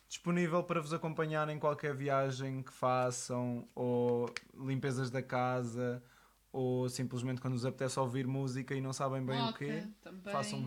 disponível 0.08 0.62
para 0.64 0.80
vos 0.80 0.92
acompanhar 0.92 1.48
em 1.48 1.58
qualquer 1.58 1.94
viagem 1.94 2.62
que 2.62 2.72
façam, 2.72 3.68
ou 3.74 4.28
limpezas 4.54 5.10
da 5.10 5.22
casa, 5.22 6.02
ou 6.52 6.88
simplesmente 6.88 7.40
quando 7.40 7.52
vos 7.54 7.64
apetece 7.64 7.98
ouvir 8.00 8.26
música 8.26 8.74
e 8.74 8.80
não 8.80 8.92
sabem 8.92 9.24
bem 9.24 9.40
o 9.40 9.44
Ok, 9.50 9.68
quê. 9.68 9.86
também. 10.02 10.32
Façam 10.32 10.58
um, 10.58 10.66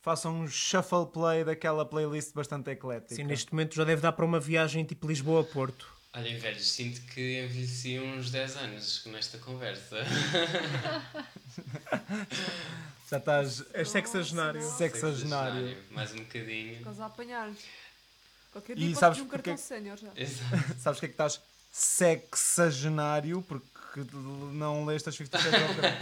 façam 0.00 0.40
um 0.40 0.46
shuffle 0.46 1.06
play 1.12 1.44
daquela 1.44 1.84
playlist 1.84 2.32
bastante 2.32 2.70
eclética. 2.70 3.14
Sim, 3.16 3.24
neste 3.24 3.52
momento 3.52 3.74
já 3.74 3.84
deve 3.84 4.00
dar 4.00 4.12
para 4.12 4.24
uma 4.24 4.38
viagem 4.38 4.84
tipo 4.84 5.08
Lisboa-Porto. 5.08 5.99
Olhem, 6.12 6.36
velhos, 6.38 6.66
sinto 6.72 7.00
que 7.02 7.40
envelheci 7.44 7.98
uns 8.00 8.30
10 8.30 8.56
anos 8.56 9.02
nesta 9.06 9.38
conversa. 9.38 9.96
Já 13.08 13.18
estás 13.18 13.64
É 13.72 13.84
sexagenário. 13.84 14.60
sexagenário. 14.76 15.76
Mais 15.90 16.12
um 16.12 16.18
bocadinho. 16.18 16.78
Estás 16.78 17.00
a 17.00 17.06
apanhar. 17.06 17.50
Qualquer 18.52 18.72
E 18.76 18.80
dia 18.80 18.86
podes 18.88 18.98
sabes 18.98 19.18
um 19.20 19.26
porque- 19.26 19.50
cartão 19.50 19.56
sénior 19.56 19.96
já. 19.96 20.08
Exato. 20.16 20.74
Sabes 20.80 20.98
o 20.98 21.00
que 21.00 21.06
é 21.06 21.08
que 21.08 21.14
estás 21.14 21.40
sexagenário? 21.72 23.42
Porque 23.42 24.00
não 24.52 24.84
leste 24.84 25.08
as 25.08 25.14
50 25.14 25.38
Shades 25.38 25.60
of 25.70 25.74
Grey. 25.74 25.92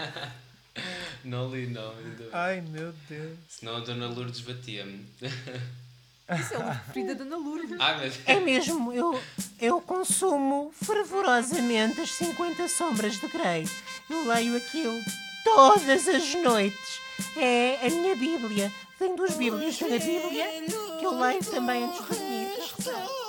Não 1.25 1.51
li, 1.55 1.67
não. 1.67 1.93
Ai 2.33 2.61
meu 2.63 2.93
Deus. 3.09 3.39
Senão 3.49 3.77
a 3.77 3.81
Dona 3.81 4.07
Lourdes 4.07 4.41
batia-me. 4.41 5.07
Isso 6.37 6.55
é 6.55 6.59
o 6.59 6.63
livro 6.63 6.81
preferido 6.85 7.15
da 7.15 7.25
Dona 7.25 7.37
Lourdes. 7.37 7.71
Meu 7.71 7.99
Deus. 8.01 8.15
É 8.27 8.41
mesmo, 8.41 8.93
eu, 8.93 9.19
eu 9.61 9.81
consumo 9.81 10.71
fervorosamente 10.73 12.01
as 12.01 12.11
50 12.13 12.69
Sombras 12.69 13.15
de 13.15 13.29
Grey. 13.29 13.67
Eu 14.11 14.27
leio 14.29 14.57
aquilo 14.57 14.99
todas 15.45 16.07
as 16.09 16.35
noites. 16.35 17.01
É 17.37 17.79
a 17.87 17.91
minha 17.91 18.15
Bíblia. 18.15 18.73
Tenho 18.99 19.17
duas 19.17 19.35
Bíblias. 19.35 19.79
Tenho 19.79 19.95
a 19.95 19.99
Bíblia, 19.99 20.47
que 20.99 21.05
eu 21.05 21.19
leio 21.19 21.45
também 21.45 21.85
antes 21.85 22.01
de 22.03 22.15
dormir. 22.15 23.28